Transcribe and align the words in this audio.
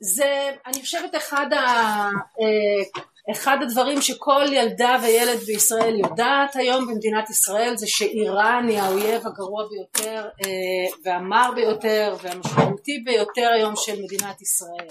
זה, 0.00 0.50
אני 0.66 0.80
חושבת, 0.80 1.16
אחד, 1.16 1.46
ה, 1.52 1.58
אה, 2.40 3.02
אחד 3.32 3.56
הדברים 3.62 4.02
שכל 4.02 4.44
ילדה 4.52 4.96
וילד 5.02 5.38
בישראל 5.38 5.98
יודעת 6.00 6.56
היום 6.56 6.86
במדינת 6.86 7.30
ישראל 7.30 7.76
זה 7.76 7.86
שאיראן 7.88 8.68
היא 8.68 8.78
האויב 8.78 9.26
הגרוע 9.26 9.64
ביותר 9.68 10.28
אה, 10.44 10.96
והמר 11.04 11.50
ביותר 11.54 12.16
והמשמעותי 12.22 12.98
ביותר 13.04 13.48
היום 13.54 13.74
של 13.76 14.02
מדינת 14.02 14.42
ישראל. 14.42 14.88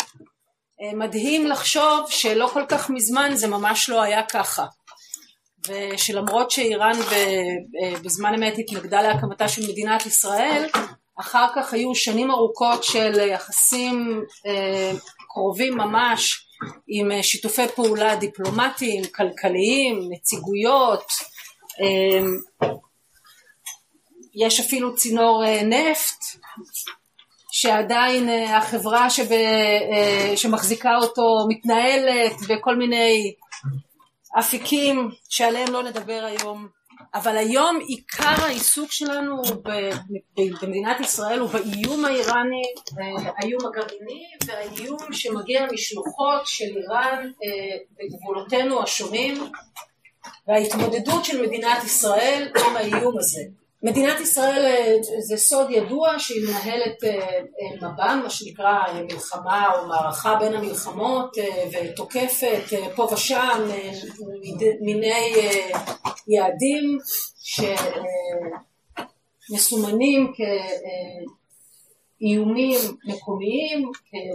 אה, 0.82 0.98
מדהים 0.98 1.48
לחשוב 1.48 2.06
שלא 2.10 2.50
כל 2.54 2.66
כך 2.70 2.90
מזמן 2.90 3.30
זה 3.34 3.48
ממש 3.48 3.90
לא 3.90 4.02
היה 4.02 4.24
ככה. 4.24 4.66
ושלמרות 5.68 6.52
שאיראן 6.52 7.00
בזמן 8.04 8.34
אמת 8.34 8.54
התנגדה 8.58 9.02
להקמתה 9.02 9.48
של 9.48 9.62
מדינת 9.72 10.06
ישראל, 10.06 10.70
אחר 11.20 11.46
כך 11.56 11.74
היו 11.74 11.96
שנים 11.96 12.32
ארוכות 12.32 12.84
של 12.84 13.20
יחסים 13.20 14.24
אה, 14.48 14.92
קרובים 15.30 15.78
ממש 15.78 16.48
עם 16.88 17.12
אה, 17.12 17.24
שיתופי 17.24 17.68
פעולה 17.68 18.16
דיפלומטיים, 18.16 19.04
כלכליים, 19.16 20.10
נציגויות, 20.10 21.12
אה, 21.82 22.26
יש 24.36 24.60
אפילו 24.60 24.96
צינור 24.96 25.44
נפט 25.64 26.24
שעדיין 27.52 28.30
החברה 28.30 29.10
שב, 29.10 29.28
שמחזיקה 30.36 30.96
אותו 31.02 31.46
מתנהלת 31.50 32.34
בכל 32.50 32.76
מיני 32.76 33.34
אפיקים 34.40 35.10
שעליהם 35.30 35.74
לא 35.74 35.84
נדבר 35.84 36.24
היום 36.26 36.79
אבל 37.14 37.38
היום 37.38 37.80
עיקר 37.88 38.44
העיסוק 38.46 38.92
שלנו 38.92 39.42
במדינת 40.62 41.00
ישראל 41.00 41.40
הוא 41.40 41.50
באיום 41.50 42.06
האיראני, 42.06 42.62
האיום 43.38 43.62
הגרעיני 43.66 44.24
והאיום 44.46 44.98
שמגיע 45.12 45.68
משלוחות 45.74 46.42
של 46.46 46.78
איראן 46.78 47.32
אה, 47.44 47.78
בגבולותינו 47.98 48.84
השונים 48.84 49.52
וההתמודדות 50.48 51.26
של 51.26 51.42
מדינת 51.42 51.84
ישראל 51.84 52.52
עם 52.56 52.76
האיום 52.76 53.18
הזה. 53.18 53.42
מדינת 53.84 54.20
ישראל 54.20 54.66
אה, 54.66 54.96
זה 55.20 55.38
סוד 55.38 55.68
ידוע 55.70 56.20
שהיא 56.20 56.48
מנהלת 56.48 57.04
אה, 57.04 57.10
אה, 57.10 57.76
מב"ם, 57.76 58.20
מה 58.24 58.30
שנקרא 58.30 58.80
מלחמה 58.94 59.74
או 59.76 59.88
מערכה 59.88 60.36
בין 60.36 60.54
המלחמות 60.54 61.38
ותוקפת 61.72 62.64
פה 62.96 63.10
ושם 63.14 63.70
מיני 64.82 65.34
יעדים 66.28 66.98
שמסומנים 69.50 70.34
כאיומים 72.20 72.80
מקומיים, 73.06 73.92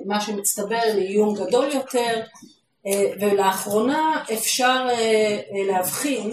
מה 0.06 0.20
שמצטבר 0.20 0.80
לאיום 0.94 1.34
גדול 1.34 1.68
יותר 1.72 2.22
ולאחרונה 3.20 4.24
אפשר 4.32 4.86
להבחין 5.68 6.30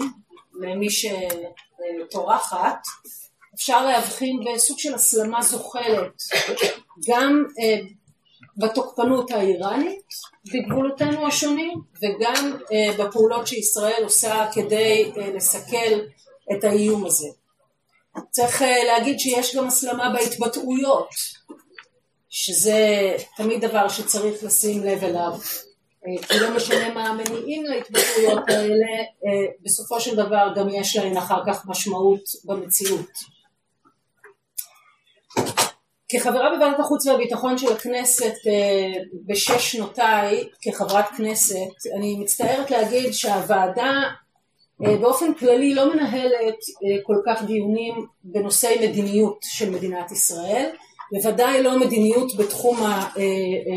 למי 0.60 0.90
ש... 0.90 1.06
טורחת, 2.10 2.78
אפשר 3.54 3.84
להבחין 3.84 4.40
בסוג 4.44 4.78
של 4.78 4.94
הסלמה 4.94 5.42
זוחלת 5.42 6.22
גם 7.08 7.44
אה, 7.60 7.78
בתוקפנות 8.56 9.30
האיראנית 9.30 10.04
בגבולותינו 10.52 11.26
השונים 11.26 11.80
וגם 12.02 12.56
אה, 12.72 13.04
בפעולות 13.04 13.46
שישראל 13.46 14.02
עושה 14.02 14.46
כדי 14.52 15.12
אה, 15.16 15.30
לסכל 15.30 16.00
את 16.52 16.64
האיום 16.64 17.06
הזה. 17.06 17.28
צריך 18.30 18.62
להגיד 18.86 19.18
שיש 19.18 19.56
גם 19.56 19.66
הסלמה 19.66 20.12
בהתבטאויות 20.12 21.08
שזה 22.28 23.12
תמיד 23.36 23.64
דבר 23.64 23.88
שצריך 23.88 24.44
לשים 24.44 24.84
לב 24.84 25.04
אליו 25.04 25.32
כי 26.02 26.40
לא 26.40 26.56
משנה 26.56 26.94
מה 26.94 27.08
המניעים 27.08 27.64
להתבטאויות 27.64 28.48
האלה, 28.48 28.92
אה, 29.26 29.46
בסופו 29.62 30.00
של 30.00 30.16
דבר 30.16 30.48
גם 30.56 30.68
יש 30.68 30.96
להן 30.96 31.16
אחר 31.16 31.42
כך 31.46 31.66
משמעות 31.66 32.20
במציאות. 32.44 33.10
כחברה 36.08 36.50
בוועדת 36.54 36.80
החוץ 36.80 37.06
והביטחון 37.06 37.58
של 37.58 37.72
הכנסת 37.72 38.34
אה, 38.46 39.02
בשש 39.26 39.72
שנותיי 39.72 40.48
כחברת 40.62 41.08
כנסת, 41.16 41.96
אני 41.96 42.16
מצטערת 42.18 42.70
להגיד 42.70 43.12
שהוועדה 43.12 44.02
באופן 44.80 45.34
כללי 45.34 45.74
לא 45.74 45.94
מנהלת 45.94 46.58
כל 47.02 47.16
כך 47.26 47.42
דיונים 47.42 48.06
בנושאי 48.24 48.88
מדיניות 48.88 49.38
של 49.42 49.70
מדינת 49.70 50.10
ישראל, 50.10 50.70
בוודאי 51.12 51.62
לא 51.62 51.78
מדיניות 51.78 52.36
בתחום 52.36 52.76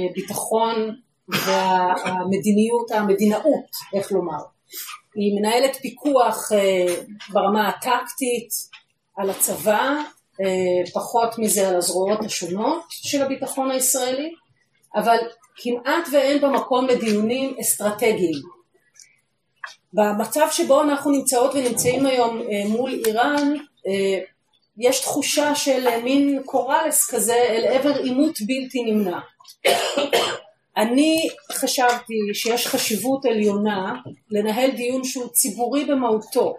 הביטחון 0.09 0.95
והמדיניות, 1.30 2.91
המדינאות, 2.91 3.72
איך 3.94 4.12
לומר. 4.12 4.40
היא 5.16 5.40
מנהלת 5.40 5.75
פיקוח 5.75 6.52
אה, 6.52 6.96
ברמה 7.30 7.69
הטקטית 7.69 8.50
על 9.18 9.30
הצבא, 9.30 9.94
אה, 10.41 10.91
פחות 10.94 11.40
מזה 11.40 11.69
על 11.69 11.75
הזרועות 11.75 12.25
השונות 12.25 12.84
של 12.90 13.22
הביטחון 13.22 13.72
הישראלי, 13.72 14.31
אבל 14.96 15.18
כמעט 15.56 16.08
ואין 16.12 16.41
במקום 16.41 16.88
לדיונים 16.88 17.56
אסטרטגיים. 17.62 18.56
במצב 19.94 20.47
שבו 20.52 20.81
אנחנו 20.81 21.12
נמצאות 21.12 21.52
ונמצאים 21.56 22.06
היום 22.06 22.42
אה, 22.42 22.69
מול 22.69 23.02
איראן, 23.06 23.53
יש 24.78 25.02
תחושה 25.02 25.56
של 25.56 26.02
מין 26.03 26.42
קוראלס 26.46 27.12
כזה 27.12 27.36
אל 27.36 27.66
עבר 27.66 27.97
עימות 27.97 28.38
בלתי 28.42 28.84
נמנע. 28.84 29.19
אני 30.78 31.30
חשבתי 31.52 32.13
שיש 32.34 32.68
חשיבות 32.68 33.25
עליונה 33.25 33.94
לנהל 34.31 34.72
דיון 34.72 35.03
שהוא 35.03 35.28
ציבורי 35.28 35.86
במהותו, 35.86 36.56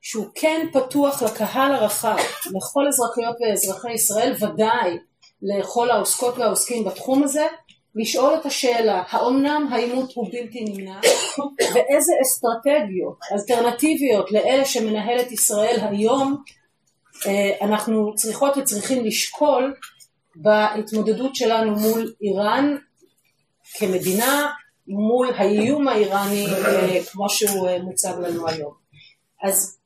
שהוא 0.00 0.26
כן 0.34 0.66
פתוח 0.72 1.22
לקהל 1.22 1.74
הרחב, 1.74 2.16
לכל 2.46 2.88
אזרחיות 2.88 3.36
ואזרחי 3.40 3.92
ישראל, 3.92 4.34
ודאי 4.40 4.98
לכל 5.42 5.90
העוסקות 5.90 6.38
והעוסקים 6.38 6.84
בתחום 6.84 7.22
הזה, 7.22 7.46
לשאול 7.94 8.34
את 8.34 8.46
השאלה, 8.46 9.02
האומנם 9.10 9.68
העימות 9.72 10.12
הוא 10.14 10.28
בלתי 10.32 10.64
נמנע, 10.64 11.00
ואיזה 11.74 12.12
אסטרטגיות 12.22 13.18
אלטרנטיביות 13.32 14.32
לאלה 14.32 14.64
שמנהלת 14.64 15.32
ישראל 15.32 15.76
היום 15.80 16.42
אה, 17.26 17.66
אנחנו 17.66 18.14
צריכות 18.14 18.56
וצריכים 18.56 19.04
לשקול 19.04 19.74
בהתמודדות 20.36 21.36
שלנו 21.36 21.70
מול 21.70 22.12
איראן 22.22 22.76
כמדינה 23.78 24.50
מול 24.88 25.32
האיום 25.36 25.88
האיראני 25.88 26.46
אה, 26.46 27.04
כמו 27.12 27.28
שהוא 27.28 27.68
אה, 27.68 27.78
מוצג 27.78 28.14
לנו 28.22 28.48
היום. 28.48 28.72
אז 29.42 29.78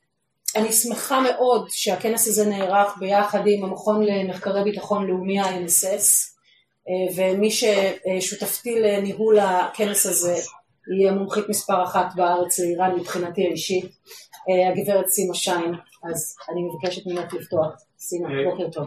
אני 0.56 0.72
שמחה 0.72 1.20
מאוד 1.20 1.66
שהכנס 1.70 2.28
הזה 2.28 2.46
נערך 2.46 2.98
ביחד 2.98 3.40
עם 3.46 3.64
המכון 3.64 4.06
למחקרי 4.06 4.64
ביטחון 4.64 5.06
לאומי 5.06 5.40
ה-NSS 5.40 6.34
אה, 6.88 7.14
ומי 7.16 7.50
ששותפתי 7.50 8.80
לניהול 8.80 9.38
הכנס 9.38 10.06
הזה 10.06 10.36
היא 10.98 11.08
המומחית 11.08 11.48
מספר 11.48 11.84
אחת 11.84 12.06
בארץ 12.14 12.58
לאיראן 12.58 12.94
מבחינתי 12.94 13.46
האישית, 13.46 13.84
הגברת 14.72 15.08
סימה 15.08 15.34
שיין, 15.34 15.74
אז 16.04 16.36
אני 16.52 16.60
מבקשת 16.62 17.06
ממך 17.06 17.34
לפתוח. 17.34 17.72
סימה, 17.98 18.28
בוקר 18.50 18.70
טוב. 18.70 18.86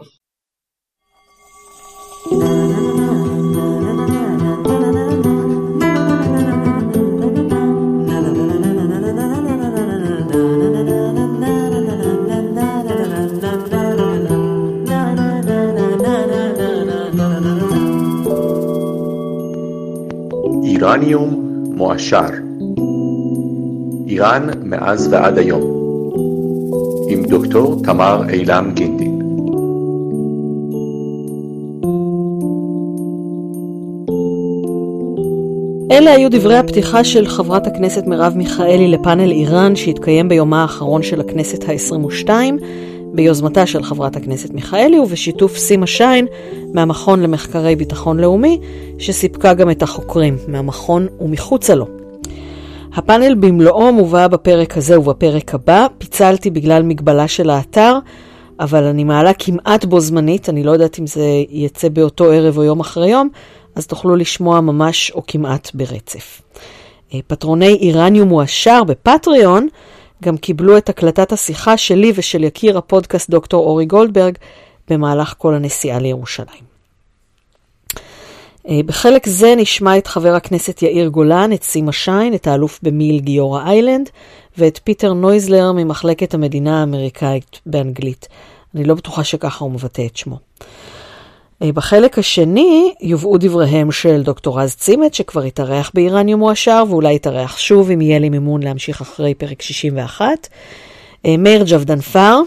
איראניום 20.78 21.62
מועשר 21.76 22.28
איראן 24.08 24.48
מאז 24.64 25.08
ועד 25.12 25.38
היום. 25.38 25.62
עם 27.08 27.24
דוקטור 27.24 27.82
תמר 27.84 28.22
אילם 28.28 28.70
גינדין 28.74 29.18
אלה 35.90 36.10
היו 36.10 36.30
דברי 36.30 36.56
הפתיחה 36.56 37.04
של 37.04 37.26
חברת 37.26 37.66
הכנסת 37.66 38.06
מרב 38.06 38.32
מיכאלי 38.36 38.88
לפאנל 38.88 39.30
איראן 39.30 39.76
שהתקיים 39.76 40.28
ביומה 40.28 40.62
האחרון 40.62 41.02
של 41.02 41.20
הכנסת 41.20 41.68
ה-22 41.68 42.28
ביוזמתה 43.18 43.66
של 43.66 43.82
חברת 43.82 44.16
הכנסת 44.16 44.50
מיכאלי 44.50 44.98
ובשיתוף 44.98 45.56
סימה 45.56 45.86
שיין 45.86 46.26
מהמכון 46.74 47.20
למחקרי 47.20 47.76
ביטחון 47.76 48.20
לאומי, 48.20 48.60
שסיפקה 48.98 49.54
גם 49.54 49.70
את 49.70 49.82
החוקרים 49.82 50.36
מהמכון 50.48 51.06
ומחוצה 51.20 51.74
לו. 51.74 51.86
הפאנל 52.94 53.34
במלואו 53.34 53.92
מובא 53.92 54.26
בפרק 54.26 54.76
הזה 54.76 55.00
ובפרק 55.00 55.54
הבא, 55.54 55.86
פיצלתי 55.98 56.50
בגלל 56.50 56.82
מגבלה 56.82 57.28
של 57.28 57.50
האתר, 57.50 57.98
אבל 58.60 58.84
אני 58.84 59.04
מעלה 59.04 59.32
כמעט 59.32 59.84
בו 59.84 60.00
זמנית, 60.00 60.48
אני 60.48 60.64
לא 60.64 60.70
יודעת 60.70 60.98
אם 60.98 61.06
זה 61.06 61.26
יצא 61.50 61.88
באותו 61.88 62.24
ערב 62.32 62.58
או 62.58 62.64
יום 62.64 62.80
אחרי 62.80 63.10
יום, 63.10 63.28
אז 63.74 63.86
תוכלו 63.86 64.16
לשמוע 64.16 64.60
ממש 64.60 65.10
או 65.14 65.22
כמעט 65.26 65.70
ברצף. 65.74 66.42
אה, 67.14 67.18
פטרוני 67.26 67.74
איראניום 67.74 68.28
מועשר 68.28 68.84
בפטריון 68.84 69.68
גם 70.24 70.36
קיבלו 70.36 70.78
את 70.78 70.88
הקלטת 70.88 71.32
השיחה 71.32 71.76
שלי 71.76 72.12
ושל 72.14 72.44
יקיר 72.44 72.78
הפודקאסט 72.78 73.30
דוקטור 73.30 73.66
אורי 73.66 73.86
גולדברג 73.86 74.34
במהלך 74.90 75.34
כל 75.38 75.54
הנסיעה 75.54 75.98
לירושלים. 75.98 76.68
אה, 78.68 78.80
בחלק 78.86 79.26
זה 79.26 79.54
נשמע 79.56 79.98
את 79.98 80.06
חבר 80.06 80.34
הכנסת 80.34 80.82
יאיר 80.82 81.08
גולן, 81.08 81.52
את 81.52 81.62
סימה 81.62 81.92
שיין, 81.92 82.34
את 82.34 82.46
האלוף 82.46 82.80
במיל 82.82 83.20
גיורא 83.20 83.62
איילנד 83.62 84.10
ואת 84.58 84.80
פיטר 84.84 85.12
נויזלר 85.12 85.72
ממחלקת 85.72 86.34
המדינה 86.34 86.80
האמריקאית 86.80 87.60
באנגלית. 87.66 88.28
אני 88.74 88.84
לא 88.84 88.94
בטוחה 88.94 89.24
שככה 89.24 89.64
הוא 89.64 89.72
מבטא 89.72 90.02
את 90.06 90.16
שמו. 90.16 90.38
אה, 91.62 91.72
בחלק 91.72 92.18
השני 92.18 92.94
יובאו 93.00 93.38
דבריהם 93.38 93.92
של 93.92 94.22
דוקטור 94.22 94.60
רז 94.60 94.74
צימת, 94.74 95.14
שכבר 95.14 95.42
התארח 95.42 95.90
באיראניום 95.94 96.40
מועשר, 96.40 96.84
ואולי 96.88 97.14
יתארח 97.14 97.58
שוב 97.58 97.90
אם 97.90 98.00
יהיה 98.00 98.18
לי 98.18 98.28
מימון 98.28 98.62
להמשיך 98.62 99.00
אחרי 99.00 99.34
פרק 99.34 99.62
61. 99.62 100.48
אה, 101.26 101.36
מאיר 101.36 101.64
ג'וודנפר, 101.66 102.40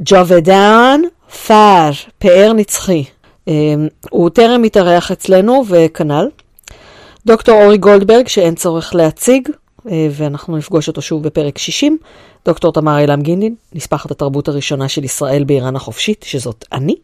ג'וודן 0.00 1.00
פאר, 1.46 1.90
פאר 2.18 2.52
נצחי. 2.52 3.04
אה, 3.48 3.54
הוא 4.10 4.30
טרם 4.30 4.62
התארח 4.62 5.10
אצלנו 5.10 5.64
וכנ"ל. 5.68 6.28
דוקטור 7.26 7.62
אורי 7.62 7.78
גולדברג, 7.78 8.28
שאין 8.28 8.54
צורך 8.54 8.94
להציג, 8.94 9.48
ואנחנו 10.10 10.56
נפגוש 10.56 10.88
אותו 10.88 11.02
שוב 11.02 11.22
בפרק 11.22 11.58
60. 11.58 11.98
דוקטור 12.44 12.72
תמר 12.72 12.98
אילם 12.98 13.22
גינדין, 13.22 13.54
נספחת 13.72 14.10
התרבות 14.10 14.48
הראשונה 14.48 14.88
של 14.88 15.04
ישראל 15.04 15.44
באיראן 15.44 15.76
החופשית, 15.76 16.24
שזאת 16.28 16.64
אני. 16.72 16.94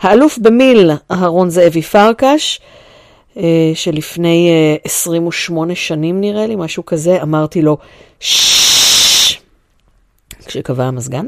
האלוף 0.00 0.38
במיל 0.38 0.90
אהרון 1.10 1.50
זאבי 1.50 1.82
פרקש, 1.82 2.60
אה, 3.36 3.72
שלפני 3.74 4.50
28 4.84 5.70
אה, 5.70 5.76
שנים 5.76 6.20
נראה 6.20 6.46
לי, 6.46 6.56
משהו 6.56 6.86
כזה, 6.86 7.22
אמרתי 7.22 7.62
לו 7.62 7.76
כשקבע 10.46 10.84
המזגן. 10.84 11.26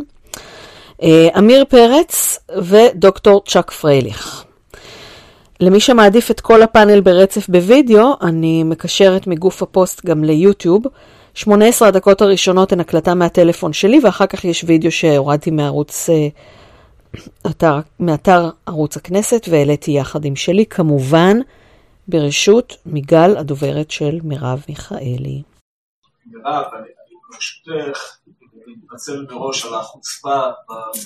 אה, 1.02 1.28
אמיר 1.38 1.64
פרץ 1.64 2.38
ודוקטור 2.62 3.42
צ'אק 3.46 3.70
פרייליך. 3.70 4.44
למי 5.60 5.80
שמעדיף 5.80 6.30
את 6.30 6.40
כל 6.40 6.62
הפאנל 6.62 7.00
ברצף 7.00 7.48
בווידאו, 7.48 8.14
אני 8.22 8.64
מקשרת 8.64 9.26
מגוף 9.26 9.62
הפוסט 9.62 10.06
גם 10.06 10.24
ליוטיוב. 10.24 10.82
18 11.34 11.88
הדקות 11.88 12.22
הראשונות 12.22 12.72
הן 12.72 12.80
הקלטה 12.80 13.14
מהטלפון 13.14 13.72
שלי, 13.72 14.00
ואחר 14.02 14.26
כך 14.26 14.44
יש 14.44 14.64
וידאו 14.66 14.90
שהורדתי 14.90 15.50
מערוץ, 15.50 16.10
אתר, 17.50 17.76
מאתר 18.00 18.50
ערוץ 18.66 18.96
הכנסת 18.96 19.46
והעליתי 19.50 19.90
יחד 19.90 20.24
עם 20.24 20.36
שלי, 20.36 20.66
כמובן 20.66 21.36
ברשות 22.08 22.76
מיגל, 22.86 23.36
הדוברת 23.36 23.90
של 23.90 24.18
מרב 24.24 24.64
מיכאלי. 24.68 25.42
מירב, 26.26 26.64
אני 26.74 26.88
ברשותך 27.32 28.18
מתנצל 28.66 29.26
מראש 29.30 29.64
על 29.64 29.74
החוצפה 29.74 30.40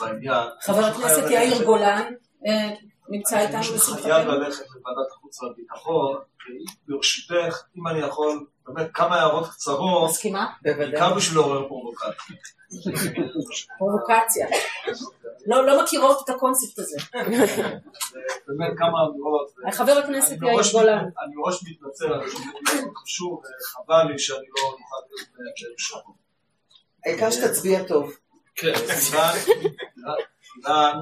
בעניין. 0.00 0.48
חבר 0.60 0.84
הכנסת 0.84 1.30
יאיר 1.30 1.64
גולן 1.64 2.12
אה, 2.46 2.74
נמצא 3.08 3.38
איתנו 3.38 3.58
בשמחתנו. 3.58 3.94
אני 3.94 4.02
חייב 4.02 4.28
ללכת 4.28 4.64
לוועדת 4.74 5.10
החוץ 5.12 5.42
והביטחון, 5.42 6.16
ברשותך, 6.88 7.62
אם 7.76 7.88
אני 7.88 7.98
יכול, 7.98 8.46
באמת 8.66 8.90
כמה 8.94 9.16
הערות 9.16 9.50
קצרות. 9.50 10.10
מסכימה? 10.10 10.46
בוודאי. 10.62 10.90
בעיקר 10.90 11.14
בשביל 11.14 11.38
לעורר 11.38 11.68
פרובוקציה. 11.68 12.10
פרובוקציה. 13.78 14.46
לא, 15.46 15.66
לא 15.66 15.82
מכירות 15.82 16.24
את 16.24 16.28
הקונספט 16.28 16.78
הזה. 16.78 16.96
באמת 18.46 18.72
כמה 18.78 18.98
אמירות. 19.06 19.54
חבר 19.72 19.92
הכנסת 19.92 20.36
יאיר 20.42 20.60
גולן. 20.72 21.04
אני 21.24 21.34
ממש 21.34 21.64
מתנצל, 21.68 22.12
אני 22.12 22.24
חושב 22.24 22.38
שזה 22.38 22.82
חשוב, 22.96 23.42
וחבל 23.60 24.12
לי 24.12 24.18
שאני 24.18 24.46
לא 24.56 24.62
אוכל 24.66 24.96
להיות 25.38 25.74
בשבוע. 25.78 26.14
העיקר 27.06 27.30
שתצביע 27.30 27.84
טוב. 27.88 28.16
כן, 28.54 28.72
איראן, 30.66 30.98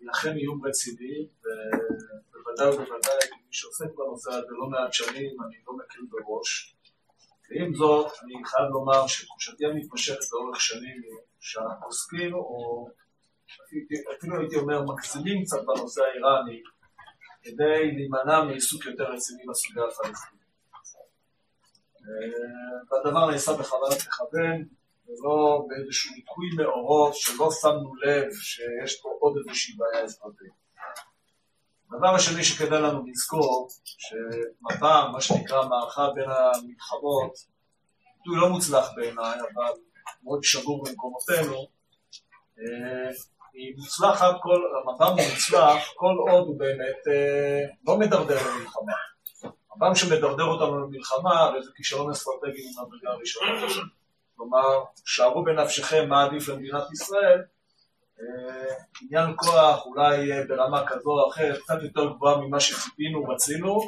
לכן 0.00 0.36
איום 0.36 0.66
רציני, 0.66 1.26
ובוודאי 2.34 2.68
ובוודאי 2.68 3.28
מי 3.30 3.48
שעוסק 3.50 3.86
בנושא 3.96 4.30
הזה 4.30 4.46
לא 4.50 4.66
מעט 4.66 4.92
שנים, 4.92 5.36
אני 5.46 5.56
לא 5.66 5.76
מקל 5.76 6.00
בראש. 6.10 6.74
ועם 7.50 7.74
זאת, 7.74 8.12
אני 8.22 8.44
חייב 8.44 8.68
לומר 8.70 9.06
שתחושתי 9.06 9.66
המתמשכת 9.66 10.32
לאורך 10.32 10.60
שנים 10.60 11.02
שאנחנו 11.40 11.86
עוסקים, 11.86 12.34
או 12.34 12.88
אפילו 14.18 14.40
הייתי 14.40 14.56
אומר 14.56 14.82
מגזימים 14.82 15.44
קצת 15.44 15.64
בנושא 15.66 16.02
האיראני, 16.02 16.62
כדי 17.42 17.92
להימנע 17.92 18.44
מעיסוק 18.44 18.86
יותר 18.86 19.04
רציני 19.04 19.42
בסוגיה 19.48 19.84
הפלסטינית. 19.84 20.42
והדבר 22.90 23.30
נעשה 23.30 23.52
בכוונת 23.52 23.98
מכוון, 24.06 24.64
ולא 25.06 25.64
באיזשהו 25.68 26.14
ניקוי 26.14 26.46
מאורות 26.56 27.14
שלא 27.14 27.48
שמנו 27.60 27.94
לב 27.94 28.32
שיש 28.32 29.00
פה 29.00 29.08
עוד 29.20 29.34
איזושהי 29.36 29.74
בעיה 29.76 30.04
אסטרטגית. 30.04 30.52
הדבר 31.92 32.14
השני 32.14 32.44
שכדאי 32.44 32.82
לנו 32.82 33.06
לזכור, 33.06 33.68
שמפה, 33.84 35.08
מה 35.12 35.20
שנקרא 35.20 35.68
מערכה 35.68 36.10
בין 36.14 36.28
המלחמות, 36.30 37.32
ביטוי 38.16 38.36
לא 38.36 38.48
מוצלח 38.48 38.90
בעיניי, 38.96 39.40
אבל 39.40 39.72
מאוד 40.22 40.40
שגור 40.42 40.84
במקומותינו, 40.84 41.66
אה, 42.58 43.10
היא 43.54 43.74
מוצלחת, 43.76 44.34
כל, 44.40 44.60
המפה 44.82 45.10
מוצלח 45.10 45.92
כל 45.96 46.14
עוד 46.18 46.46
הוא 46.46 46.58
באמת 46.58 47.08
אה, 47.08 47.60
לא 47.86 47.98
מדרדר 47.98 48.36
למלחמה. 48.36 48.92
הפעם 49.76 49.94
שמדרדר 49.94 50.44
אותנו 50.44 50.80
למלחמה, 50.80 51.40
הרי 51.40 51.62
זה 51.62 51.70
כישלון 51.76 52.10
אסטרטגי 52.10 52.62
ממדרגה 52.66 53.10
הראשונה. 53.10 53.52
כלומר, 54.36 54.84
שערו 55.04 55.44
בנפשכם 55.44 56.08
מה 56.08 56.24
עדיף 56.24 56.48
למדינת 56.48 56.92
ישראל, 56.92 57.42
אה, 58.20 58.74
עניין 59.02 59.34
כוח 59.36 59.86
אולי 59.86 60.46
ברמה 60.48 60.86
כזו 60.86 61.10
או 61.10 61.30
אחרת 61.30 61.58
קצת 61.58 61.82
יותר 61.82 62.12
גבוהה 62.12 62.36
ממה 62.36 62.60
שציפינו, 62.60 63.28
רצינו, 63.28 63.80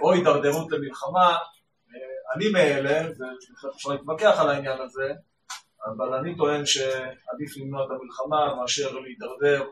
או 0.00 0.12
הידרדרות 0.12 0.72
למלחמה, 0.72 1.28
אה, 1.28 2.36
אני 2.36 2.48
מאלה, 2.50 3.10
ובהחלט 3.10 3.74
אפשר 3.74 3.90
להתווכח 3.90 4.36
על 4.40 4.50
העניין 4.50 4.80
הזה, 4.80 5.12
אבל 5.86 6.14
אני 6.14 6.36
טוען 6.36 6.66
שעדיף 6.66 7.56
למנוע 7.56 7.84
את 7.84 7.90
המלחמה 7.90 8.54
מאשר 8.54 8.98
להידרדר 8.98 9.64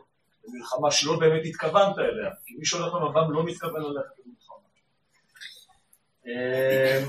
למלחמה 0.47 0.91
שלא 0.91 1.19
באמת 1.19 1.41
התכוונת 1.45 1.97
אליה, 1.97 2.31
כי 2.45 2.53
מי 2.55 2.65
שהולך 2.65 2.93
למב"ם 2.93 3.31
לא 3.31 3.43
מתכוון 3.43 3.81
ללכת 3.81 4.13
למלחמה. 4.25 4.67
אה, 6.27 7.03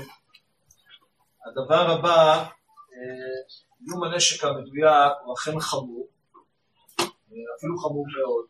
הדבר 1.45 1.91
הבא, 1.91 2.45
איום 3.81 4.03
הנשק 4.03 4.43
המדויק 4.43 5.13
הוא 5.23 5.33
אכן 5.33 5.59
חמור, 5.59 6.07
אפילו 7.57 7.77
חמור 7.77 8.05
מאוד. 8.17 8.45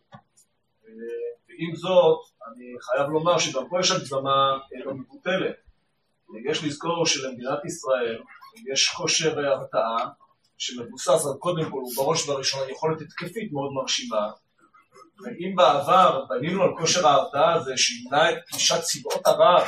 ועם 1.48 1.76
זאת, 1.76 2.20
אני 2.48 2.66
חייב 2.82 3.10
לומר 3.10 3.38
שגם 3.38 3.70
פה 3.70 3.80
יש 3.80 3.92
הגזמה 3.92 4.58
לא 4.86 4.94
מבוטלת. 4.94 5.56
יש 6.50 6.64
לזכור 6.64 7.06
שלמדינת 7.06 7.66
ישראל 7.66 8.24
יש 8.74 8.90
כושר 8.90 9.40
הרתעה 9.40 10.10
שמבוסס 10.58 11.26
על 11.26 11.34
קודם 11.40 11.72
כל 11.72 11.78
ובראש 11.78 12.30
ובראשונה 12.30 12.72
יכולת 12.72 13.02
התקפית 13.02 13.52
מאוד 13.52 13.72
מרשימה 13.74 14.30
ואם 15.24 15.56
בעבר 15.56 16.26
בנינו 16.30 16.64
על 16.64 16.70
כושר 16.78 17.08
ההרתעה 17.08 17.54
הזה 17.54 17.78
שימנע 17.78 18.32
את 18.32 18.38
פלישת 18.50 18.82
צבאות 18.82 19.28
ערב 19.28 19.68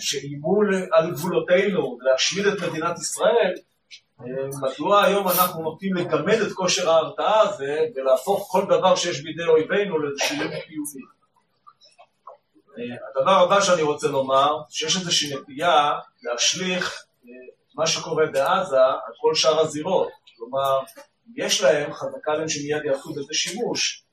שאיימו 0.00 0.60
על 0.92 1.10
גבולותינו 1.10 1.98
להשמיד 2.02 2.46
את 2.46 2.60
מדינת 2.68 2.98
ישראל 2.98 3.54
מדוע 4.62 5.04
היום 5.04 5.28
אנחנו 5.28 5.62
נוטים 5.62 5.94
לגמד 5.94 6.34
את 6.34 6.52
כושר 6.52 6.90
ההרתעה 6.90 7.40
הזה 7.40 7.78
ולהפוך 7.94 8.48
כל 8.50 8.64
דבר 8.64 8.96
שיש 8.96 9.20
בידי 9.20 9.44
אויבינו 9.44 9.98
לאיזשהו 9.98 10.36
חיובי. 10.36 11.00
הדבר 13.10 13.30
הבא 13.30 13.60
שאני 13.60 13.82
רוצה 13.82 14.08
לומר, 14.08 14.56
שיש 14.70 14.96
איזושהי 14.96 15.36
נטייה 15.36 15.92
להשליך 16.22 17.04
מה 17.74 17.86
שקורה 17.86 18.26
בעזה 18.26 18.80
על 18.80 19.12
כל 19.20 19.34
שאר 19.34 19.60
הזירות. 19.60 20.08
כלומר, 20.36 20.78
יש 21.36 21.62
להם, 21.62 21.92
חזקה 21.92 22.34
להם 22.34 22.48
שמיד 22.48 22.84
יעשו 22.84 23.12
בזה 23.12 23.34
שימוש. 23.34 24.04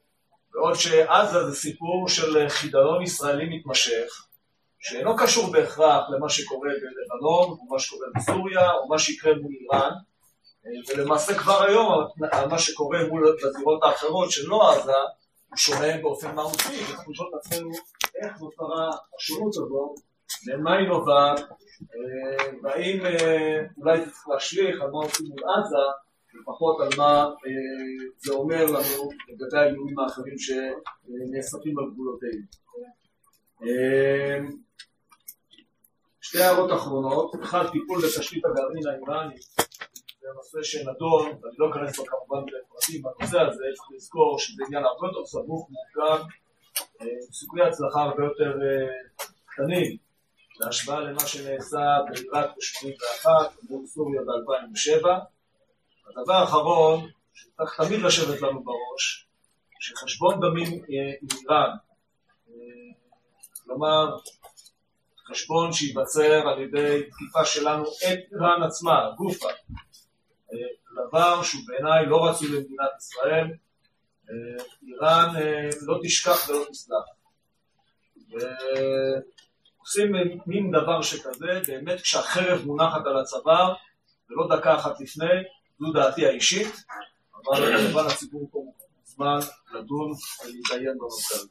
בעוד 0.53 0.75
שעזה 0.75 1.49
זה 1.49 1.55
סיפור 1.55 2.09
של 2.09 2.49
חידלון 2.49 3.03
ישראלי 3.03 3.57
מתמשך, 3.57 4.25
שאינו 4.79 5.15
קשור 5.17 5.51
בהכרח 5.51 6.09
למה 6.09 6.29
שקורה 6.29 6.69
בלבנון, 6.69 7.49
או 7.49 7.65
מה 7.69 7.79
שקורה 7.79 8.07
בסוריה, 8.15 8.71
או 8.71 8.87
מה 8.87 8.99
שיקרה 8.99 9.33
מול 9.35 9.51
איראן, 9.61 9.91
ולמעשה 10.87 11.33
כבר 11.33 11.63
היום 11.63 12.07
מה 12.49 12.59
שקורה 12.59 12.99
מול 13.07 13.35
הזירות 13.43 13.83
האחרות 13.83 14.31
שלא 14.31 14.71
עזה, 14.71 14.91
הוא 15.49 15.57
שונה 15.57 15.97
באופן 16.01 16.35
מהותי, 16.35 16.83
את 16.83 16.99
עצמנו 17.33 17.71
איך 18.15 18.31
נוצרה 18.41 18.89
השונות 19.17 19.53
הזאת, 19.55 19.99
למה 20.47 20.77
היא 20.77 20.87
נובעת, 20.87 21.39
והאם 22.63 22.99
אולי 23.77 24.05
זה 24.05 24.11
צריך 24.11 24.27
להשליך 24.27 24.81
על 24.81 24.91
מה 24.91 24.97
עושים 24.97 25.25
מול 25.27 25.39
עזה, 25.39 25.85
לפחות 26.33 26.81
על 26.81 26.89
מה 26.97 27.29
זה 28.17 28.33
אומר 28.33 28.65
לנו 28.65 29.09
לגבי 29.29 29.57
האיומים 29.57 29.99
האחרים 29.99 30.35
שנאספים 30.37 31.79
על 31.79 31.85
גבולותינו. 31.93 32.41
אה, 33.63 34.39
שתי 36.21 36.41
הערות 36.41 36.71
אחרונות, 36.73 37.35
אחד 37.43 37.63
טיפול 37.71 37.97
בתשתית 37.97 38.45
הגרעין 38.45 38.87
האיראנית, 38.87 39.41
זה 40.21 40.27
נושא 40.35 40.63
שנדון, 40.63 41.25
ואני 41.25 41.55
לא 41.57 41.69
אכנס 41.71 41.97
פה 41.97 42.03
כמובן 42.07 42.45
לפרטים 42.47 43.01
בנושא 43.01 43.39
הזה, 43.41 43.63
צריך 43.75 43.91
לזכור 43.95 44.39
שזה 44.39 44.63
עניין 44.67 44.83
הרבה 44.83 45.07
יותר 45.07 45.25
סבוך, 45.25 45.69
מורכב, 45.69 46.23
אה, 47.01 47.07
סיכויי 47.31 47.67
הצלחה 47.67 48.01
הרבה 48.01 48.23
יותר 48.23 48.59
קטנים 49.45 49.97
בהשוואה 50.59 50.99
למה 50.99 51.27
שנעשה 51.27 51.97
בעיראק 52.09 52.49
ב-81 52.49 53.29
מול 53.69 53.85
סוריה 53.87 54.21
ב-2007. 54.21 55.07
הדבר 56.07 56.33
האחרון, 56.33 57.09
שצריך 57.33 57.81
תמיד 57.81 57.99
לשבת 57.99 58.41
לנו 58.41 58.63
בראש, 58.63 59.27
שחשבון 59.79 60.39
דמים 60.39 60.83
עם 61.21 61.27
איראן, 61.41 61.69
כלומר 63.63 64.17
חשבון 65.31 65.73
שייווצר 65.73 66.47
על 66.47 66.61
ידי 66.61 67.03
תקיפה 67.03 67.45
שלנו 67.45 67.83
את 67.83 68.19
איראן 68.33 68.63
עצמה, 68.63 69.11
גופה, 69.17 69.49
דבר 71.07 71.43
שהוא 71.43 71.61
בעיניי 71.67 72.05
לא 72.05 72.25
רצוי 72.25 72.47
למדינת 72.47 72.89
ישראל, 72.99 73.47
איראן 74.87 75.33
לא 75.81 75.99
תשכח 76.03 76.49
ולא 76.49 76.65
תסלח. 76.71 77.03
עושים 79.89 80.11
מין 80.47 80.71
דבר 80.71 81.01
שכזה, 81.01 81.61
באמת 81.67 82.01
כשהחרב 82.01 82.65
מונחת 82.65 83.05
על 83.05 83.17
הצוואר, 83.17 83.73
ולא 84.29 84.57
דקה 84.57 84.75
אחת 84.75 84.99
לפני, 84.99 85.25
זו 85.79 85.93
דעתי 85.93 86.25
האישית, 86.25 86.83
אבל 87.35 87.77
כמובן 87.77 88.05
הציבור 88.05 88.49
פה 88.51 88.59
מוזמן 88.99 89.39
לדון 89.71 90.11
ולהתדיין 90.43 90.97
בנושא 90.99 91.35
הזה. 91.35 91.47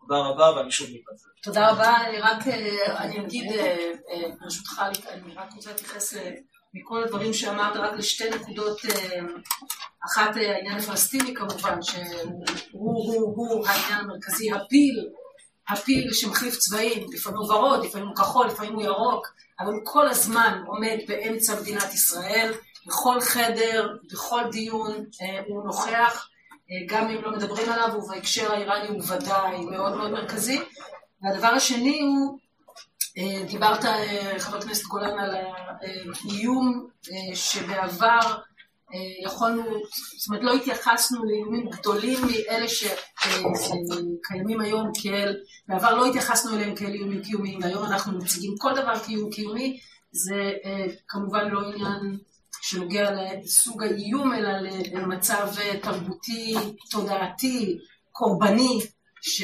תודה 0.00 0.18
רבה 0.18 0.56
ואני 0.56 0.70
שוב 0.70 0.88
מתנצל. 0.90 1.28
תודה 1.42 1.70
רבה, 1.70 1.96
אני 2.08 2.18
רק, 2.20 2.46
אני 2.98 3.20
אגיד, 3.20 3.52
אה, 3.52 3.92
אה, 4.10 4.28
ברשותך, 4.40 4.82
אני 5.08 5.34
רק 5.34 5.52
רוצה 5.54 5.70
להתייחס 5.70 6.14
מכל 6.74 7.04
הדברים 7.04 7.32
שאמרת 7.32 7.76
רק 7.76 7.92
לשתי 7.92 8.30
נקודות, 8.30 8.80
אה, 8.84 9.20
אחת 10.06 10.36
העניין 10.36 10.78
הפלסטיני 10.78 11.34
כמובן, 11.34 11.82
שהוא 11.82 12.42
הוא, 12.72 13.34
הוא 13.36 13.66
העניין 13.66 14.00
המרכזי, 14.00 14.52
הפיל 14.52 15.08
הפיל 15.68 16.12
שמחליף 16.12 16.56
צבעים, 16.56 17.06
לפעמים 17.12 17.38
הוא 17.38 17.52
ורוד, 17.52 17.84
לפעמים 17.84 18.08
הוא 18.08 18.16
כחול, 18.16 18.46
לפעמים 18.46 18.74
הוא 18.74 18.82
ירוק, 18.82 19.34
אבל 19.60 19.72
הוא 19.72 19.80
כל 19.84 20.08
הזמן 20.08 20.62
עומד 20.66 20.98
באמצע 21.08 21.60
מדינת 21.60 21.94
ישראל, 21.94 22.52
בכל 22.86 23.20
חדר, 23.20 23.96
בכל 24.12 24.42
דיון 24.50 25.04
אה, 25.22 25.40
הוא 25.46 25.64
נוכח, 25.64 26.28
אה, 26.70 26.76
גם 26.86 27.08
אם 27.10 27.22
לא 27.22 27.30
מדברים 27.30 27.72
עליו, 27.72 27.94
ובהקשר 27.94 28.52
האיראני 28.52 28.88
הוא 28.88 29.02
ודאי 29.08 29.64
מאוד 29.64 29.96
מאוד 29.96 30.10
מרכזי. 30.10 30.60
והדבר 31.22 31.46
השני 31.46 32.00
הוא, 32.00 32.38
אה, 33.18 33.44
דיברת, 33.46 33.84
חבר 34.38 34.58
הכנסת 34.58 34.84
גולן, 34.84 35.18
על 35.18 35.34
האיום 35.34 36.88
שבעבר 37.34 38.18
יכולנו, 39.24 39.62
זאת 40.18 40.28
אומרת 40.28 40.42
לא 40.42 40.54
התייחסנו 40.54 41.24
לאיומים 41.24 41.68
גדולים 41.70 42.18
מאלה 42.20 42.68
שקיימים 42.68 44.60
היום 44.60 44.90
כאל, 45.02 45.36
בעבר 45.68 45.94
לא 45.94 46.06
התייחסנו 46.06 46.56
אליהם 46.56 46.74
כאל 46.74 46.92
איומים 46.92 47.22
קיומיים, 47.22 47.58
והיום 47.62 47.84
אנחנו 47.84 48.18
מציגים 48.18 48.54
כל 48.58 48.74
דבר 48.74 48.98
כאיום 48.98 49.30
קיומי, 49.30 49.78
זה 50.12 50.52
אה, 50.64 50.86
כמובן 51.08 51.48
לא 51.48 51.60
עניין 51.60 52.18
שנוגע 52.62 53.10
לסוג 53.44 53.82
האיום, 53.82 54.32
אלא 54.32 54.50
למצב 54.92 55.48
תרבותי, 55.82 56.54
תודעתי, 56.90 57.78
קורבני, 58.12 58.80
ש... 59.22 59.42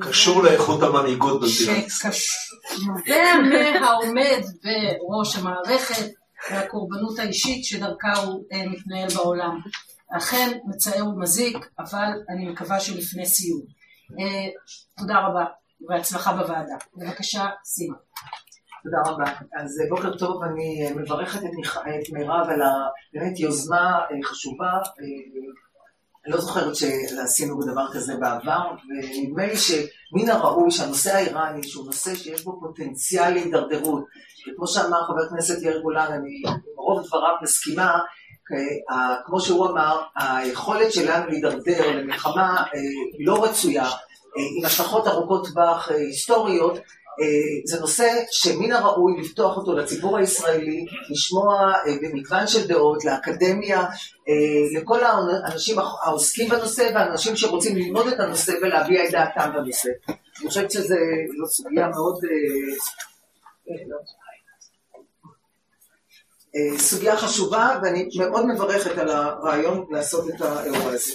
קשור 0.00 0.42
לאיכות 0.42 0.82
המנהיגות 0.82 1.40
במדינת 1.40 1.86
ישראל. 1.86 2.12
שנובע 2.12 3.34
מהעומד 3.80 4.42
בראש 4.62 5.36
המערכת. 5.36 6.23
והקורבנות 6.50 7.18
האישית 7.18 7.64
שדרכה 7.64 8.12
הוא 8.22 8.44
אה, 8.52 8.68
מתנהל 8.68 9.08
בעולם. 9.14 9.60
אכן 10.16 10.58
מצער 10.64 11.08
ומזיק, 11.08 11.56
אבל 11.78 12.10
אני 12.28 12.48
מקווה 12.48 12.80
שלפני 12.80 13.26
סיום. 13.26 13.62
אה, 14.20 14.48
תודה 14.98 15.18
רבה 15.18 15.44
והצלחה 15.88 16.32
בוועדה. 16.32 16.74
בבקשה, 16.96 17.46
סימה. 17.64 17.96
תודה 18.82 18.98
רבה. 19.06 19.24
אז 19.60 19.80
אה, 19.80 19.88
בוקר 19.88 20.18
טוב, 20.18 20.42
אני 20.42 20.92
מברכת 20.96 21.40
את, 21.44 21.50
את 21.88 22.12
מירב 22.12 22.46
על 22.48 22.60
באמת 23.12 23.40
יוזמה 23.40 24.00
חשובה. 24.24 24.72
אני 26.26 26.32
לא 26.32 26.40
זוכרת 26.40 26.76
שעשינו 26.76 27.62
דבר 27.62 27.92
כזה 27.92 28.16
בעבר, 28.16 28.70
ונדמה 28.88 29.46
לי 29.46 29.56
שמן 29.56 30.30
הראוי 30.30 30.70
שהנושא 30.70 31.14
האיראני, 31.14 31.62
שהוא 31.62 31.86
נושא 31.86 32.14
שיש 32.14 32.44
בו 32.44 32.60
פוטנציאל 32.60 33.30
להידרדרות, 33.30 34.04
וכמו 34.52 34.66
שאמר 34.66 35.04
חבר 35.06 35.22
הכנסת 35.26 35.62
יאיר 35.62 35.80
גולן, 35.80 36.12
אני 36.12 36.42
רוב 36.76 37.06
דבריו 37.06 37.34
מסכימה, 37.42 37.98
כמו 39.24 39.40
שהוא 39.40 39.66
אמר, 39.66 40.02
היכולת 40.16 40.92
שלנו 40.92 41.26
להידרדר 41.30 41.96
למלחמה 41.96 42.56
אה, 42.74 42.80
לא 43.18 43.44
רצויה, 43.44 43.84
אה, 43.84 44.42
עם 44.58 44.64
השלכות 44.64 45.06
ארוכות 45.06 45.46
טווח 45.48 45.90
אה, 45.90 45.96
היסטוריות, 45.96 46.78
זה 47.64 47.80
נושא 47.80 48.08
שמן 48.30 48.72
הראוי 48.72 49.20
לפתוח 49.20 49.56
אותו 49.56 49.72
לציבור 49.72 50.18
הישראלי, 50.18 50.86
לשמוע 51.10 51.72
במגוון 52.02 52.46
של 52.46 52.68
דעות, 52.68 53.04
לאקדמיה, 53.04 53.84
לכל 54.76 55.00
האנשים 55.04 55.78
העוסקים 55.78 56.48
בנושא 56.48 56.90
והאנשים 56.94 57.36
שרוצים 57.36 57.76
ללמוד 57.76 58.06
את 58.06 58.20
הנושא 58.20 58.52
ולהביע 58.62 59.04
את 59.04 59.10
דעתם 59.10 59.50
בנושא. 59.54 59.88
אני 60.08 60.48
חושבת 60.48 60.70
שזו 60.70 60.94
סוגיה 61.46 61.88
מאוד... 61.88 62.18
אה, 66.56 66.78
סוגיה 66.78 67.16
חשובה 67.16 67.78
ואני 67.82 68.08
מאוד 68.18 68.46
מברכת 68.46 68.98
על 68.98 69.08
הרעיון 69.08 69.86
לעשות 69.90 70.28
את 70.28 70.40
האירוע 70.40 70.92
הזה. 70.92 71.12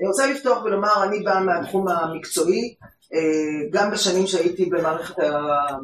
אני 0.00 0.08
רוצה 0.08 0.26
לפתוח 0.26 0.64
ולומר, 0.64 1.04
אני 1.04 1.20
באה 1.20 1.40
מהתחום 1.40 1.88
המקצועי, 1.88 2.74
אה, 3.14 3.20
גם 3.70 3.90
בשנים 3.90 4.26
שהייתי 4.26 4.64
במערכת, 4.64 5.14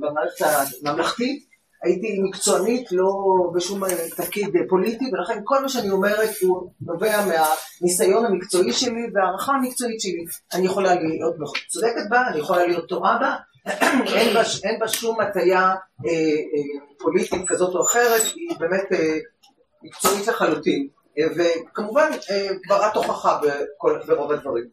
במערכת 0.00 0.46
הממלכתית, 0.82 1.54
הייתי 1.84 2.18
מקצוענית, 2.28 2.92
לא 2.92 3.12
בשום 3.54 3.82
תפקיד 4.16 4.48
פוליטי, 4.68 5.04
ולכן 5.12 5.40
כל 5.44 5.62
מה 5.62 5.68
שאני 5.68 5.90
אומרת 5.90 6.30
הוא 6.42 6.70
נובע 6.80 7.26
מהניסיון 7.26 8.24
המקצועי 8.24 8.72
שלי 8.72 9.02
והערכה 9.14 9.52
המקצועית 9.52 10.00
שלי. 10.00 10.24
אני 10.54 10.66
יכולה 10.66 10.94
להיות 10.94 11.34
צודקת 11.68 12.02
בה, 12.10 12.28
אני 12.28 12.38
יכולה 12.38 12.66
להיות 12.66 12.88
טועה 12.88 13.18
בה, 13.18 13.36
אין, 13.66 14.34
בה, 14.34 14.42
אין 14.64 14.78
בה 14.78 14.88
שום 14.88 15.20
הטיה 15.20 15.60
אה, 15.60 16.10
אה, 16.10 16.86
פוליטית 16.98 17.48
כזאת 17.48 17.74
או 17.74 17.82
אחרת, 17.82 18.22
היא 18.34 18.56
באמת 18.58 18.92
אה, 18.92 19.18
מקצועית 19.82 20.26
לחלוטין, 20.26 20.88
אה, 21.18 21.24
וכמובן 21.36 22.10
אה, 22.30 22.48
ברת 22.68 22.96
הוכחה 22.96 23.40
בכל, 23.42 24.00
ברוב 24.06 24.32
הדברים. 24.32 24.64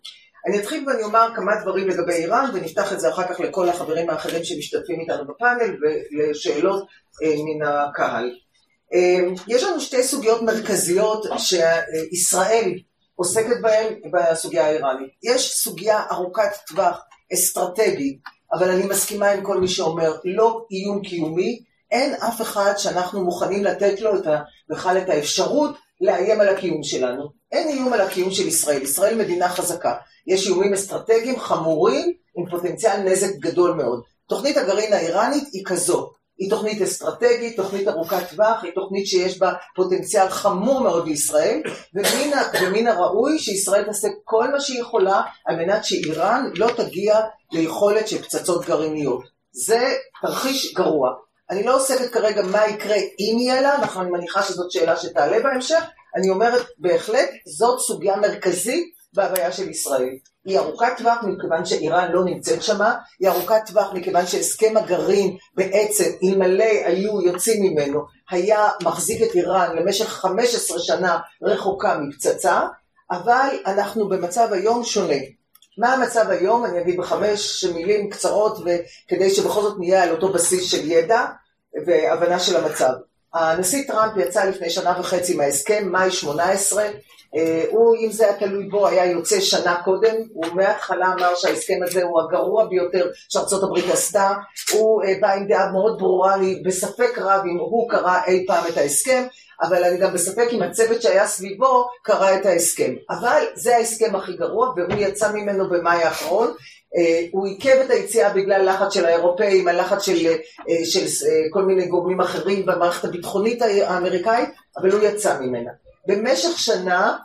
אני 0.47 0.59
אתחיל 0.59 0.89
ואני 0.89 1.03
אומר 1.03 1.27
כמה 1.35 1.51
דברים 1.61 1.89
לגבי 1.89 2.13
איראן, 2.13 2.49
ונפתח 2.53 2.93
את 2.93 2.99
זה 2.99 3.09
אחר 3.09 3.33
כך 3.33 3.39
לכל 3.39 3.69
החברים 3.69 4.09
האחרים 4.09 4.43
שמשתתפים 4.43 4.99
איתנו 4.99 5.27
בפאנל 5.27 5.75
ולשאלות 5.81 6.87
אה, 7.23 7.33
מן 7.45 7.67
הקהל. 7.67 8.31
אה, 8.93 9.19
יש 9.47 9.63
לנו 9.63 9.81
שתי 9.81 10.03
סוגיות 10.03 10.41
מרכזיות 10.41 11.25
שישראל 11.37 12.73
עוסקת 13.15 13.61
בהן 13.61 13.93
בסוגיה 14.11 14.65
האיראנית. 14.65 15.09
יש 15.23 15.53
סוגיה 15.53 16.03
ארוכת 16.11 16.51
טווח 16.67 17.01
אסטרטגית 17.33 18.19
אבל 18.53 18.69
אני 18.69 18.85
מסכימה 18.85 19.29
עם 19.29 19.43
כל 19.43 19.59
מי 19.59 19.67
שאומר, 19.67 20.13
לא 20.23 20.65
איום 20.71 21.01
קיומי, 21.01 21.63
אין 21.91 22.13
אף 22.13 22.41
אחד 22.41 22.73
שאנחנו 22.77 23.25
מוכנים 23.25 23.63
לתת 23.63 24.01
לו 24.01 24.15
את 24.15 24.27
ה, 24.27 24.39
בכלל 24.69 24.97
את 24.97 25.09
האפשרות 25.09 25.75
לאיים 26.01 26.41
על 26.41 26.49
הקיום 26.49 26.83
שלנו. 26.83 27.29
אין 27.51 27.67
איום 27.67 27.93
על 27.93 28.01
הקיום 28.01 28.31
של 28.31 28.47
ישראל, 28.47 28.81
ישראל 28.81 29.17
מדינה 29.17 29.49
חזקה. 29.49 29.95
יש 30.27 30.47
איומים 30.47 30.73
אסטרטגיים 30.73 31.39
חמורים 31.39 32.13
עם 32.37 32.49
פוטנציאל 32.49 32.97
נזק 32.97 33.35
גדול 33.39 33.71
מאוד. 33.71 34.01
תוכנית 34.27 34.57
הגרעין 34.57 34.93
האיראנית 34.93 35.43
היא 35.53 35.65
כזו, 35.65 36.11
היא 36.41 36.49
תוכנית 36.49 36.81
אסטרטגית, 36.81 37.55
תוכנית 37.55 37.87
ארוכת 37.87 38.29
טווח, 38.29 38.63
היא 38.63 38.71
תוכנית 38.75 39.07
שיש 39.07 39.39
בה 39.39 39.53
פוטנציאל 39.75 40.29
חמור 40.29 40.79
מאוד 40.81 41.07
לישראל, 41.07 41.61
ומן, 41.93 42.37
ומן 42.61 42.87
הראוי 42.87 43.39
שישראל 43.39 43.83
תעשה 43.83 44.07
כל 44.23 44.51
מה 44.51 44.59
שהיא 44.59 44.81
יכולה 44.81 45.21
על 45.45 45.55
מנת 45.55 45.85
שאיראן 45.85 46.49
לא 46.55 46.67
תגיע 46.77 47.19
ליכולת 47.51 48.07
של 48.07 48.21
פצצות 48.21 48.65
גרעיניות. 48.65 49.23
זה 49.51 49.93
תרחיש 50.21 50.73
גרוע. 50.73 51.09
אני 51.49 51.63
לא 51.63 51.75
עוסקת 51.75 52.11
כרגע 52.13 52.41
מה 52.41 52.67
יקרה 52.67 52.95
אם 52.95 53.37
יהיה 53.39 53.61
לה, 53.61 53.77
נכון, 53.81 54.01
אני 54.01 54.11
מניחה 54.11 54.43
שזאת 54.43 54.71
שאלה 54.71 54.97
שתעלה 54.97 55.39
בהמשך, 55.39 55.83
אני 56.15 56.29
אומרת 56.29 56.65
בהחלט 56.77 57.29
זאת 57.57 57.79
סוגיה 57.79 58.15
מרכזית 58.17 58.93
בהוויה 59.13 59.51
של 59.51 59.69
ישראל. 59.69 60.15
היא 60.45 60.59
ארוכת 60.59 60.93
טווח 60.97 61.23
מכיוון 61.23 61.65
שאיראן 61.65 62.11
לא 62.11 62.25
נמצאת 62.25 62.63
שמה, 62.63 62.95
היא 63.19 63.29
ארוכת 63.29 63.61
טווח 63.65 63.93
מכיוון 63.93 64.25
שהסכם 64.25 64.77
הגרעין 64.77 65.37
בעצם, 65.55 66.11
אלמלא 66.23 66.63
היו 66.85 67.21
יוצאים 67.21 67.63
ממנו, 67.63 67.99
היה 68.29 68.69
מחזיק 68.83 69.21
את 69.21 69.35
איראן 69.35 69.75
למשך 69.75 70.05
15 70.05 70.79
שנה 70.79 71.19
רחוקה 71.43 71.97
מפצצה, 71.97 72.61
אבל 73.11 73.49
אנחנו 73.65 74.09
במצב 74.09 74.47
היום 74.51 74.83
שונה. 74.83 75.19
מה 75.77 75.93
המצב 75.93 76.29
היום? 76.29 76.65
אני 76.65 76.81
אגיד 76.81 76.97
בחמש 76.97 77.63
מילים 77.63 78.09
קצרות, 78.09 78.57
כדי 79.07 79.29
שבכל 79.29 79.61
זאת 79.61 79.79
נהיה 79.79 80.03
על 80.03 80.11
אותו 80.11 80.33
בסיס 80.33 80.71
של 80.71 80.91
ידע 80.91 81.25
והבנה 81.85 82.39
של 82.39 82.65
המצב. 82.65 82.91
הנשיא 83.33 83.87
טראמפ 83.87 84.17
יצא 84.17 84.43
לפני 84.43 84.69
שנה 84.69 84.95
וחצי 84.99 85.35
מההסכם, 85.35 85.89
מאי 85.91 86.11
18, 86.11 86.83
אה, 87.35 87.65
הוא, 87.69 87.95
אם 87.95 88.11
זה 88.11 88.23
היה 88.25 88.37
תלוי 88.37 88.63
בו, 88.63 88.87
היה 88.87 89.05
יוצא 89.05 89.39
שנה 89.39 89.81
קודם, 89.83 90.15
הוא 90.33 90.45
מההתחלה 90.53 91.13
אמר 91.13 91.35
שההסכם 91.35 91.79
הזה 91.83 92.03
הוא 92.03 92.21
הגרוע 92.21 92.65
ביותר 92.65 93.07
שארצות 93.29 93.63
הברית 93.63 93.85
עשתה, 93.91 94.33
הוא 94.71 95.03
אה, 95.03 95.13
בא 95.21 95.33
עם 95.33 95.47
דעה 95.47 95.71
מאוד 95.71 95.97
ברורה, 95.99 96.35
אני 96.35 96.61
בספק 96.65 97.17
רב 97.17 97.41
אם 97.45 97.57
הוא 97.59 97.89
קרא 97.89 98.19
אי 98.27 98.45
פעם 98.47 98.63
את 98.69 98.77
ההסכם, 98.77 99.23
אבל 99.61 99.83
אני 99.83 99.97
גם 99.97 100.13
בספק 100.13 100.47
אם 100.51 100.61
הצוות 100.61 101.01
שהיה 101.01 101.27
סביבו 101.27 101.87
קרא 102.01 102.35
את 102.35 102.45
ההסכם. 102.45 102.93
אבל 103.09 103.43
זה 103.55 103.75
ההסכם 103.75 104.15
הכי 104.15 104.33
גרוע, 104.33 104.73
והוא 104.75 104.93
יצא 104.97 105.31
ממנו 105.31 105.69
במאי 105.69 106.03
האחרון. 106.03 106.53
Uh, 106.95 106.99
הוא 107.31 107.47
עיכב 107.47 107.77
את 107.85 107.89
היציאה 107.89 108.33
בגלל 108.33 108.69
לחץ 108.69 108.93
של 108.93 109.05
האירופאים, 109.05 109.67
הלחץ 109.67 110.05
של, 110.05 110.13
uh, 110.13 110.85
של 110.85 111.05
uh, 111.05 111.49
כל 111.49 111.61
מיני 111.65 111.85
גורמים 111.85 112.21
אחרים 112.21 112.65
במערכת 112.65 113.05
הביטחונית 113.05 113.61
האמריקאית, 113.61 114.49
אבל 114.77 114.91
הוא 114.91 115.01
יצא 115.03 115.39
ממנה. 115.39 115.71
במשך 116.07 116.59
שנה 116.59 117.17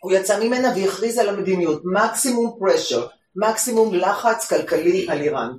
הוא 0.00 0.12
יצא 0.12 0.40
ממנה 0.40 0.72
והכריז 0.76 1.18
על 1.18 1.28
המדיניות, 1.28 1.82
מקסימום 1.84 2.56
פרשר, 2.58 3.06
מקסימום 3.36 3.94
לחץ 3.94 4.48
כלכלי 4.48 5.06
על 5.08 5.20
איראן. 5.20 5.50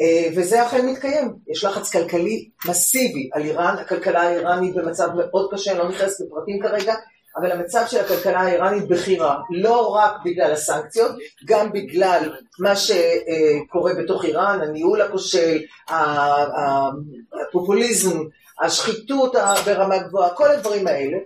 אה, 0.00 0.28
וזה 0.36 0.66
אכן 0.66 0.86
מתקיים, 0.86 1.34
יש 1.48 1.64
לחץ 1.64 1.92
כלכלי 1.92 2.48
מסיבי 2.68 3.30
על 3.32 3.42
איראן, 3.42 3.76
הכלכלה 3.78 4.22
האיראנית 4.22 4.74
במצב 4.74 5.08
מאוד 5.14 5.50
קשה, 5.54 5.70
אני 5.70 5.78
לא 5.78 5.88
נכנסת 5.88 6.20
לפרטים 6.20 6.58
כרגע, 6.62 6.94
אבל 7.36 7.52
המצב 7.52 7.84
של 7.86 8.00
הכלכלה 8.00 8.40
האיראנית 8.40 8.88
בכירה, 8.88 9.38
לא 9.50 9.88
רק 9.88 10.12
בגלל 10.24 10.52
הסנקציות, 10.52 11.12
גם 11.44 11.72
בגלל 11.72 12.36
מה 12.58 12.72
שקורה 12.76 13.94
בתוך 13.94 14.24
איראן, 14.24 14.60
הניהול 14.60 15.02
הכושל, 15.02 15.58
הפופוליזם, 17.48 18.18
השחיתות 18.62 19.34
ברמה 19.66 19.98
גבוהה, 19.98 20.34
כל 20.34 20.50
הדברים 20.50 20.86
האלה, 20.86 21.16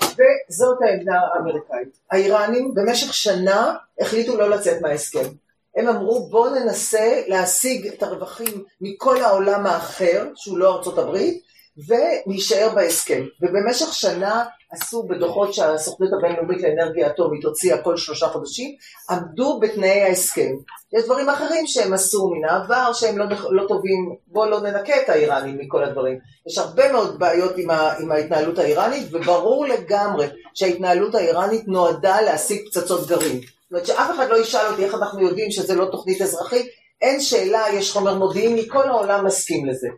וזאת 0.00 0.78
העמדה 0.82 1.20
האמריקאית. 1.34 1.88
האיראנים 2.10 2.74
במשך 2.74 3.14
שנה 3.14 3.74
החליטו 4.00 4.36
לא 4.36 4.50
לצאת 4.50 4.82
מההסכם. 4.82 5.28
הם 5.76 5.88
אמרו 5.88 6.28
בואו 6.30 6.54
ננסה 6.54 7.22
להשיג 7.26 7.86
את 7.86 8.02
הרווחים 8.02 8.64
מכל 8.80 9.22
העולם 9.22 9.66
האחר, 9.66 10.26
שהוא 10.34 10.58
לא 10.58 10.76
ארצות 10.76 10.98
הברית, 10.98 11.42
ונישאר 11.88 12.68
בהסכם. 12.74 13.22
ובמשך 13.42 13.94
שנה 13.94 14.44
עשו 14.72 15.02
בדוחות 15.02 15.54
שהסוכנות 15.54 16.10
הבינלאומית 16.18 16.62
לאנרגיה 16.62 17.06
אטומית 17.06 17.44
הוציאה 17.44 17.82
כל 17.82 17.96
שלושה 17.96 18.28
חודשים, 18.28 18.70
עמדו 19.10 19.60
בתנאי 19.60 20.02
ההסכם. 20.02 20.52
יש 20.92 21.04
דברים 21.04 21.28
אחרים 21.28 21.66
שהם 21.66 21.92
עשו 21.92 22.30
מן 22.30 22.48
העבר 22.48 22.92
שהם 22.92 23.18
לא, 23.18 23.24
לא 23.50 23.66
טובים, 23.68 24.14
בואו 24.26 24.50
לא 24.50 24.60
ננקה 24.60 25.02
את 25.02 25.08
האיראנים 25.08 25.58
מכל 25.58 25.84
הדברים. 25.84 26.18
יש 26.46 26.58
הרבה 26.58 26.92
מאוד 26.92 27.18
בעיות 27.18 27.52
עם, 27.56 27.70
ה, 27.70 27.92
עם 27.98 28.12
ההתנהלות 28.12 28.58
האיראנית, 28.58 29.08
וברור 29.12 29.66
לגמרי 29.66 30.26
שההתנהלות 30.54 31.14
האיראנית 31.14 31.68
נועדה 31.68 32.20
להשיג 32.20 32.66
פצצות 32.66 33.06
גרעין. 33.06 33.40
זאת 33.40 33.70
אומרת 33.70 33.86
שאף 33.86 34.10
אחד 34.14 34.28
לא 34.28 34.40
ישאל 34.40 34.66
אותי 34.70 34.84
איך 34.84 34.94
אנחנו 34.94 35.20
יודעים 35.20 35.50
שזה 35.50 35.74
לא 35.74 35.84
תוכנית 35.84 36.22
אזרחית, 36.22 36.66
אין 37.02 37.20
שאלה, 37.20 37.64
יש 37.72 37.92
חומר 37.92 38.14
מודיעיני, 38.14 38.68
כל 38.68 38.88
העולם 38.88 39.26
מסכים 39.26 39.66
לזה. 39.66 39.88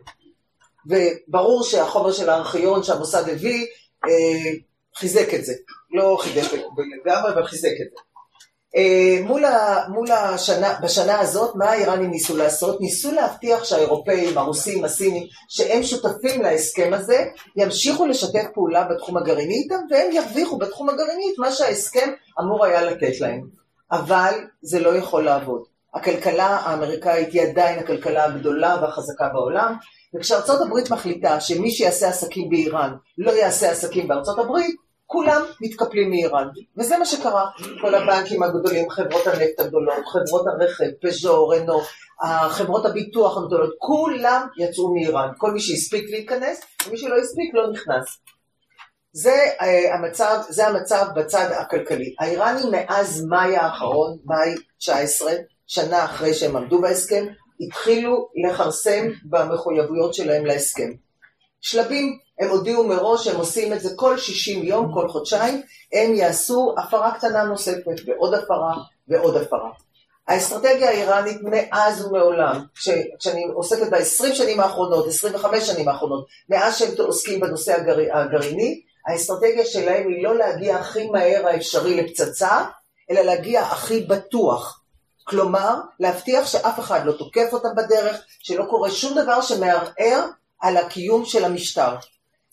וברור 0.89 1.63
שהחומר 1.63 2.11
של 2.11 2.29
הארכיון 2.29 2.83
שהמוסד 2.83 3.29
הביא 3.29 3.65
אה, 4.05 4.51
חיזק 4.95 5.33
את 5.33 5.45
זה. 5.45 5.53
לא 5.91 6.17
חידש 6.21 6.53
לגמרי, 7.05 7.33
אבל 7.33 7.45
חיזק 7.45 7.71
את 7.71 7.91
זה. 7.91 8.01
אה, 8.75 9.17
מול, 9.23 9.45
ה, 9.45 9.87
מול 9.89 10.11
השנה, 10.11 10.79
בשנה 10.83 11.19
הזאת, 11.19 11.55
מה 11.55 11.65
האיראנים 11.65 12.11
ניסו 12.11 12.37
לעשות? 12.37 12.81
ניסו 12.81 13.11
להבטיח 13.11 13.63
שהאירופאים, 13.63 14.37
הרוסים, 14.37 14.85
הסינים, 14.85 15.23
שהם 15.49 15.83
שותפים 15.83 16.41
להסכם 16.41 16.93
הזה, 16.93 17.25
ימשיכו 17.55 18.05
לשתף 18.05 18.45
פעולה 18.53 18.83
בתחום 18.83 19.17
הגרעיני 19.17 19.53
איתם, 19.53 19.79
והם 19.89 20.11
ירוויחו 20.11 20.57
בתחום 20.57 20.89
הגרעיני 20.89 21.25
את 21.33 21.39
מה 21.39 21.51
שההסכם 21.51 22.09
אמור 22.39 22.65
היה 22.65 22.81
לתת 22.81 23.19
להם. 23.19 23.41
אבל 23.91 24.33
זה 24.61 24.79
לא 24.79 24.97
יכול 24.97 25.25
לעבוד. 25.25 25.63
הכלכלה 25.93 26.47
האמריקאית 26.47 27.33
היא 27.33 27.41
עדיין 27.41 27.79
הכלכלה 27.79 28.25
הגדולה 28.25 28.77
והחזקה 28.81 29.29
בעולם, 29.33 29.75
וכשארצות 30.15 30.61
הברית 30.61 30.91
מחליטה 30.91 31.39
שמי 31.39 31.71
שיעשה 31.71 32.09
עסקים 32.09 32.49
באיראן 32.49 32.93
לא 33.17 33.31
יעשה 33.31 33.71
עסקים 33.71 34.07
בארצות 34.07 34.39
הברית, 34.39 34.75
כולם 35.05 35.41
מתקפלים 35.61 36.09
מאיראן. 36.09 36.47
וזה 36.77 36.97
מה 36.97 37.05
שקרה. 37.05 37.45
כל 37.81 37.95
הבנקים 37.95 38.43
הגדולים, 38.43 38.89
חברות 38.89 39.27
הנפט 39.27 39.59
הגדולות, 39.59 40.05
חברות 40.05 40.45
הרכב, 40.47 40.85
פז'ו, 41.01 41.47
רנו, 41.47 41.81
חברות 42.49 42.85
הביטוח 42.85 43.37
הגדולות, 43.37 43.73
כולם 43.79 44.47
יצאו 44.57 44.93
מאיראן. 44.93 45.29
כל 45.37 45.51
מי 45.51 45.59
שהספיק 45.59 46.09
להיכנס, 46.09 46.61
ומי 46.87 46.97
שלא 46.97 47.15
הספיק 47.17 47.53
לא 47.53 47.71
נכנס. 47.71 48.17
זה, 49.11 49.45
uh, 49.59 49.93
המצב, 49.93 50.41
זה 50.49 50.67
המצב 50.67 51.05
בצד 51.15 51.51
הכלכלי. 51.51 52.15
האיראנים 52.19 52.71
מאז 52.71 53.25
מאי 53.29 53.57
האחרון, 53.57 54.17
מאי 54.25 54.55
19, 54.77 55.31
שנה 55.67 56.05
אחרי 56.05 56.33
שהם 56.33 56.55
עמדו 56.55 56.81
בהסכם, 56.81 57.25
התחילו 57.59 58.29
לכרסם 58.43 59.07
במחויבויות 59.25 60.13
שלהם 60.13 60.45
להסכם. 60.45 60.91
שלבים, 61.61 62.17
הם 62.39 62.49
הודיעו 62.49 62.87
מראש 62.87 63.25
שהם 63.25 63.35
עושים 63.35 63.73
את 63.73 63.81
זה 63.81 63.89
כל 63.95 64.17
60 64.17 64.63
יום, 64.63 64.93
כל 64.93 65.07
חודשיים, 65.07 65.61
הם 65.93 66.13
יעשו 66.13 66.75
הפרה 66.77 67.11
קטנה 67.11 67.43
נוספת, 67.43 67.95
ועוד 68.05 68.33
הפרה, 68.33 68.73
ועוד 69.07 69.35
הפרה. 69.37 69.69
האסטרטגיה 70.27 70.89
האיראנית 70.89 71.37
מאז 71.43 72.05
ומעולם, 72.05 72.63
כשאני 73.19 73.43
עוסקת 73.53 73.89
ב-20 73.89 74.33
שנים 74.33 74.59
האחרונות, 74.59 75.07
25 75.07 75.67
שנים 75.67 75.87
האחרונות, 75.87 76.25
מאז 76.49 76.77
שהם 76.77 76.91
עוסקים 76.99 77.39
בנושא 77.39 77.73
הגר... 77.73 77.97
הגרעיני, 78.13 78.81
האסטרטגיה 79.07 79.65
שלהם 79.65 80.07
היא 80.07 80.23
לא 80.23 80.35
להגיע 80.35 80.75
הכי 80.75 81.09
מהר 81.09 81.47
האפשרי 81.47 82.01
לפצצה, 82.01 82.65
אלא 83.11 83.21
להגיע 83.21 83.61
הכי 83.61 83.99
בטוח. 83.99 84.81
כלומר, 85.27 85.75
להבטיח 85.99 86.47
שאף 86.47 86.79
אחד 86.79 87.05
לא 87.05 87.11
תוקף 87.11 87.49
אותם 87.53 87.69
בדרך, 87.77 88.21
שלא 88.39 88.65
קורה 88.69 88.91
שום 88.91 89.21
דבר 89.21 89.41
שמערער 89.41 90.25
על 90.61 90.77
הקיום 90.77 91.25
של 91.25 91.45
המשטר. 91.45 91.95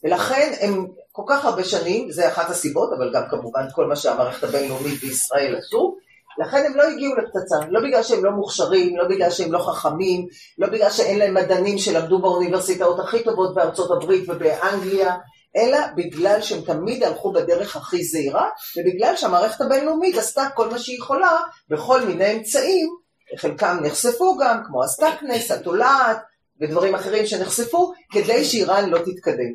ולכן 0.04 0.52
הם 0.60 0.86
כל 1.12 1.22
כך 1.26 1.44
הרבה 1.44 1.64
שנים, 1.64 2.10
זה 2.10 2.28
אחת 2.28 2.50
הסיבות, 2.50 2.90
אבל 2.98 3.12
גם 3.14 3.22
כמובן 3.30 3.66
כל 3.72 3.86
מה 3.86 3.96
שהמערכת 3.96 4.44
הבינלאומית 4.44 5.00
בישראל 5.00 5.56
עשו, 5.58 5.96
לכן 6.38 6.62
הם 6.66 6.76
לא 6.76 6.82
הגיעו 6.82 7.14
לפצצה, 7.14 7.56
לא 7.70 7.80
בגלל 7.80 8.02
שהם 8.02 8.24
לא 8.24 8.30
מוכשרים, 8.30 8.96
לא 8.96 9.08
בגלל 9.08 9.30
שהם 9.30 9.52
לא 9.52 9.58
חכמים, 9.58 10.26
לא 10.58 10.68
בגלל 10.68 10.90
שאין 10.90 11.18
להם 11.18 11.34
מדענים 11.34 11.78
שלמדו 11.78 12.18
באוניברסיטאות 12.18 13.00
הכי 13.00 13.24
טובות 13.24 13.54
בארצות 13.54 13.90
הברית 13.90 14.24
ובאנגליה, 14.28 15.16
אלא 15.56 15.78
בגלל 15.96 16.40
שהם 16.42 16.60
תמיד 16.60 17.02
הלכו 17.02 17.32
בדרך 17.32 17.76
הכי 17.76 18.04
זהירה, 18.04 18.48
ובגלל 18.76 19.16
שהמערכת 19.16 19.60
הבינלאומית 19.60 20.16
עשתה 20.16 20.46
כל 20.54 20.70
מה 20.70 20.78
שהיא 20.78 20.98
יכולה 20.98 21.38
בכל 21.68 22.00
מיני 22.04 22.32
אמצעים, 22.32 22.96
חלקם 23.36 23.78
נחשפו 23.82 24.36
גם, 24.36 24.62
כמו 24.66 24.84
הסטקנס, 24.84 25.50
התולעת, 25.50 26.18
ודברים 26.60 26.94
אחרים 26.94 27.26
שנחשפו, 27.26 27.92
כדי 28.12 28.44
שאיראן 28.44 28.90
לא 28.90 28.98
תתקדם. 28.98 29.54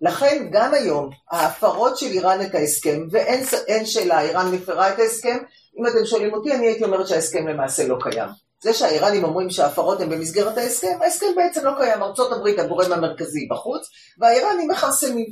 לכן 0.00 0.48
גם 0.52 0.74
היום 0.74 1.10
ההפרות 1.30 1.98
של 1.98 2.06
איראן 2.06 2.42
את 2.42 2.54
ההסכם, 2.54 3.02
ואין 3.10 3.86
שאלה, 3.86 4.20
איראן 4.20 4.50
מפרה 4.54 4.92
את 4.94 4.98
ההסכם, 4.98 5.38
אם 5.78 5.86
אתם 5.86 6.06
שואלים 6.06 6.34
אותי, 6.34 6.52
אני 6.52 6.66
הייתי 6.66 6.84
אומרת 6.84 7.08
שההסכם 7.08 7.48
למעשה 7.48 7.88
לא 7.88 7.96
קיים. 8.00 8.45
זה 8.66 8.74
שהאיראנים 8.74 9.24
אומרים 9.24 9.50
שההפרות 9.50 10.00
הן 10.00 10.10
במסגרת 10.10 10.58
ההסכם, 10.58 10.98
ההסכם 11.02 11.26
בעצם 11.36 11.64
לא 11.64 11.72
קיים. 11.78 12.02
ארצות 12.02 12.32
הברית 12.32 12.58
הגורם 12.58 12.92
המרכזי 12.92 13.48
בחוץ, 13.50 13.88
והאיראנים 14.20 14.68
מכרסמים 14.70 15.26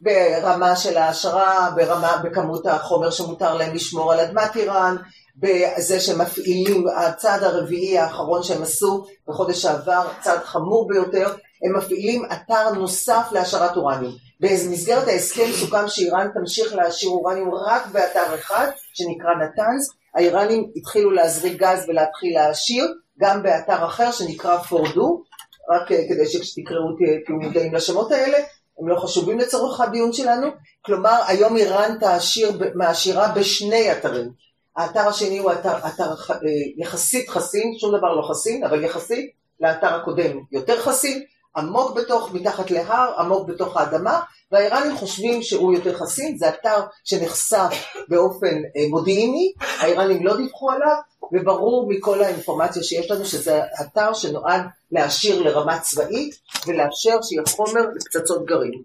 ברמה 0.00 0.76
של 0.76 0.96
העשרה, 0.96 1.70
ברמה, 1.76 2.16
בכמות 2.24 2.66
החומר 2.66 3.10
שמותר 3.10 3.54
להם 3.54 3.74
לשמור 3.74 4.12
על 4.12 4.20
אדמת 4.20 4.56
איראן, 4.56 4.96
בזה 5.36 6.00
שמפעילים, 6.00 6.84
הצעד 6.96 7.42
הרביעי 7.42 7.98
האחרון 7.98 8.42
שהם 8.42 8.62
עשו 8.62 9.04
בחודש 9.28 9.62
שעבר, 9.62 10.08
צעד 10.20 10.44
חמור 10.44 10.88
ביותר, 10.88 11.34
הם 11.64 11.76
מפעילים 11.76 12.24
אתר 12.32 12.70
נוסף 12.70 13.28
להשארת 13.32 13.76
אורניום. 13.76 14.14
במסגרת 14.40 15.08
ההסכם 15.08 15.52
סוכם 15.52 15.88
שאיראן 15.88 16.28
תמשיך 16.34 16.74
להשאיר 16.74 17.10
אורניום 17.10 17.54
רק 17.54 17.86
באתר 17.86 18.34
אחד, 18.34 18.66
שנקרא 18.94 19.30
נתנז. 19.34 20.03
האיראנים 20.14 20.70
התחילו 20.76 21.10
להזריק 21.10 21.56
גז 21.56 21.84
ולהתחיל 21.88 22.34
להעשיר, 22.34 22.94
גם 23.18 23.42
באתר 23.42 23.86
אחר 23.86 24.12
שנקרא 24.12 24.58
פורדו, 24.58 25.22
רק 25.70 25.92
אה, 25.92 26.08
כדי 26.08 26.26
שכשתקראו 26.26 26.96
תהיו 27.26 27.36
מודעים 27.36 27.74
לשמות 27.74 28.12
האלה, 28.12 28.38
הם 28.80 28.88
לא 28.88 28.96
חשובים 29.00 29.38
לצורך 29.38 29.80
הדיון 29.80 30.12
שלנו. 30.12 30.46
כלומר, 30.82 31.20
היום 31.26 31.56
איראן 31.56 31.96
תעשיר, 32.00 32.50
מעשירה 32.74 33.28
בשני 33.28 33.92
אתרים. 33.92 34.30
האתר 34.76 35.00
השני 35.00 35.38
הוא 35.38 35.52
אתר, 35.52 35.78
אתר 35.78 36.10
אה, 36.30 36.36
יחסית 36.76 37.28
חסין, 37.28 37.74
שום 37.78 37.98
דבר 37.98 38.14
לא 38.14 38.22
חסין, 38.22 38.64
אבל 38.64 38.84
יחסית 38.84 39.30
לאתר 39.60 39.94
הקודם 39.94 40.36
יותר 40.52 40.80
חסין. 40.80 41.22
עמוק 41.56 41.96
בתוך, 41.96 42.30
מתחת 42.32 42.70
להר, 42.70 43.12
עמוק 43.18 43.48
בתוך 43.48 43.76
האדמה, 43.76 44.20
והאיראנים 44.52 44.96
חושבים 44.96 45.42
שהוא 45.42 45.74
יותר 45.74 45.98
חסין, 45.98 46.38
זה 46.38 46.48
אתר 46.48 46.80
שנחשף 47.04 47.70
באופן 48.08 48.56
אה, 48.76 48.88
מודיעיני, 48.90 49.52
האיראנים 49.78 50.26
לא 50.26 50.36
דיווחו 50.36 50.70
עליו, 50.70 50.96
וברור 51.32 51.88
מכל 51.88 52.22
האינפורמציה 52.22 52.82
שיש 52.82 53.10
לנו 53.10 53.24
שזה 53.24 53.60
אתר 53.80 54.12
שנועד 54.12 54.62
להעשיר 54.92 55.42
לרמה 55.42 55.78
צבאית 55.80 56.34
ולאפשר 56.66 57.22
שיהיה 57.22 57.42
חומר 57.48 57.86
לפצצות 57.96 58.46
גרעין. 58.46 58.82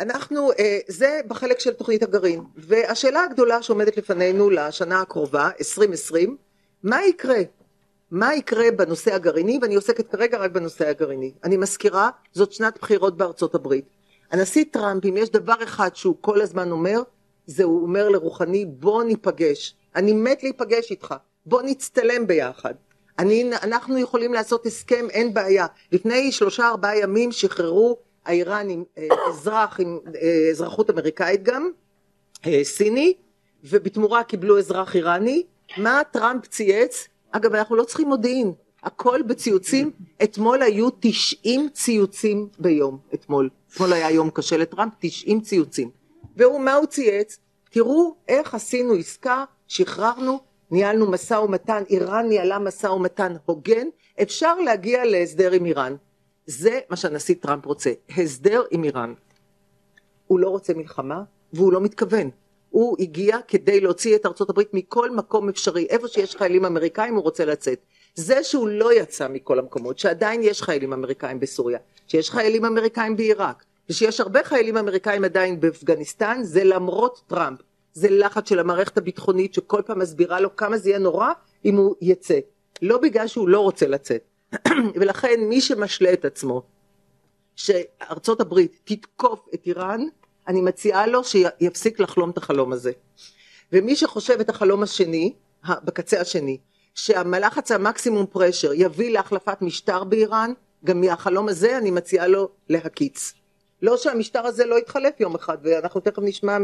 אנחנו, 0.00 0.52
אה, 0.52 0.78
זה 0.88 1.20
בחלק 1.28 1.60
של 1.60 1.72
תוכנית 1.72 2.02
הגרעין, 2.02 2.40
והשאלה 2.56 3.24
הגדולה 3.24 3.62
שעומדת 3.62 3.96
לפנינו 3.96 4.50
לשנה 4.50 5.00
הקרובה, 5.00 5.50
2020, 5.60 6.36
מה 6.82 7.04
יקרה? 7.04 7.38
מה 8.14 8.34
יקרה 8.34 8.70
בנושא 8.70 9.14
הגרעיני, 9.14 9.58
ואני 9.62 9.74
עוסקת 9.74 10.10
כרגע 10.10 10.38
רק 10.38 10.50
בנושא 10.50 10.88
הגרעיני. 10.88 11.32
אני 11.44 11.56
מזכירה, 11.56 12.10
זאת 12.32 12.52
שנת 12.52 12.78
בחירות 12.78 13.16
בארצות 13.16 13.54
הברית. 13.54 13.84
הנשיא 14.30 14.64
טראמפ, 14.70 15.04
אם 15.04 15.16
יש 15.16 15.30
דבר 15.30 15.62
אחד 15.62 15.96
שהוא 15.96 16.16
כל 16.20 16.40
הזמן 16.40 16.70
אומר, 16.70 17.02
זה 17.46 17.64
הוא 17.64 17.82
אומר 17.82 18.08
לרוחני, 18.08 18.64
בוא 18.64 19.04
ניפגש. 19.04 19.76
אני 19.96 20.12
מת 20.12 20.42
להיפגש 20.42 20.90
איתך, 20.90 21.14
בוא 21.46 21.62
נצטלם 21.62 22.26
ביחד. 22.26 22.74
אני, 23.18 23.50
אנחנו 23.62 23.98
יכולים 23.98 24.34
לעשות 24.34 24.66
הסכם, 24.66 25.06
אין 25.10 25.34
בעיה. 25.34 25.66
לפני 25.92 26.32
שלושה 26.32 26.68
ארבעה 26.68 26.98
ימים 26.98 27.32
שחררו 27.32 27.98
האיראנים 28.24 28.84
אה, 28.98 29.08
אזרח 29.28 29.80
עם 29.80 29.98
אה, 30.22 30.48
אזרחות 30.50 30.90
אמריקאית 30.90 31.42
גם, 31.42 31.70
אה, 32.46 32.64
סיני, 32.64 33.14
ובתמורה 33.64 34.24
קיבלו 34.24 34.58
אזרח 34.58 34.96
איראני. 34.96 35.42
מה 35.76 36.02
טראמפ 36.12 36.46
צייץ? 36.46 37.08
אגב, 37.36 37.54
אנחנו 37.54 37.76
לא 37.76 37.84
צריכים 37.84 38.08
מודיעין, 38.08 38.52
הכל 38.82 39.22
בציוצים. 39.22 39.90
אתמול 40.22 40.62
היו 40.62 40.88
90 41.00 41.68
ציוצים 41.72 42.48
ביום, 42.58 42.98
אתמול. 43.14 43.50
אתמול 43.72 43.92
היה 43.92 44.10
יום 44.10 44.30
קשה 44.30 44.56
לטראמפ, 44.56 44.92
90 44.98 45.40
ציוצים. 45.40 45.90
והוא, 46.36 46.60
מה 46.60 46.74
הוא 46.74 46.86
צייץ? 46.86 47.38
תראו 47.70 48.14
איך 48.28 48.54
עשינו 48.54 48.94
עסקה, 48.94 49.44
שחררנו, 49.68 50.40
ניהלנו 50.70 51.10
משא 51.10 51.34
ומתן, 51.34 51.82
איראן 51.90 52.28
ניהלה 52.28 52.58
משא 52.58 52.86
ומתן 52.86 53.32
הוגן, 53.44 53.86
אפשר 54.22 54.54
להגיע 54.60 55.04
להסדר 55.04 55.52
עם 55.52 55.64
איראן. 55.64 55.96
זה 56.46 56.80
מה 56.90 56.96
שהנשיא 56.96 57.34
טראמפ 57.40 57.66
רוצה, 57.66 57.92
הסדר 58.16 58.62
עם 58.70 58.84
איראן. 58.84 59.14
הוא 60.26 60.40
לא 60.40 60.48
רוצה 60.48 60.74
מלחמה 60.74 61.22
והוא 61.52 61.72
לא 61.72 61.80
מתכוון. 61.80 62.30
הוא 62.74 62.96
הגיע 62.98 63.38
כדי 63.48 63.80
להוציא 63.80 64.16
את 64.16 64.26
ארצות 64.26 64.50
הברית 64.50 64.68
מכל 64.72 65.10
מקום 65.10 65.48
אפשרי, 65.48 65.86
איפה 65.90 66.08
שיש 66.08 66.36
חיילים 66.36 66.64
אמריקאים 66.64 67.14
הוא 67.14 67.22
רוצה 67.22 67.44
לצאת. 67.44 67.78
זה 68.14 68.44
שהוא 68.44 68.68
לא 68.68 68.94
יצא 68.94 69.28
מכל 69.28 69.58
המקומות, 69.58 69.98
שעדיין 69.98 70.42
יש 70.42 70.62
חיילים 70.62 70.92
אמריקאים 70.92 71.40
בסוריה, 71.40 71.78
שיש 72.08 72.30
חיילים 72.30 72.64
אמריקאים 72.64 73.16
בעיראק, 73.16 73.64
ושיש 73.90 74.20
הרבה 74.20 74.44
חיילים 74.44 74.76
אמריקאים 74.76 75.24
עדיין 75.24 75.60
באפגניסטן, 75.60 76.38
זה 76.42 76.64
למרות 76.64 77.22
טראמפ. 77.26 77.58
זה 77.92 78.10
לחץ 78.10 78.48
של 78.48 78.58
המערכת 78.58 78.98
הביטחונית 78.98 79.54
שכל 79.54 79.82
פעם 79.86 79.98
מסבירה 79.98 80.40
לו 80.40 80.56
כמה 80.56 80.78
זה 80.78 80.88
יהיה 80.88 80.98
נורא 80.98 81.32
אם 81.64 81.76
הוא 81.76 81.94
יצא. 82.00 82.38
לא 82.82 82.98
בגלל 82.98 83.26
שהוא 83.26 83.48
לא 83.48 83.60
רוצה 83.60 83.86
לצאת. 83.86 84.24
ולכן 85.00 85.40
מי 85.40 85.60
שמשלה 85.60 86.12
את 86.12 86.24
עצמו 86.24 86.62
שארצות 87.56 88.40
הברית 88.40 88.80
תתקוף 88.84 89.46
את 89.54 89.66
איראן, 89.66 90.00
אני 90.48 90.60
מציעה 90.60 91.06
לו 91.06 91.24
שיפסיק 91.24 92.00
לחלום 92.00 92.30
את 92.30 92.38
החלום 92.38 92.72
הזה. 92.72 92.92
ומי 93.72 93.96
שחושב 93.96 94.40
את 94.40 94.48
החלום 94.48 94.82
השני, 94.82 95.32
בקצה 95.84 96.20
השני, 96.20 96.58
שהמלחץ 96.94 97.72
המקסימום 97.72 98.26
פרשר 98.26 98.72
יביא 98.74 99.10
להחלפת 99.10 99.62
משטר 99.62 100.04
באיראן, 100.04 100.52
גם 100.84 101.00
מהחלום 101.00 101.48
הזה 101.48 101.78
אני 101.78 101.90
מציעה 101.90 102.26
לו 102.26 102.48
להקיץ. 102.68 103.34
לא 103.82 103.96
שהמשטר 103.96 104.46
הזה 104.46 104.66
לא 104.66 104.78
יתחלף 104.78 105.20
יום 105.20 105.34
אחד, 105.34 105.58
ואנחנו 105.62 106.00
תכף 106.00 106.22
נשמע 106.22 106.58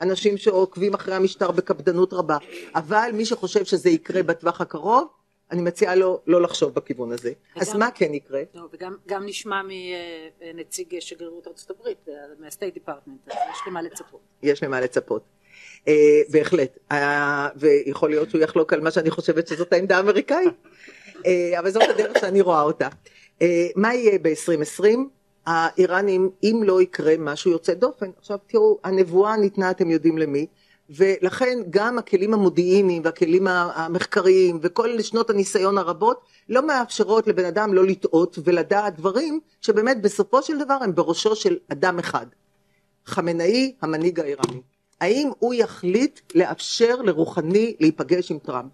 מאנשים 0.00 0.36
שעוקבים 0.36 0.94
אחרי 0.94 1.14
המשטר 1.14 1.50
בקפדנות 1.50 2.12
רבה, 2.12 2.36
אבל 2.74 3.10
מי 3.12 3.24
שחושב 3.24 3.64
שזה 3.64 3.90
יקרה 3.90 4.22
בטווח 4.22 4.60
הקרוב, 4.60 5.06
אני 5.50 5.62
מציעה 5.62 5.94
לו 5.94 6.20
לא 6.26 6.42
לחשוב 6.42 6.74
בכיוון 6.74 7.12
הזה. 7.12 7.32
וגם, 7.52 7.62
אז 7.62 7.74
מה 7.74 7.90
כן 7.90 8.14
יקרה? 8.14 8.42
לא, 8.54 8.62
וגם 8.72 9.26
נשמע 9.26 9.62
מנציג 10.54 10.98
שגרירות 11.00 11.46
ארצות 11.46 11.70
הברית, 11.70 12.08
מהסטייט 12.38 12.74
דיפרטמנט, 12.74 13.28
יש 13.28 13.58
למה 13.66 13.82
לצפות. 13.82 14.20
יש 14.42 14.62
למה 14.62 14.80
לצפות. 14.80 15.22
בהחלט, 16.28 16.78
ויכול 17.56 18.10
להיות 18.10 18.30
שהוא 18.30 18.40
יחלוק 18.40 18.72
על 18.72 18.80
מה 18.80 18.90
שאני 18.90 19.10
חושבת 19.10 19.48
שזאת 19.48 19.72
העמדה 19.72 19.96
האמריקאית, 19.96 20.54
אבל 21.58 21.70
זאת 21.70 21.82
הדרך 21.90 22.18
שאני 22.20 22.40
רואה 22.40 22.62
אותה. 22.62 22.88
מה 23.76 23.94
יהיה 23.94 24.18
ב-2020? 24.22 24.84
האיראנים, 25.46 26.30
אם 26.42 26.60
לא 26.64 26.82
יקרה 26.82 27.14
משהו 27.18 27.50
יוצא 27.50 27.74
דופן, 27.74 28.10
עכשיו 28.18 28.38
תראו, 28.46 28.78
הנבואה 28.84 29.36
ניתנה, 29.36 29.70
אתם 29.70 29.90
יודעים 29.90 30.18
למי, 30.18 30.46
ולכן 30.90 31.58
גם 31.70 31.98
הכלים 31.98 32.34
המודיעיניים 32.34 33.02
והכלים 33.04 33.46
המחקריים 33.48 34.58
וכל 34.62 35.02
שנות 35.02 35.30
הניסיון 35.30 35.78
הרבות 35.78 36.20
לא 36.48 36.66
מאפשרות 36.66 37.26
לבן 37.26 37.44
אדם 37.44 37.74
לא 37.74 37.84
לטעות 37.86 38.38
ולדעת 38.44 38.96
דברים 38.96 39.40
שבאמת 39.60 40.02
בסופו 40.02 40.42
של 40.42 40.58
דבר 40.58 40.78
הם 40.80 40.94
בראשו 40.94 41.36
של 41.36 41.56
אדם 41.72 41.98
אחד. 41.98 42.26
חמינאי 43.06 43.72
המנהיג 43.82 44.20
האיראני. 44.20 44.60
האם 45.00 45.30
הוא 45.38 45.54
יחליט 45.54 46.20
לאפשר 46.34 47.02
לרוחני 47.02 47.76
להיפגש 47.80 48.30
עם 48.30 48.38
טראמפ? 48.38 48.70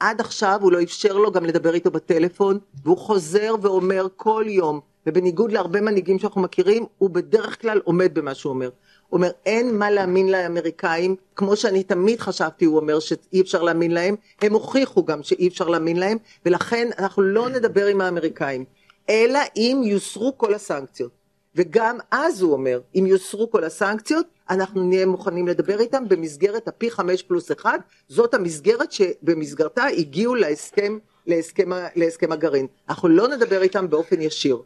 עד 0.00 0.20
עכשיו 0.20 0.58
הוא 0.62 0.72
לא 0.72 0.82
אפשר 0.82 1.12
לו 1.12 1.32
גם 1.32 1.44
לדבר 1.44 1.74
איתו 1.74 1.90
בטלפון 1.90 2.58
והוא 2.84 2.98
חוזר 2.98 3.54
ואומר 3.62 4.06
כל 4.16 4.44
יום 4.48 4.80
ובניגוד 5.06 5.52
להרבה 5.52 5.80
מנהיגים 5.80 6.18
שאנחנו 6.18 6.40
מכירים 6.40 6.84
הוא 6.98 7.10
בדרך 7.10 7.62
כלל 7.62 7.80
עומד 7.84 8.14
במה 8.14 8.34
שהוא 8.34 8.52
אומר 8.52 8.70
אומר 9.14 9.30
אין 9.46 9.78
מה 9.78 9.90
להאמין 9.90 10.30
לאמריקאים 10.30 11.16
כמו 11.36 11.56
שאני 11.56 11.82
תמיד 11.82 12.20
חשבתי 12.20 12.64
הוא 12.64 12.76
אומר 12.76 13.00
שאי 13.00 13.40
אפשר 13.40 13.62
להאמין 13.62 13.90
להם. 13.90 14.16
הם 14.42 14.52
הוכיחו 14.52 15.04
גם 15.04 15.22
שאי 15.22 15.48
אפשר 15.48 15.68
להאמין 15.68 15.96
להם 15.96 16.18
ולכן 16.46 16.88
אנחנו 16.98 17.22
לא 17.22 17.48
נדבר 17.48 17.86
עם 17.86 18.00
האמריקאים 18.00 18.64
אלא 19.10 19.38
אם 19.56 19.82
יוסרו 19.84 20.38
כל 20.38 20.54
הסנקציות. 20.54 21.10
וגם 21.54 21.98
אז 22.10 22.42
הוא 22.42 22.52
אומר 22.52 22.80
אם 22.94 23.06
יוסרו 23.06 23.50
כל 23.50 23.64
הסנקציות 23.64 24.26
אנחנו 24.50 24.82
נהיה 24.82 25.06
מוכנים 25.06 25.48
לדבר 25.48 25.80
איתם 25.80 26.08
במסגרת 26.08 26.68
הפי 26.68 26.90
חמש 26.90 27.22
פלוס 27.22 27.52
אחד. 27.52 27.78
זאת 28.08 28.34
המסגרת 28.34 28.92
שבמסגרתה 28.92 29.84
הגיעו 29.84 30.34
להסכם, 30.34 30.98
להסכם, 31.26 31.70
להסכם 31.96 32.32
הגרעין. 32.32 32.66
אנחנו 32.88 33.08
לא 33.08 33.28
נדבר 33.28 33.62
איתם 33.62 33.90
באופן 33.90 34.20
ישיר. 34.20 34.62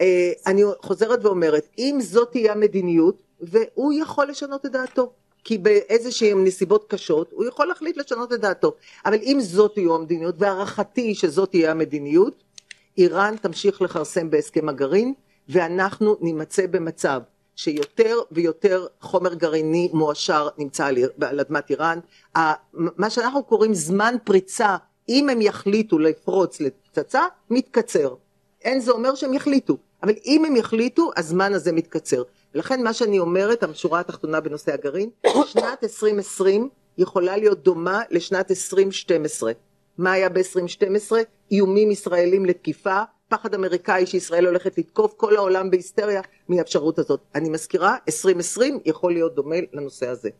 אה, 0.00 0.32
אני 0.46 0.62
חוזרת 0.82 1.24
ואומרת, 1.24 1.68
אם 1.78 1.98
זאת 2.02 2.30
תהיה 2.30 2.52
המדיניות, 2.52 3.27
והוא 3.40 3.92
יכול 3.92 4.28
לשנות 4.28 4.66
את 4.66 4.72
דעתו, 4.72 5.12
כי 5.44 5.58
באיזשהם 5.58 6.44
נסיבות 6.44 6.84
קשות 6.88 7.32
הוא 7.32 7.44
יכול 7.44 7.66
להחליט 7.66 7.96
לשנות 7.96 8.32
את 8.32 8.40
דעתו, 8.40 8.72
אבל 9.06 9.18
אם 9.22 9.38
זאת 9.40 9.74
תהיה 9.74 9.94
המדיניות, 9.94 10.34
והערכתי 10.38 11.14
שזאת 11.14 11.50
תהיה 11.50 11.70
המדיניות, 11.70 12.44
איראן 12.98 13.36
תמשיך 13.36 13.82
לכרסם 13.82 14.30
בהסכם 14.30 14.68
הגרעין, 14.68 15.14
ואנחנו 15.48 16.16
נימצא 16.20 16.66
במצב 16.66 17.20
שיותר 17.56 18.18
ויותר 18.32 18.86
חומר 19.00 19.34
גרעיני 19.34 19.90
מועשר 19.92 20.48
נמצא 20.58 20.90
על 21.20 21.40
אדמת 21.40 21.70
איראן, 21.70 21.98
מה 22.74 23.10
שאנחנו 23.10 23.42
קוראים 23.42 23.74
זמן 23.74 24.14
פריצה, 24.24 24.76
אם 25.08 25.28
הם 25.28 25.40
יחליטו 25.40 25.98
לפרוץ 25.98 26.60
לפצצה, 26.60 27.22
מתקצר. 27.50 28.14
אין 28.62 28.80
זה 28.80 28.90
אומר 28.90 29.14
שהם 29.14 29.34
יחליטו, 29.34 29.76
אבל 30.02 30.14
אם 30.26 30.44
הם 30.44 30.56
יחליטו, 30.56 31.10
הזמן 31.16 31.52
הזה 31.54 31.72
מתקצר. 31.72 32.22
ולכן 32.54 32.82
מה 32.82 32.92
שאני 32.92 33.18
אומרת, 33.18 33.62
השורה 33.62 34.00
התחתונה 34.00 34.40
בנושא 34.40 34.74
הגרעין, 34.74 35.10
שנת 35.52 35.84
2020 35.84 36.68
יכולה 36.98 37.36
להיות 37.36 37.62
דומה 37.62 38.02
לשנת 38.10 38.50
2012. 38.50 39.52
מה 39.98 40.12
היה 40.12 40.28
ב-2012? 40.28 41.12
איומים 41.50 41.90
ישראלים 41.90 42.46
לתקיפה, 42.46 43.02
פחד 43.28 43.54
אמריקאי 43.54 44.06
שישראל 44.06 44.46
הולכת 44.46 44.78
לתקוף, 44.78 45.14
כל 45.16 45.36
העולם 45.36 45.70
בהיסטריה 45.70 46.20
מהאפשרות 46.48 46.98
הזאת. 46.98 47.20
אני 47.34 47.48
מזכירה, 47.48 47.96
2020 48.08 48.80
יכול 48.84 49.12
להיות 49.12 49.34
דומה 49.34 49.56
לנושא 49.72 50.08
הזה. 50.08 50.30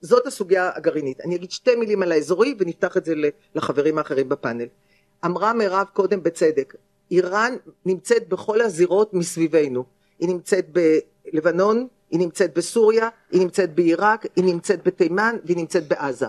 זאת 0.00 0.26
הסוגיה 0.26 0.70
הגרעינית. 0.74 1.20
אני 1.20 1.36
אגיד 1.36 1.50
שתי 1.50 1.74
מילים 1.74 2.02
על 2.02 2.12
האזורי 2.12 2.54
ונפתח 2.58 2.96
את 2.96 3.04
זה 3.04 3.14
לחברים 3.54 3.98
האחרים 3.98 4.28
בפאנל. 4.28 4.66
אמרה 5.24 5.52
מירב 5.52 5.86
קודם 5.92 6.22
בצדק, 6.22 6.74
איראן 7.10 7.56
נמצאת 7.86 8.28
בכל 8.28 8.60
הזירות 8.60 9.14
מסביבנו. 9.14 9.84
היא 10.18 10.28
נמצאת 10.28 10.66
בלבנון, 11.32 11.86
היא 12.10 12.20
נמצאת 12.20 12.54
בסוריה, 12.54 13.08
היא 13.30 13.40
נמצאת 13.40 13.74
בעיראק, 13.74 14.26
היא 14.36 14.44
נמצאת 14.44 14.86
בתימן 14.86 15.36
והיא 15.44 15.56
נמצאת 15.56 15.88
בעזה. 15.88 16.26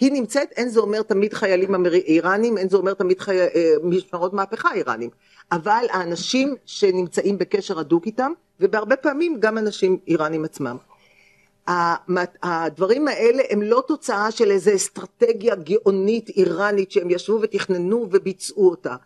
היא 0.00 0.12
נמצאת, 0.12 0.52
אין 0.56 0.68
זה 0.68 0.80
אומר 0.80 1.02
תמיד 1.02 1.34
חיילים 1.34 1.86
איראנים, 1.86 2.58
אין 2.58 2.68
זה 2.68 2.76
אומר 2.76 2.94
תמיד 2.94 3.20
חי... 3.20 3.40
אה, 3.40 3.74
משמרות 3.82 4.32
מהפכה 4.32 4.74
איראנים, 4.74 5.10
אבל 5.52 5.84
האנשים 5.90 6.54
שנמצאים 6.64 7.38
בקשר 7.38 7.78
הדוק 7.78 8.06
איתם, 8.06 8.32
ובהרבה 8.60 8.96
פעמים 8.96 9.36
גם 9.40 9.58
אנשים 9.58 9.98
איראנים 10.08 10.44
עצמם. 10.44 10.76
הדברים 12.42 13.08
האלה 13.08 13.42
הם 13.50 13.62
לא 13.62 13.82
תוצאה 13.88 14.30
של 14.30 14.50
איזו 14.50 14.74
אסטרטגיה 14.74 15.54
גאונית 15.54 16.28
איראנית 16.28 16.92
שהם 16.92 17.10
ישבו 17.10 17.38
ותכננו 17.42 18.06
וביצעו 18.10 18.70
אותה. 18.70 18.96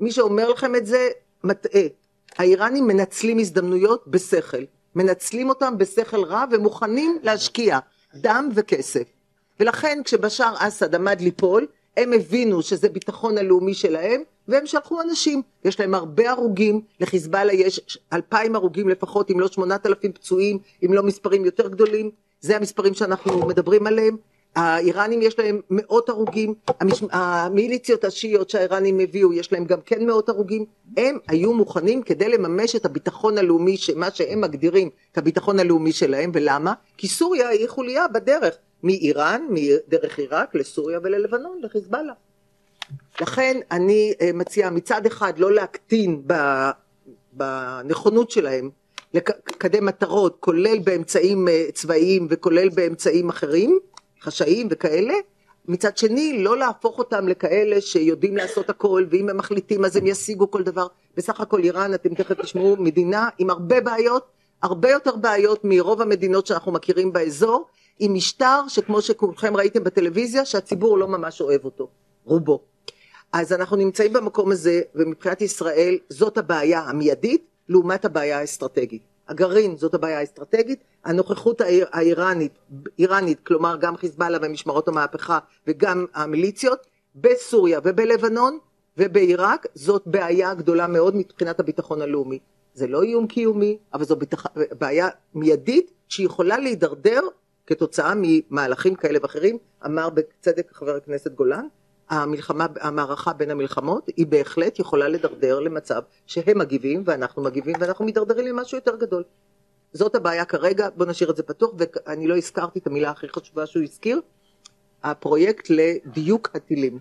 מי 0.00 0.12
שאומר 0.12 0.48
לכם 0.48 0.74
את 0.74 0.86
זה 0.86 1.08
מטעה. 1.44 1.82
האיראנים 2.38 2.86
מנצלים 2.86 3.38
הזדמנויות 3.38 4.04
בשכל, 4.06 4.62
מנצלים 4.94 5.48
אותם 5.48 5.78
בשכל 5.78 6.24
רע 6.24 6.44
ומוכנים 6.50 7.18
להשקיע 7.22 7.78
דם 8.14 8.48
וכסף. 8.54 9.02
ולכן 9.60 9.98
כשבשאר 10.04 10.54
אסד 10.58 10.94
עמד 10.94 11.20
ליפול, 11.20 11.66
הם 11.96 12.12
הבינו 12.12 12.62
שזה 12.62 12.88
ביטחון 12.88 13.38
הלאומי 13.38 13.74
שלהם, 13.74 14.22
והם 14.48 14.66
שלחו 14.66 15.02
אנשים. 15.02 15.42
יש 15.64 15.80
להם 15.80 15.94
הרבה 15.94 16.30
הרוגים, 16.30 16.80
לחיזבאללה 17.00 17.52
יש 17.52 17.98
אלפיים 18.12 18.56
הרוגים 18.56 18.88
לפחות, 18.88 19.30
אם 19.30 19.40
לא 19.40 19.48
שמונת 19.48 19.86
אלפים 19.86 20.12
פצועים, 20.12 20.58
אם 20.84 20.92
לא 20.92 21.02
מספרים 21.02 21.44
יותר 21.44 21.68
גדולים. 21.68 22.10
זה 22.40 22.56
המספרים 22.56 22.94
שאנחנו 22.94 23.46
מדברים 23.46 23.86
עליהם. 23.86 24.16
האיראנים 24.56 25.22
יש 25.22 25.38
להם 25.38 25.60
מאות 25.70 26.08
הרוגים. 26.08 26.54
המיליציות 27.10 28.04
השיעיות 28.04 28.50
שהאיראנים 28.50 29.00
הביאו 29.00 29.32
יש 29.32 29.52
להם 29.52 29.64
גם 29.64 29.80
כן 29.80 30.06
מאות 30.06 30.28
הרוגים, 30.28 30.64
הם 30.96 31.18
היו 31.28 31.54
מוכנים 31.54 32.02
כדי 32.02 32.28
לממש 32.28 32.76
את 32.76 32.84
הביטחון 32.84 33.38
הלאומי, 33.38 33.76
מה 33.96 34.10
שהם 34.10 34.40
מגדירים 34.40 34.90
כביטחון 35.14 35.58
הלאומי 35.58 35.92
שלהם, 35.92 36.30
ולמה? 36.34 36.72
כי 36.96 37.08
סוריה 37.08 37.48
היא 37.48 37.68
חוליה 37.68 38.08
בדרך 38.08 38.56
מאיראן, 38.82 39.46
דרך 39.88 40.18
עיראק 40.18 40.54
לסוריה 40.54 40.98
וללבנון, 41.02 41.60
לחיזבאללה. 41.62 42.12
לכן 43.20 43.60
אני 43.70 44.14
אה, 44.20 44.30
מציעה 44.34 44.70
מצד 44.70 45.06
אחד 45.06 45.38
לא 45.38 45.52
להקטין 45.52 46.22
בנכונות 47.32 48.30
שלהם 48.30 48.70
לקדם 49.14 49.86
מטרות, 49.86 50.36
כולל 50.40 50.78
באמצעים 50.78 51.48
אה, 51.48 51.64
צבאיים 51.74 52.26
וכולל 52.30 52.68
באמצעים 52.68 53.28
אחרים, 53.28 53.78
חשאיים 54.26 54.68
וכאלה, 54.70 55.14
מצד 55.68 55.96
שני 55.96 56.42
לא 56.42 56.58
להפוך 56.58 56.98
אותם 56.98 57.28
לכאלה 57.28 57.80
שיודעים 57.80 58.36
לעשות 58.36 58.70
הכל 58.70 59.06
ואם 59.10 59.28
הם 59.28 59.36
מחליטים 59.36 59.84
אז 59.84 59.96
הם 59.96 60.06
ישיגו 60.06 60.50
כל 60.50 60.62
דבר. 60.62 60.86
בסך 61.16 61.40
הכל 61.40 61.62
איראן, 61.62 61.94
אתם 61.94 62.14
תכף 62.14 62.40
תשמעו, 62.40 62.76
מדינה 62.78 63.28
עם 63.38 63.50
הרבה 63.50 63.80
בעיות, 63.80 64.26
הרבה 64.62 64.90
יותר 64.90 65.16
בעיות 65.16 65.60
מרוב 65.64 66.02
המדינות 66.02 66.46
שאנחנו 66.46 66.72
מכירים 66.72 67.12
באזור, 67.12 67.66
עם 67.98 68.14
משטר 68.14 68.60
שכמו 68.68 69.02
שכולכם 69.02 69.56
ראיתם 69.56 69.84
בטלוויזיה, 69.84 70.44
שהציבור 70.44 70.98
לא 70.98 71.08
ממש 71.08 71.40
אוהב 71.40 71.64
אותו, 71.64 71.88
רובו. 72.24 72.60
אז 73.32 73.52
אנחנו 73.52 73.76
נמצאים 73.76 74.12
במקום 74.12 74.52
הזה, 74.52 74.80
ומבחינת 74.94 75.40
ישראל 75.40 75.98
זאת 76.08 76.38
הבעיה 76.38 76.80
המיידית, 76.80 77.46
לעומת 77.68 78.04
הבעיה 78.04 78.38
האסטרטגית. 78.38 79.15
הגרעין 79.28 79.76
זאת 79.76 79.94
הבעיה 79.94 80.18
האסטרטגית, 80.18 80.84
הנוכחות 81.04 81.60
האיראנית, 81.90 82.58
איראנית, 82.98 83.40
כלומר 83.46 83.76
גם 83.76 83.96
חיזבאללה 83.96 84.38
ומשמרות 84.42 84.88
המהפכה 84.88 85.38
וגם 85.66 86.06
המיליציות, 86.14 86.86
בסוריה 87.14 87.80
ובלבנון 87.84 88.58
ובעיראק, 88.96 89.66
זאת 89.74 90.02
בעיה 90.06 90.54
גדולה 90.54 90.86
מאוד 90.86 91.16
מבחינת 91.16 91.60
הביטחון 91.60 92.02
הלאומי. 92.02 92.38
זה 92.74 92.86
לא 92.86 93.02
איום 93.02 93.26
קיומי, 93.26 93.78
אבל 93.94 94.04
זו 94.04 94.16
ביטח... 94.16 94.46
בעיה 94.78 95.08
מיידית 95.34 95.92
שיכולה 96.08 96.58
להידרדר 96.58 97.20
כתוצאה 97.66 98.12
ממהלכים 98.16 98.94
כאלה 98.94 99.18
ואחרים, 99.22 99.58
אמר 99.86 100.10
בצדק 100.10 100.72
חבר 100.72 100.96
הכנסת 100.96 101.32
גולן, 101.32 101.66
המערכה 102.10 103.32
בין 103.32 103.50
המלחמות 103.50 104.10
היא 104.16 104.26
בהחלט 104.26 104.78
יכולה 104.78 105.08
לדרדר 105.08 105.60
למצב 105.60 106.02
שהם 106.26 106.58
מגיבים 106.58 107.02
ואנחנו 107.06 107.42
מגיבים 107.42 107.74
ואנחנו 107.80 108.04
מתדרדרים 108.04 108.46
למשהו 108.46 108.78
יותר 108.78 108.96
גדול. 108.96 109.22
זאת 109.92 110.14
הבעיה 110.14 110.44
כרגע, 110.44 110.88
בוא 110.96 111.06
נשאיר 111.06 111.30
את 111.30 111.36
זה 111.36 111.42
פתוח 111.42 111.70
ואני 111.78 112.26
לא 112.26 112.36
הזכרתי 112.36 112.78
את 112.78 112.86
המילה 112.86 113.10
הכי 113.10 113.26
חשובה 113.28 113.66
שהוא 113.66 113.82
הזכיר, 113.82 114.20
הפרויקט 115.02 115.70
לדיוק 115.70 116.50
הטילים. 116.54 116.98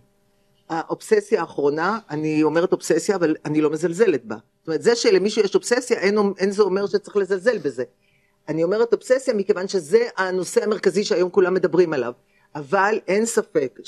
האובססיה 0.69 1.41
האחרונה, 1.41 1.99
אני 2.09 2.43
אומרת 2.43 2.71
אובססיה 2.71 3.15
אבל 3.15 3.35
אני 3.45 3.61
לא 3.61 3.69
מזלזלת 3.69 4.25
בה. 4.25 4.35
זאת 4.59 4.67
אומרת 4.67 4.81
זה 4.81 4.95
שלמישהו 4.95 5.41
יש 5.41 5.55
אובססיה 5.55 5.99
אין, 5.99 6.17
אין 6.37 6.51
זה 6.51 6.63
אומר 6.63 6.87
שצריך 6.87 7.17
לזלזל 7.17 7.57
בזה. 7.57 7.83
אני 8.47 8.63
אומרת 8.63 8.93
אובססיה 8.93 9.33
מכיוון 9.33 9.67
שזה 9.67 10.07
הנושא 10.17 10.63
המרכזי 10.63 11.03
שהיום 11.03 11.29
כולם 11.29 11.53
מדברים 11.53 11.93
עליו. 11.93 12.13
אבל 12.55 12.99
אין 13.07 13.25
ספק 13.25 13.79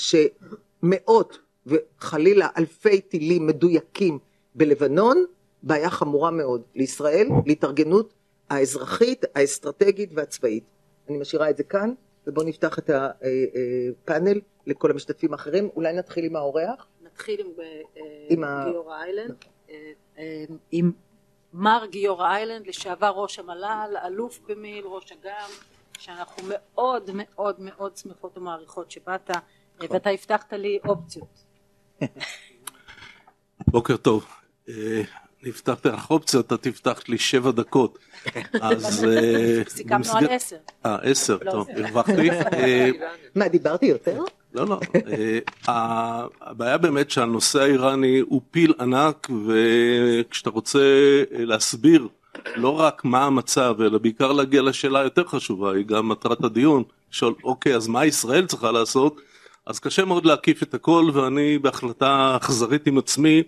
שמאות 0.80 1.38
וחלילה 1.66 2.48
אלפי 2.58 3.00
טילים 3.00 3.46
מדויקים 3.46 4.18
בלבנון, 4.54 5.24
בעיה 5.62 5.90
חמורה 5.90 6.30
מאוד 6.30 6.62
לישראל, 6.74 7.28
להתארגנות 7.46 8.14
האזרחית, 8.50 9.24
האסטרטגית 9.34 10.10
והצבאית. 10.14 10.64
אני 11.08 11.18
משאירה 11.18 11.50
את 11.50 11.56
זה 11.56 11.62
כאן, 11.62 11.92
ובואו 12.26 12.46
נפתח 12.46 12.78
את 12.78 12.90
הפאנל 12.90 14.28
אה, 14.28 14.40
לכל 14.66 14.90
המשתתפים 14.90 15.32
האחרים. 15.32 15.68
אולי 15.76 15.92
נתחיל 15.92 16.24
עם 16.24 16.36
האורח? 16.36 16.86
נתחיל 17.02 17.46
עם, 18.28 18.44
אה, 18.44 18.64
גיורא 18.70 18.96
איילנד, 18.96 19.34
אה, 20.18 20.44
עם 20.72 20.92
מר 21.52 21.86
גיורא 21.90 22.26
איילנד, 22.26 22.66
לשעבר 22.66 23.10
ראש 23.10 23.38
המל"ל, 23.38 23.96
אלוף 24.06 24.40
במיל, 24.48 24.84
ראש 24.84 25.12
אג"ם, 25.12 25.50
שאנחנו 25.98 26.42
מאוד 26.48 27.10
מאוד 27.14 27.56
מאוד 27.58 27.96
שמחות 27.96 28.38
ומעריכות 28.38 28.90
שבאת, 28.90 29.30
ואתה 29.90 30.10
הבטחת 30.10 30.52
לי 30.52 30.78
אופציות. 30.84 31.44
בוקר 33.72 33.96
טוב. 33.96 34.26
אני 35.42 35.50
הבטחתי 35.50 35.88
לך 35.88 36.10
אופציות, 36.10 36.46
אתה 36.46 36.56
תפתח 36.56 37.02
לי 37.08 37.18
שבע 37.18 37.50
דקות. 37.50 37.98
אז... 38.62 39.04
אה, 39.08 39.62
סיכמנו 39.68 40.12
על 40.12 40.26
עשר. 40.30 40.56
אה, 40.86 40.96
עשר, 41.02 41.38
לא, 41.42 41.50
טוב, 41.50 41.68
הרווחתי. 41.70 42.30
אה, 42.30 42.90
מה, 43.34 43.48
דיברתי 43.48 43.86
יותר? 43.86 44.18
לא, 44.54 44.66
לא. 44.66 44.80
הבעיה 46.40 46.78
באמת 46.78 47.10
שהנושא 47.10 47.60
האיראני 47.60 48.18
הוא 48.18 48.40
פיל 48.50 48.74
ענק, 48.80 49.28
וכשאתה 49.46 50.50
רוצה 50.50 50.78
להסביר 51.30 52.08
לא 52.56 52.80
רק 52.80 53.04
מה 53.04 53.24
המצב, 53.24 53.74
אלא 53.80 53.98
בעיקר 53.98 54.32
להגיע 54.32 54.62
לשאלה 54.62 55.02
יותר 55.02 55.24
חשובה, 55.24 55.72
היא 55.72 55.86
גם 55.86 56.08
מטרת 56.08 56.44
הדיון, 56.44 56.82
לשאול, 57.12 57.34
אוקיי, 57.44 57.76
אז 57.76 57.88
מה 57.88 58.06
ישראל 58.06 58.46
צריכה 58.46 58.72
לעשות? 58.72 59.20
אז 59.68 59.78
קשה 59.78 60.04
מאוד 60.04 60.26
להקיף 60.26 60.62
את 60.62 60.74
הכל, 60.74 61.10
ואני 61.14 61.58
בהחלטה 61.58 62.36
אכזרית 62.40 62.86
עם 62.86 62.98
עצמי, 62.98 63.42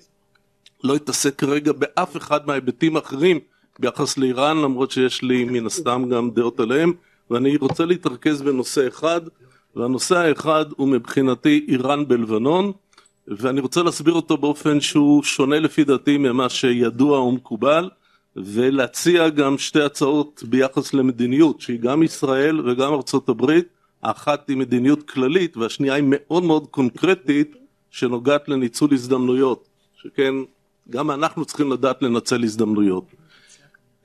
לא 0.84 0.96
אתעסק 0.96 1.38
כרגע 1.38 1.72
באף 1.72 2.16
אחד 2.16 2.46
מההיבטים 2.46 2.96
האחרים 2.96 3.38
ביחס 3.78 4.18
לאיראן, 4.18 4.56
למרות 4.56 4.90
שיש 4.90 5.22
לי 5.22 5.44
מן 5.44 5.66
הסתם 5.66 6.04
גם 6.10 6.30
דעות 6.30 6.60
עליהם, 6.60 6.92
ואני 7.30 7.56
רוצה 7.56 7.84
להתרכז 7.84 8.42
בנושא 8.42 8.88
אחד, 8.88 9.20
והנושא 9.76 10.16
האחד 10.16 10.64
הוא 10.76 10.88
מבחינתי 10.88 11.66
איראן 11.68 12.08
בלבנון, 12.08 12.72
ואני 13.28 13.60
רוצה 13.60 13.82
להסביר 13.82 14.14
אותו 14.14 14.36
באופן 14.36 14.80
שהוא 14.80 15.22
שונה 15.22 15.58
לפי 15.58 15.84
דעתי 15.84 16.18
ממה 16.18 16.48
שידוע 16.48 17.20
ומקובל, 17.20 17.90
ולהציע 18.36 19.28
גם 19.28 19.58
שתי 19.58 19.82
הצעות 19.82 20.42
ביחס 20.48 20.94
למדיניות, 20.94 21.60
שהיא 21.60 21.80
גם 21.80 22.02
ישראל 22.02 22.70
וגם 22.70 22.92
ארצות 22.92 23.28
הברית, 23.28 23.79
האחת 24.02 24.48
היא 24.48 24.56
מדיניות 24.56 25.10
כללית 25.10 25.56
והשנייה 25.56 25.94
היא 25.94 26.04
מאוד 26.06 26.42
מאוד 26.42 26.66
קונקרטית 26.66 27.56
שנוגעת 27.90 28.48
לניצול 28.48 28.92
הזדמנויות, 28.92 29.68
שכן 30.02 30.34
גם 30.90 31.10
אנחנו 31.10 31.44
צריכים 31.44 31.72
לדעת 31.72 32.02
לנצל 32.02 32.44
הזדמנויות. 32.44 33.04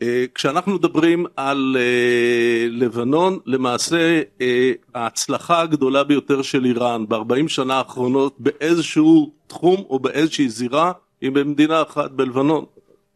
אה, 0.01 0.25
כשאנחנו 0.35 0.73
מדברים 0.73 1.25
על 1.35 1.77
אה, 1.79 2.67
לבנון, 2.69 3.39
למעשה 3.45 4.21
אה, 4.41 4.71
ההצלחה 4.95 5.61
הגדולה 5.61 6.03
ביותר 6.03 6.41
של 6.41 6.65
איראן 6.65 7.05
בארבעים 7.07 7.47
שנה 7.47 7.73
האחרונות 7.73 8.35
באיזשהו 8.39 9.31
תחום 9.47 9.83
או 9.89 9.99
באיזושהי 9.99 10.49
זירה 10.49 10.91
היא 11.21 11.31
במדינה 11.31 11.81
אחת 11.81 12.11
בלבנון. 12.11 12.65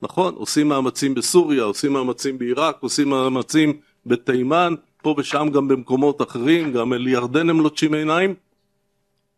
נכון, 0.01 0.33
עושים 0.35 0.67
מאמצים 0.67 1.13
בסוריה, 1.13 1.63
עושים 1.63 1.93
מאמצים 1.93 2.37
בעיראק, 2.37 2.77
עושים 2.79 3.09
מאמצים 3.09 3.73
בתימן, 4.05 4.73
פה 5.01 5.15
ושם 5.17 5.49
גם 5.53 5.67
במקומות 5.67 6.21
אחרים, 6.21 6.73
גם 6.73 6.93
אל 6.93 7.07
ירדן 7.07 7.49
הם 7.49 7.61
לוטשים 7.61 7.93
עיניים, 7.93 8.33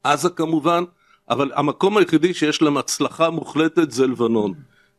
עזה 0.04 0.30
כמובן, 0.30 0.84
אבל 1.30 1.52
המקום 1.56 1.98
היחידי 1.98 2.34
שיש 2.34 2.62
להם 2.62 2.78
הצלחה 2.78 3.30
מוחלטת 3.30 3.92
זה 3.92 4.08
לבנון. 4.08 4.54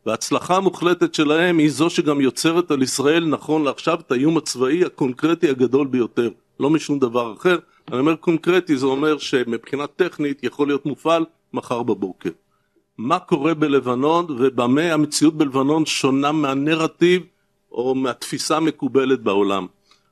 וההצלחה 0.05 0.57
המוחלטת 0.57 1.13
שלהם 1.13 1.57
היא 1.57 1.71
זו 1.71 1.89
שגם 1.89 2.21
יוצרת 2.21 2.71
על 2.71 2.81
ישראל 2.81 3.25
נכון 3.25 3.63
לעכשיו 3.63 3.99
את 3.99 4.11
האיום 4.11 4.37
הצבאי 4.37 4.85
הקונקרטי 4.85 5.49
הגדול 5.49 5.87
ביותר, 5.87 6.29
לא 6.59 6.69
משום 6.69 6.99
דבר 6.99 7.33
אחר. 7.33 7.57
אני 7.91 7.99
אומר 7.99 8.15
קונקרטי 8.15 8.77
זה 8.77 8.85
אומר 8.85 9.17
שמבחינה 9.17 9.87
טכנית 9.87 10.43
יכול 10.43 10.67
להיות 10.67 10.85
מופעל 10.85 11.25
מחר 11.53 11.83
בבוקר. 11.83 12.29
מה 12.97 13.19
קורה 13.19 13.53
בלבנון 13.53 14.25
ובמה 14.29 14.81
המציאות 14.81 15.33
בלבנון 15.37 15.85
שונה 15.85 16.31
מהנרטיב 16.31 17.21
או 17.71 17.95
מהתפיסה 17.95 18.57
המקובלת 18.57 19.21
בעולם. 19.21 19.67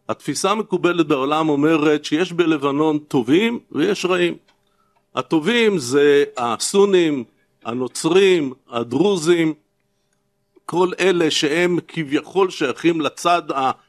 התפיסה 0.10 0.52
המקובלת 0.52 1.08
בעולם 1.08 1.50
אומרת 1.50 2.06
שיש 2.06 2.34
בלבנון 2.34 3.00
טובים 3.00 3.60
ויש 3.72 4.06
רעים. 4.06 4.36
הטובים 5.16 5.78
זה 5.78 6.24
הסונים, 6.38 7.24
הנוצרים, 7.66 8.54
הדרוזים, 8.70 9.54
כל 10.66 10.92
אלה 11.00 11.32
שהם 11.32 11.80
כביכול 11.88 12.50
שייכים 12.50 13.02
לצד 13.02 13.42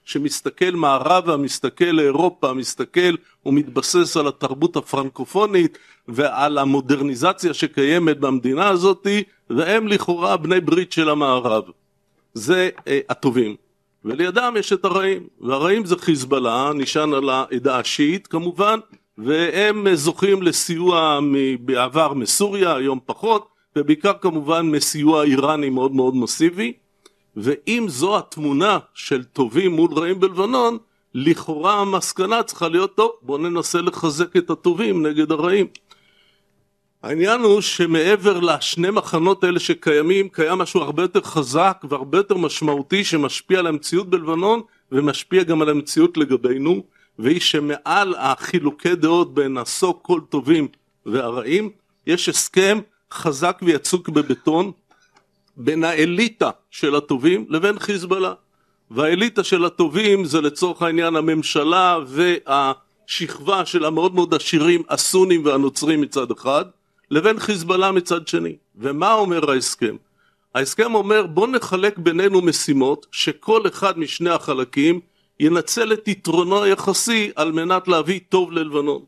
שמסתכל 0.04 0.70
מערבה, 0.70 1.36
מסתכל 1.36 1.84
לאירופה, 1.84 2.52
מסתכל 2.52 3.14
ומתבסס 3.46 4.16
על 4.16 4.28
התרבות 4.28 4.76
הפרנקופונית 4.76 5.78
ועל 6.08 6.58
המודרניזציה 6.58 7.54
שקיימת 7.54 8.18
במדינה 8.18 8.68
הזאת, 8.68 9.06
והם 9.50 9.88
לכאורה 9.88 10.36
בני 10.36 10.60
ברית 10.60 10.92
של 10.92 11.08
המערב. 11.08 11.64
זה 12.34 12.70
אה, 12.88 13.00
הטובים, 13.08 13.56
ולידם 14.04 14.54
יש 14.58 14.72
את 14.72 14.84
הרעים, 14.84 15.26
והרעים 15.40 15.84
זה 15.84 15.96
חיזבאללה, 15.96 16.70
נשען 16.74 17.14
על 17.14 17.28
העדה 17.28 17.78
השיעית 17.78 18.26
כמובן, 18.26 18.78
והם 19.18 19.94
זוכים 19.94 20.42
לסיוע 20.42 21.20
בעבר 21.60 22.14
מסוריה, 22.14 22.74
היום 22.74 22.98
פחות, 23.06 23.48
ובעיקר 23.76 24.12
כמובן 24.20 24.70
מסיוע 24.70 25.24
איראני 25.24 25.70
מאוד 25.70 25.92
מאוד 25.92 26.16
מסיבי, 26.16 26.72
ואם 27.36 27.86
זו 27.88 28.18
התמונה 28.18 28.78
של 28.94 29.24
טובים 29.24 29.72
מול 29.72 29.90
רעים 29.92 30.20
בלבנון, 30.20 30.78
לכאורה 31.14 31.80
המסקנה 31.80 32.42
צריכה 32.42 32.68
להיות 32.68 32.96
טוב, 32.96 33.10
בואו 33.22 33.38
ננסה 33.38 33.80
לחזק 33.80 34.36
את 34.36 34.50
הטובים 34.50 35.06
נגד 35.06 35.32
הרעים. 35.32 35.66
העניין 37.02 37.40
הוא 37.40 37.60
שמעבר 37.60 38.40
לשני 38.40 38.90
מחנות 38.90 39.44
האלה 39.44 39.60
שקיימים, 39.60 40.28
קיים 40.28 40.58
משהו 40.58 40.80
הרבה 40.80 41.02
יותר 41.02 41.20
חזק 41.20 41.84
והרבה 41.88 42.18
יותר 42.18 42.36
משמעותי 42.36 43.04
שמשפיע 43.04 43.58
על 43.58 43.66
המציאות 43.66 44.10
בלבנון 44.10 44.60
ומשפיע 44.92 45.42
גם 45.42 45.62
על 45.62 45.68
המציאות 45.68 46.16
לגבינו, 46.16 46.82
והיא 47.18 47.40
שמעל 47.40 48.14
החילוקי 48.18 48.94
דעות 48.94 49.34
בין 49.34 49.56
הסו 49.56 50.02
כל 50.02 50.20
טובים 50.28 50.68
והרעים, 51.06 51.70
יש 52.06 52.28
הסכם 52.28 52.78
חזק 53.12 53.60
ויצוק 53.62 54.08
בבטון 54.08 54.72
בין 55.56 55.84
האליטה 55.84 56.50
של 56.70 56.94
הטובים 56.94 57.46
לבין 57.48 57.78
חיזבאללה. 57.78 58.32
והאליטה 58.90 59.44
של 59.44 59.64
הטובים 59.64 60.24
זה 60.24 60.40
לצורך 60.40 60.82
העניין 60.82 61.16
הממשלה 61.16 61.98
והשכבה 62.06 63.66
של 63.66 63.84
המאוד 63.84 64.14
מאוד 64.14 64.34
עשירים 64.34 64.82
הסונים 64.88 65.44
והנוצרים 65.44 66.00
מצד 66.00 66.30
אחד, 66.30 66.64
לבין 67.12 67.38
חיזבאללה 67.38 67.92
מצד 67.92 68.28
שני. 68.28 68.56
ומה 68.76 69.14
אומר 69.14 69.50
ההסכם? 69.50 69.96
ההסכם 70.54 70.94
אומר 70.94 71.26
בוא 71.26 71.46
נחלק 71.46 71.98
בינינו 71.98 72.42
משימות 72.42 73.06
שכל 73.12 73.68
אחד 73.68 73.98
משני 73.98 74.30
החלקים 74.30 75.00
ינצל 75.40 75.92
את 75.92 76.08
יתרונו 76.08 76.62
היחסי 76.62 77.30
על 77.36 77.52
מנת 77.52 77.88
להביא 77.88 78.20
טוב 78.28 78.52
ללבנון. 78.52 79.02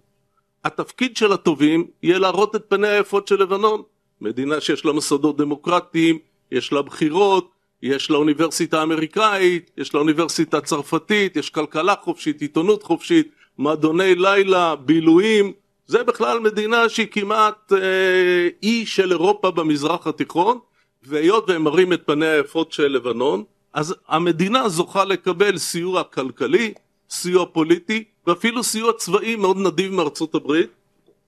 התפקיד 0.64 1.17
של 1.17 1.33
הטובים 1.33 1.87
יהיה 2.03 2.19
להראות 2.19 2.57
את 2.57 2.64
פניה 2.69 2.90
היפות 2.90 3.29
של 3.29 3.43
לבנון. 3.43 3.83
מדינה 4.21 4.61
שיש 4.61 4.85
לה 4.85 4.93
מוסדות 4.93 5.37
דמוקרטיים, 5.37 6.19
יש 6.53 6.73
לה 6.73 6.83
בחירות, 6.83 7.51
יש 7.83 8.11
לה 8.11 8.17
אוניברסיטה 8.17 8.83
אמריקאית, 8.83 9.71
יש 9.77 9.95
לה 9.95 10.01
אוניברסיטה 10.01 10.61
צרפתית, 10.61 11.37
יש 11.37 11.51
כלכלה 11.51 11.95
חופשית, 12.03 12.40
עיתונות 12.40 12.83
חופשית, 12.83 13.29
מועדוני 13.59 14.14
לילה, 14.14 14.77
בילויים, 14.77 15.53
זה 15.87 16.05
בכלל 16.05 16.40
מדינה 16.40 16.88
שהיא 16.88 17.07
כמעט 17.11 17.73
אה, 17.73 18.49
אי 18.62 18.87
של 18.87 19.11
אירופה 19.11 19.51
במזרח 19.51 20.07
התיכון, 20.07 20.59
והיות 21.03 21.51
והם 21.51 21.62
מראים 21.64 21.92
את 21.92 22.03
פניה 22.07 22.33
היפות 22.33 22.73
של 22.73 22.87
לבנון, 22.88 23.44
אז 23.73 23.94
המדינה 24.09 24.68
זוכה 24.68 25.05
לקבל 25.05 25.59
סיוע 25.59 26.05
כלכלי, 26.05 26.75
סיוע 27.11 27.47
פוליטי, 27.53 28.05
ואפילו 28.27 28.62
סיוע 28.62 28.92
צבאי 28.92 29.37
מאוד 29.37 29.57
נדיב 29.57 29.92
מארצות 29.92 30.35
הברית. 30.35 30.70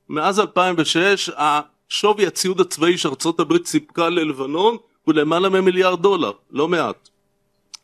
מאז 0.09 0.40
2006 0.40 1.31
שווי 1.88 2.27
הציוד 2.27 2.61
הצבאי 2.61 2.99
שארצות 2.99 3.40
הברית 3.40 3.66
סיפקה 3.66 4.09
ללבנון 4.09 4.77
הוא 5.05 5.14
למעלה 5.14 5.49
ממיליארד 5.49 6.03
דולר, 6.03 6.33
לא 6.51 6.69
מעט. 6.69 7.09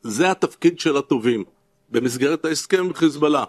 זה 0.02 0.30
התפקיד 0.30 0.80
של 0.80 0.96
הטובים 0.96 1.44
במסגרת 1.90 2.44
ההסכם 2.44 2.84
עם 2.84 2.94
חיזבאללה. 2.94 3.44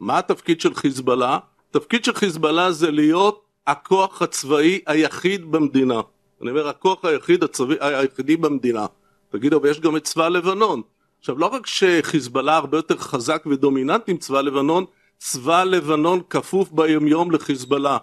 מה 0.00 0.18
התפקיד 0.18 0.60
של 0.60 0.74
חיזבאללה? 0.74 1.38
התפקיד 1.76 2.04
של 2.04 2.14
חיזבאללה 2.14 2.72
זה 2.72 2.90
להיות 2.90 3.44
הכוח 3.66 4.22
הצבאי 4.22 4.80
היחיד 4.86 5.52
במדינה. 5.52 6.00
אני 6.42 6.50
אומר 6.50 6.68
הכוח 6.68 7.04
היחיד 7.04 7.44
הצבאי 7.44 7.76
היחידי 7.80 8.36
במדינה. 8.36 8.86
תגידו, 9.30 9.62
ויש 9.62 9.80
גם 9.80 9.96
את 9.96 10.04
צבא 10.04 10.28
לבנון. 10.28 10.82
עכשיו 11.20 11.38
לא 11.38 11.46
רק 11.46 11.66
שחיזבאללה 11.66 12.56
הרבה 12.56 12.78
יותר 12.78 12.96
חזק 12.96 13.44
ודומיננטי 13.50 14.10
עם 14.10 14.16
צבא 14.16 14.40
לבנון, 14.40 14.84
צבא 15.18 15.64
לבנון 15.64 16.20
כפוף 16.30 16.70
ביומיום 16.72 17.30
לחיזבאללה. 17.30 17.98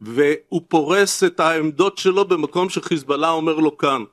והוא 0.00 0.62
פורס 0.68 1.24
את 1.24 1.40
העמדות 1.40 1.98
שלו 1.98 2.24
במקום 2.24 2.68
שחיזבאללה 2.68 3.30
אומר 3.30 3.56
לו 3.56 3.78
כאן. 3.78 4.04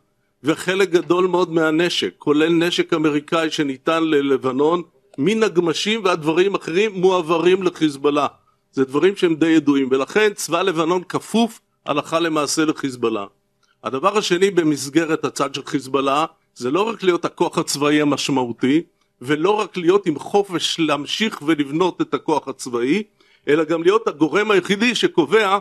וחלק 0.44 0.90
גדול 0.90 1.28
מאוד 1.28 1.52
מהנשק, 1.52 2.14
כולל 2.18 2.50
נשק 2.50 2.94
אמריקאי 2.94 3.52
שניתן 3.52 4.04
ללבנון, 4.04 4.82
ועד 6.04 6.22
דברים 6.22 6.56
אחרים 6.56 6.92
מועברים 6.94 7.64
לחיזבאללה. 7.64 8.28
זה 8.76 8.86
דברים 8.86 9.16
שהם 9.16 9.36
די 9.36 9.48
ידועים, 9.48 9.88
ולכן 9.92 10.34
צבא 10.34 10.62
לבנון 10.62 11.04
כפוף 11.04 11.60
הלכה 11.86 12.20
למעשה 12.20 12.66
לחיזבאללה. 12.66 13.26
הדבר 13.84 14.18
השני 14.18 14.52
במסגרת 14.52 15.26
הצד 15.26 15.56
של 15.56 15.66
חיזבאללה 15.66 16.26
זה 16.56 16.72
לא 16.72 16.82
רק 16.82 17.04
להיות 17.04 17.26
הכוח 17.26 17.58
הצבאי 17.58 18.02
המשמעותי, 18.02 18.82
ולא 19.22 19.52
רק 19.52 19.78
להיות 19.78 20.06
עם 20.06 20.20
חופש 20.20 20.80
להמשיך 20.80 21.42
ולבנות 21.42 22.02
את 22.02 22.14
הכוח 22.14 22.48
הצבאי, 22.48 23.04
אלא 23.48 23.64
גם 23.64 23.84
להיות 23.84 24.08
הגורם 24.08 24.52
היחידי 24.52 24.96
שקובע 24.96 25.60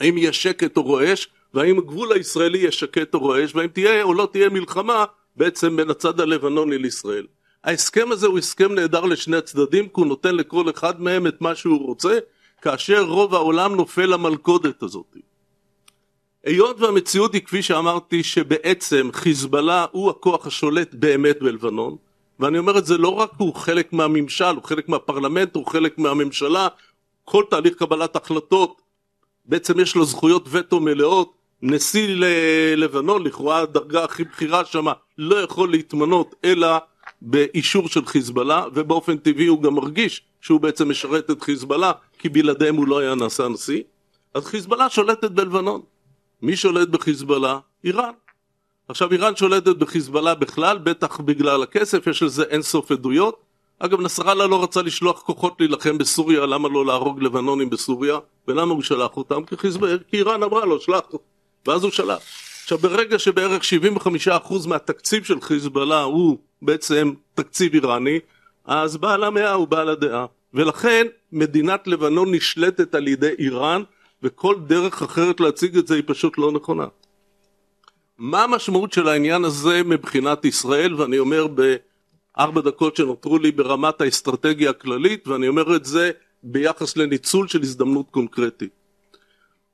האם 0.00 0.18
יהיה 0.18 0.32
שקט 0.32 0.76
או 0.76 0.82
רועש, 0.82 1.28
והאם 1.54 1.78
הגבול 1.78 2.12
הישראלי 2.12 2.58
יהיה 2.58 2.72
שקט 2.72 3.14
או 3.14 3.18
רועש, 3.18 3.54
והאם 3.54 3.68
תהיה 3.68 4.02
או 4.02 4.14
לא 4.14 4.28
תהיה 4.32 4.48
מלחמה 4.48 5.04
בעצם 5.36 5.76
בין 5.76 5.90
הצד 5.90 6.20
הלבנוני 6.20 6.78
לישראל. 6.78 7.26
ההסכם 7.64 8.12
הזה 8.12 8.26
הוא 8.26 8.38
הסכם 8.38 8.72
נהדר 8.72 9.04
לשני 9.04 9.36
הצדדים, 9.36 9.84
כי 9.84 9.92
הוא 9.94 10.06
נותן 10.06 10.34
לכל 10.34 10.70
אחד 10.70 11.00
מהם 11.00 11.26
את 11.26 11.40
מה 11.40 11.54
שהוא 11.54 11.86
רוצה, 11.86 12.18
כאשר 12.62 13.02
רוב 13.02 13.34
העולם 13.34 13.74
נופל 13.74 14.06
למלכודת 14.06 14.82
הזאת. 14.82 15.16
היות 16.44 16.80
והמציאות 16.80 17.34
היא 17.34 17.42
כפי 17.42 17.62
שאמרתי 17.62 18.22
שבעצם 18.22 19.10
חיזבאללה 19.12 19.86
הוא 19.92 20.10
הכוח 20.10 20.46
השולט 20.46 20.94
באמת 20.94 21.42
בלבנון 21.42 21.96
ואני 22.40 22.58
אומר 22.58 22.78
את 22.78 22.86
זה 22.86 22.98
לא 22.98 23.08
רק 23.08 23.30
הוא 23.36 23.54
חלק 23.54 23.92
מהממשל, 23.92 24.44
הוא 24.44 24.64
חלק 24.64 24.88
מהפרלמנט, 24.88 25.54
הוא 25.54 25.66
חלק 25.66 25.98
מהממשלה, 25.98 26.68
כל 27.24 27.44
תהליך 27.50 27.74
קבלת 27.74 28.16
החלטות 28.16 28.82
בעצם 29.44 29.80
יש 29.80 29.94
לו 29.94 30.04
זכויות 30.04 30.48
וטו 30.50 30.80
מלאות, 30.80 31.32
נשיא 31.62 32.16
לבנון, 32.76 33.26
לכאורה 33.26 33.58
הדרגה 33.58 34.04
הכי 34.04 34.24
בכירה 34.24 34.64
שם, 34.64 34.86
לא 35.18 35.36
יכול 35.36 35.70
להתמנות 35.70 36.34
אלא 36.44 36.68
באישור 37.22 37.88
של 37.88 38.06
חיזבאללה, 38.06 38.64
ובאופן 38.74 39.16
טבעי 39.16 39.46
הוא 39.46 39.62
גם 39.62 39.74
מרגיש 39.74 40.22
שהוא 40.40 40.60
בעצם 40.60 40.90
משרת 40.90 41.30
את 41.30 41.42
חיזבאללה, 41.42 41.92
כי 42.18 42.28
בלעדיהם 42.28 42.76
הוא 42.76 42.88
לא 42.88 42.98
היה 42.98 43.14
נעשה 43.14 43.48
נשיא. 43.48 43.82
אז 44.34 44.44
חיזבאללה 44.44 44.90
שולטת 44.90 45.30
בלבנון. 45.30 45.80
מי 46.42 46.56
שולט 46.56 46.88
בחיזבאללה? 46.88 47.58
איראן. 47.84 48.12
עכשיו 48.88 49.12
איראן 49.12 49.36
שולטת 49.36 49.76
בחיזבאללה 49.76 50.34
בכלל, 50.34 50.78
בטח 50.78 51.20
בגלל 51.20 51.62
הכסף, 51.62 52.06
יש 52.06 52.22
לזה 52.22 52.42
אין 52.42 52.62
סוף 52.62 52.92
עדויות. 52.92 53.40
אגב 53.78 54.00
נסראללה 54.00 54.46
לא 54.46 54.62
רצה 54.62 54.82
לשלוח 54.82 55.22
כוחות 55.22 55.60
להילחם 55.60 55.98
בסוריה, 55.98 56.46
למה 56.46 56.68
לא 56.68 56.86
להרוג 56.86 57.22
לבנונים 57.22 57.70
בסוריה? 57.70 58.18
ולמה 58.48 58.74
הוא 58.74 58.82
שלח 58.82 59.16
אותם? 59.16 59.44
כי, 59.44 59.56
חיזבאללה, 59.56 59.98
כי 60.10 60.16
איראן 60.16 60.42
אמרה 60.42 60.64
לו 60.64 60.80
שלח, 60.80 61.00
ואז 61.66 61.84
הוא 61.84 61.90
שלח. 61.90 62.20
עכשיו 62.72 62.90
ברגע 62.90 63.18
שבערך 63.18 63.62
75% 64.28 64.68
מהתקציב 64.68 65.24
של 65.24 65.40
חיזבאללה 65.40 66.02
הוא 66.02 66.38
בעצם 66.62 67.12
תקציב 67.34 67.74
איראני, 67.74 68.18
אז 68.64 68.96
בעל 68.96 69.24
המאה 69.24 69.52
הוא 69.52 69.68
בעל 69.68 69.88
הדעה. 69.88 70.26
ולכן 70.54 71.06
מדינת 71.32 71.86
לבנון 71.86 72.34
נשלטת 72.34 72.94
על 72.94 73.08
ידי 73.08 73.32
איראן, 73.38 73.82
וכל 74.22 74.56
דרך 74.66 75.02
אחרת 75.02 75.40
להציג 75.40 75.76
את 75.76 75.86
זה 75.86 75.94
היא 75.94 76.02
פשוט 76.06 76.38
לא 76.38 76.52
נכונה. 76.52 76.86
מה 78.18 78.44
המשמעות 78.44 78.92
של 78.92 79.08
העניין 79.08 79.44
הזה 79.44 79.82
מבחינת 79.84 80.44
ישראל, 80.44 80.94
ואני 80.94 81.18
אומר 81.18 81.46
בארבע 81.46 82.60
דקות 82.60 82.96
שנותרו 82.96 83.38
לי 83.38 83.52
ברמת 83.52 84.00
האסטרטגיה 84.00 84.70
הכללית, 84.70 85.28
ואני 85.28 85.48
אומר 85.48 85.76
את 85.76 85.84
זה 85.84 86.10
ביחס 86.42 86.96
לניצול 86.96 87.48
של 87.48 87.62
הזדמנות 87.62 88.06
קונקרטית. 88.10 88.70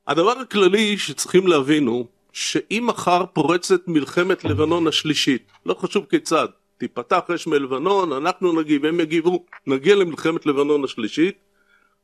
הדבר 0.06 0.38
הכללי 0.38 0.98
שצריכים 0.98 1.46
להבין 1.46 1.86
הוא 1.86 2.06
שאם 2.36 2.84
מחר 2.86 3.24
פורצת 3.32 3.88
מלחמת 3.88 4.44
לבנון 4.44 4.86
השלישית, 4.86 5.46
לא 5.66 5.74
חשוב 5.74 6.06
כיצד, 6.10 6.46
תיפתח 6.78 7.20
אש 7.34 7.46
מלבנון, 7.46 8.12
אנחנו 8.12 8.60
נגיב, 8.60 8.84
הם 8.84 9.00
יגיבו, 9.00 9.44
נגיע 9.66 9.94
למלחמת 9.94 10.46
לבנון 10.46 10.84
השלישית, 10.84 11.36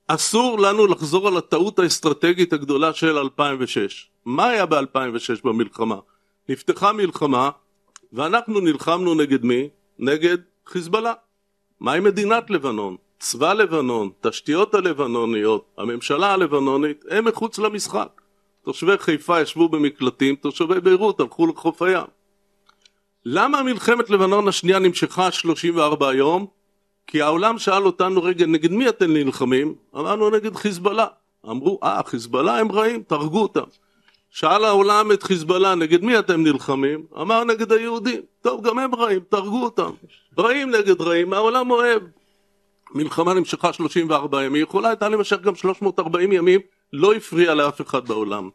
אסור 0.06 0.58
לנו 0.58 0.86
לחזור 0.86 1.28
על 1.28 1.36
הטעות 1.36 1.78
האסטרטגית 1.78 2.52
הגדולה 2.52 2.92
של 2.92 3.18
2006. 3.18 4.10
מה 4.24 4.48
היה 4.48 4.66
ב-2006 4.66 5.40
במלחמה? 5.44 5.96
נפתחה 6.48 6.92
מלחמה 6.92 7.50
ואנחנו 8.12 8.60
נלחמנו 8.60 9.14
נגד 9.14 9.44
מי? 9.44 9.68
נגד 9.98 10.38
חיזבאללה. 10.66 11.12
מהי 11.80 12.00
מדינת 12.00 12.50
לבנון? 12.50 12.96
צבא 13.18 13.52
לבנון, 13.52 14.10
תשתיות 14.20 14.74
הלבנוניות, 14.74 15.64
הממשלה 15.78 16.32
הלבנונית, 16.32 17.04
הם 17.10 17.24
מחוץ 17.24 17.58
למשחק. 17.58 18.21
תושבי 18.64 18.98
חיפה 18.98 19.40
ישבו 19.40 19.68
במקלטים, 19.68 20.34
תושבי 20.34 20.80
ביירות 20.80 21.20
הלכו 21.20 21.46
לחוף 21.46 21.82
הים. 21.82 22.06
למה 23.24 23.62
מלחמת 23.62 24.10
לבנון 24.10 24.48
השנייה 24.48 24.78
נמשכה 24.78 25.30
34 25.30 26.14
יום? 26.14 26.46
כי 27.06 27.22
העולם 27.22 27.58
שאל 27.58 27.86
אותנו, 27.86 28.22
רגע, 28.22 28.46
נגד 28.46 28.70
מי 28.70 28.88
אתם 28.88 29.12
נלחמים? 29.12 29.74
אמרנו, 29.96 30.30
נגד 30.30 30.56
חיזבאללה. 30.56 31.06
אמרו, 31.50 31.78
אה, 31.82 32.00
חיזבאללה 32.06 32.58
הם 32.58 32.72
רעים, 32.72 33.02
תהרגו 33.02 33.42
אותם. 33.42 33.64
שאל 34.30 34.64
העולם 34.64 35.12
את 35.12 35.22
חיזבאללה, 35.22 35.74
נגד 35.74 36.02
מי 36.04 36.18
אתם 36.18 36.42
נלחמים? 36.42 37.06
אמר 37.20 37.44
נגד 37.44 37.72
היהודים. 37.72 38.20
טוב, 38.40 38.62
גם 38.62 38.78
הם 38.78 38.94
רעים, 38.94 39.20
תהרגו 39.28 39.64
אותם. 39.64 39.90
רעים 40.38 40.70
נגד 40.70 41.00
רעים, 41.00 41.32
העולם 41.32 41.70
אוהב. 41.70 42.02
מלחמה 42.94 43.34
נמשכה 43.34 43.72
34 43.72 44.44
ימים, 44.44 44.62
יכולה 44.62 44.88
הייתה 44.88 45.08
להימשך 45.08 45.40
גם 45.40 45.54
340 45.54 46.32
ימים, 46.32 46.60
לא 46.92 47.14
הפריע 47.14 47.54
לאף 47.54 47.80
אחד 47.80 48.08
בעולם. 48.08 48.50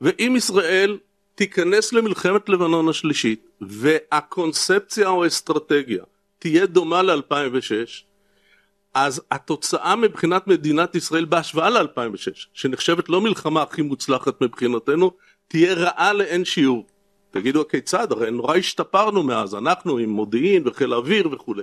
ואם 0.00 0.34
ישראל 0.36 0.98
תיכנס 1.34 1.92
למלחמת 1.92 2.48
לבנון 2.48 2.88
השלישית, 2.88 3.48
והקונספציה 3.60 5.08
או 5.08 5.24
האסטרטגיה 5.24 6.04
תהיה 6.38 6.66
דומה 6.66 7.02
ל-2006, 7.02 8.04
אז 8.94 9.22
התוצאה 9.30 9.96
מבחינת 9.96 10.46
מדינת 10.46 10.94
ישראל 10.94 11.24
בהשוואה 11.24 11.70
ל-2006, 11.70 12.46
שנחשבת 12.52 13.08
לא 13.08 13.20
מלחמה 13.20 13.62
הכי 13.62 13.82
מוצלחת 13.82 14.40
מבחינתנו, 14.40 15.10
תהיה 15.48 15.74
רעה 15.74 16.12
לאין 16.12 16.44
שיעור. 16.44 16.86
תגידו 17.30 17.60
הכיצד? 17.60 18.12
הרי 18.12 18.30
נורא 18.30 18.56
השתפרנו 18.56 19.22
מאז, 19.22 19.54
אנחנו 19.54 19.98
עם 19.98 20.10
מודיעין 20.10 20.62
וחיל 20.68 20.94
אוויר 20.94 21.28
וכולי. 21.32 21.62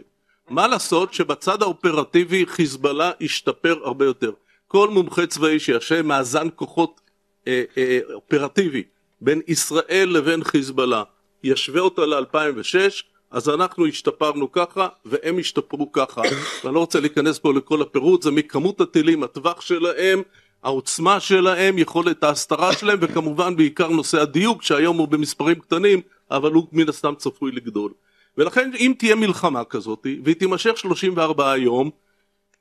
מה 0.49 0.67
לעשות 0.67 1.13
שבצד 1.13 1.61
האופרטיבי 1.61 2.45
חיזבאללה 2.45 3.11
השתפר 3.21 3.79
הרבה 3.83 4.05
יותר. 4.05 4.31
כל 4.73 4.89
מומחה 4.89 5.25
צבאי 5.25 5.59
שיעשה 5.59 6.01
מאזן 6.01 6.47
כוחות 6.55 7.01
אה, 7.47 7.63
אה, 7.77 7.99
אופרטיבי 8.13 8.83
בין 9.21 9.41
ישראל 9.47 10.09
לבין 10.11 10.43
חיזבאללה, 10.43 11.03
ישווה 11.43 11.81
אותה 11.81 12.05
ל-2006, 12.05 13.03
אז 13.31 13.49
אנחנו 13.49 13.87
השתפרנו 13.87 14.51
ככה 14.51 14.87
והם 15.05 15.39
השתפרו 15.39 15.91
ככה. 15.91 16.21
ואני 16.63 16.75
לא 16.75 16.79
רוצה 16.79 16.99
להיכנס 16.99 17.39
פה 17.39 17.53
לכל 17.53 17.81
הפירוט, 17.81 18.21
זה 18.21 18.31
מכמות 18.31 18.81
הטילים, 18.81 19.23
הטווח 19.23 19.61
שלהם, 19.61 20.21
העוצמה 20.63 21.19
שלהם, 21.19 21.77
יכולת 21.77 22.23
ההסתרה 22.23 22.73
שלהם, 22.73 22.97
וכמובן 23.01 23.55
בעיקר 23.55 23.87
נושא 23.87 24.21
הדיוק, 24.21 24.63
שהיום 24.63 24.97
הוא 24.97 25.07
במספרים 25.07 25.59
קטנים, 25.59 26.01
אבל 26.31 26.51
הוא 26.51 26.67
מן 26.71 26.89
הסתם 26.89 27.13
צפוי 27.17 27.51
לגדול. 27.51 27.91
ולכן 28.37 28.71
אם 28.79 28.93
תהיה 28.97 29.15
מלחמה 29.15 29.63
כזאת, 29.63 30.07
והיא 30.23 30.35
תימשך 30.35 30.77
34 30.77 31.57
יום, 31.57 31.89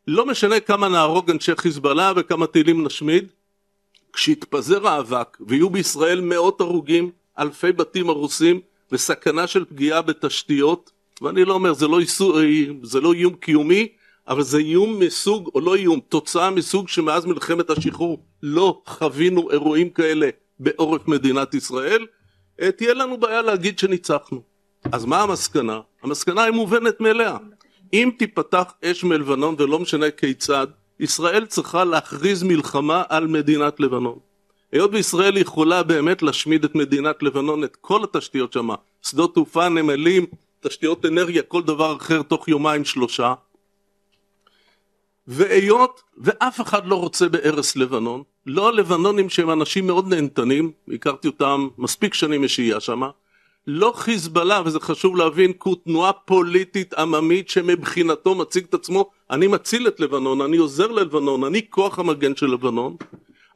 לא 0.09 0.27
משנה 0.27 0.61
כמה 0.61 0.89
נהרוג 0.89 1.31
אנשי 1.31 1.57
חיזבאללה 1.57 2.13
וכמה 2.17 2.47
טילים 2.47 2.87
נשמיד, 2.87 3.33
כשיתפזר 4.13 4.89
האבק 4.89 5.39
ויהיו 5.41 5.71
בישראל 5.71 6.21
מאות 6.21 6.61
הרוגים, 6.61 7.11
אלפי 7.39 7.73
בתים 7.73 8.11
הרוסים 8.11 8.61
וסכנה 8.93 9.47
של 9.47 9.65
פגיעה 9.65 10.03
בתשתיות, 10.03 10.91
ואני 11.23 11.45
לא 11.45 11.55
אומר 11.55 11.73
זה 11.73 11.89
לא, 11.89 12.01
איסור, 12.01 12.39
זה 12.83 13.01
לא 13.01 13.13
איום 13.13 13.35
קיומי, 13.35 13.89
אבל 14.29 14.43
זה 14.43 14.59
איום 14.59 14.99
מסוג, 14.99 15.51
או 15.55 15.61
לא 15.61 15.77
איום, 15.77 16.01
תוצאה 16.09 16.51
מסוג 16.51 16.89
שמאז 16.89 17.25
מלחמת 17.27 17.71
השחרור 17.71 18.23
לא 18.43 18.83
חווינו 18.87 19.51
אירועים 19.51 19.91
כאלה 19.91 20.29
בעורף 20.61 21.09
מדינת 21.09 21.55
ישראל, 21.55 22.07
אה, 22.61 22.73
תהיה 22.73 22.95
לנו 22.95 23.17
בעיה 23.17 23.43
להגיד 23.43 23.79
שניצחנו. 23.79 24.43
אז 24.93 25.05
מה 25.05 25.23
המסקנה? 25.23 25.81
המסקנה 26.03 26.43
היא 26.43 26.53
מובנת 26.53 27.01
מאליה. 27.01 27.37
אם 27.93 28.11
תיפתח 28.19 28.65
אש 28.85 29.05
מלבנון 29.05 29.55
ולא 29.59 29.79
משנה 29.79 30.11
כיצד, 30.11 30.67
ישראל 31.01 31.47
צריכה 31.47 31.85
להכריז 31.85 32.43
מלחמה 32.43 33.03
על 33.09 33.27
מדינת 33.27 33.81
לבנון. 33.81 34.19
היות 34.73 34.91
וישראל 34.93 35.37
יכולה 35.37 35.83
באמת 35.83 36.23
להשמיד 36.23 36.65
את 36.65 36.75
מדינת 36.75 37.23
לבנון, 37.23 37.65
את 37.65 37.77
כל 37.77 38.05
התשתיות 38.05 38.53
שם, 38.53 38.69
שדות 39.03 39.35
תעופה, 39.35 39.69
נמלים, 39.69 40.27
תשתיות 40.61 41.07
אנרגיה, 41.07 41.43
כל 41.43 41.63
דבר 41.63 41.97
אחר 41.97 42.23
תוך 42.23 42.49
יומיים 42.49 42.85
שלושה, 42.85 43.35
והיות 45.27 46.03
ואף 46.19 46.61
אחד 46.61 46.87
לא 46.87 46.95
רוצה 46.95 47.29
בהרס 47.29 47.77
לבנון, 47.77 48.23
לא 48.47 48.69
הלבנונים 48.69 49.29
שהם 49.29 49.51
אנשים 49.51 49.87
מאוד 49.87 50.09
נהנתנים, 50.09 50.73
הכרתי 50.95 51.29
אותם 51.29 51.69
מספיק 51.79 52.15
שנים 52.15 52.43
משהייה 52.43 52.81
שמה, 52.81 53.11
לא 53.67 53.93
חיזבאללה, 53.97 54.63
וזה 54.65 54.81
חשוב 54.81 55.17
להבין, 55.17 55.53
כי 55.53 55.59
הוא 55.63 55.77
תנועה 55.85 56.13
פוליטית 56.13 56.95
עממית 56.95 57.49
שמבחינתו 57.49 58.35
מציג 58.35 58.65
את 58.69 58.75
עצמו, 58.75 59.11
אני 59.31 59.47
מציל 59.47 59.89
את 59.89 60.01
לבנון, 60.01 60.41
אני 60.41 60.57
עוזר 60.57 60.87
ללבנון, 60.87 61.45
אני 61.45 61.71
כוח 61.71 61.99
המגן 61.99 62.37
של 62.37 62.47
לבנון, 62.47 62.97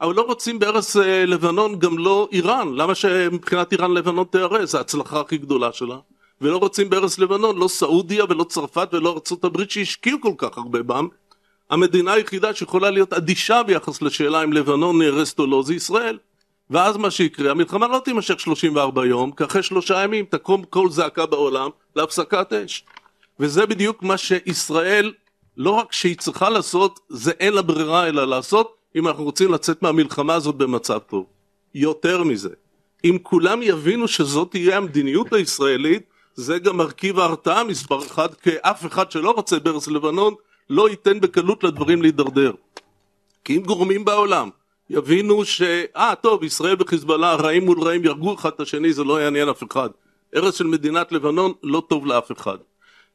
אבל 0.01 0.15
לא 0.15 0.21
רוצים 0.21 0.59
בהרס 0.59 0.97
אה, 0.97 1.25
לבנון 1.25 1.79
גם 1.79 1.97
לא 1.97 2.29
איראן, 2.31 2.73
למה 2.73 2.95
שמבחינת 2.95 3.71
איראן 3.71 3.91
לבנון 3.91 4.25
תיהרס, 4.31 4.75
ההצלחה 4.75 5.19
הכי 5.19 5.37
גדולה 5.37 5.73
שלה, 5.73 5.97
ולא 6.41 6.57
רוצים 6.57 6.89
בהרס 6.89 7.19
לבנון, 7.19 7.57
לא 7.57 7.67
סעודיה 7.67 8.25
ולא 8.29 8.43
צרפת 8.43 8.89
ולא 8.93 9.09
ארה"ב 9.09 9.63
שהשקיעו 9.69 10.21
כל 10.21 10.33
כך 10.37 10.57
הרבה 10.57 10.83
בם, 10.83 11.07
המדינה 11.69 12.13
היחידה 12.13 12.53
שיכולה 12.53 12.89
להיות 12.89 13.13
אדישה 13.13 13.63
ביחס 13.63 14.01
לשאלה 14.01 14.43
אם 14.43 14.53
לבנון 14.53 15.01
נהרסת 15.01 15.39
או 15.39 15.47
לא 15.47 15.63
זה 15.63 15.73
ישראל. 15.73 16.17
ואז 16.69 16.97
מה 16.97 17.11
שיקרה, 17.11 17.51
המלחמה 17.51 17.87
לא 17.87 18.01
תימשך 18.05 18.39
34 18.39 19.05
יום, 19.05 19.31
כי 19.31 19.43
אחרי 19.43 19.63
שלושה 19.63 20.03
ימים 20.03 20.25
תקום 20.29 20.63
כל 20.63 20.89
זעקה 20.89 21.25
בעולם 21.25 21.69
להפסקת 21.95 22.53
אש. 22.53 22.83
וזה 23.39 23.65
בדיוק 23.65 24.03
מה 24.03 24.17
שישראל, 24.17 25.13
לא 25.57 25.71
רק 25.71 25.93
שהיא 25.93 26.17
צריכה 26.17 26.49
לעשות, 26.49 26.99
זה 27.09 27.31
אין 27.31 27.53
לה 27.53 27.61
ברירה 27.61 28.07
אלא 28.07 28.27
לעשות, 28.27 28.75
אם 28.95 29.07
אנחנו 29.07 29.23
רוצים 29.23 29.53
לצאת 29.53 29.81
מהמלחמה 29.81 30.33
הזאת 30.33 30.55
במצב 30.55 30.97
טוב. 30.97 31.25
יותר 31.75 32.23
מזה, 32.23 32.49
אם 33.05 33.17
כולם 33.23 33.59
יבינו 33.63 34.07
שזאת 34.07 34.51
תהיה 34.51 34.77
המדיניות 34.77 35.33
הישראלית, 35.33 36.03
זה 36.35 36.59
גם 36.59 36.77
מרכיב 36.77 37.19
ההרתעה 37.19 37.63
מספר 37.63 38.05
אחד, 38.05 38.33
כי 38.33 38.49
אף 38.61 38.85
אחד 38.85 39.11
שלא 39.11 39.31
רוצה 39.31 39.59
ברס 39.59 39.87
לבנון 39.87 40.33
לא 40.69 40.89
ייתן 40.89 41.19
בקלות 41.19 41.63
לדברים 41.63 42.01
להידרדר. 42.01 42.51
כי 43.43 43.57
אם 43.57 43.63
גורמים 43.63 44.05
בעולם 44.05 44.49
יבינו 44.89 45.45
ש... 45.45 45.61
אה, 45.95 46.13
טוב, 46.21 46.43
ישראל 46.43 46.75
וחיזבאללה, 46.79 47.35
רעים 47.35 47.65
מול 47.65 47.81
רעים, 47.81 48.05
יהרגו 48.05 48.35
אחד 48.35 48.49
את 48.55 48.59
השני, 48.59 48.93
זה 48.93 49.03
לא 49.03 49.21
יעניין 49.21 49.49
אף 49.49 49.63
אחד. 49.71 49.89
הרס 50.33 50.55
של 50.55 50.67
מדינת 50.67 51.11
לבנון 51.11 51.51
לא 51.63 51.83
טוב 51.89 52.05
לאף 52.05 52.31
אחד. 52.31 52.57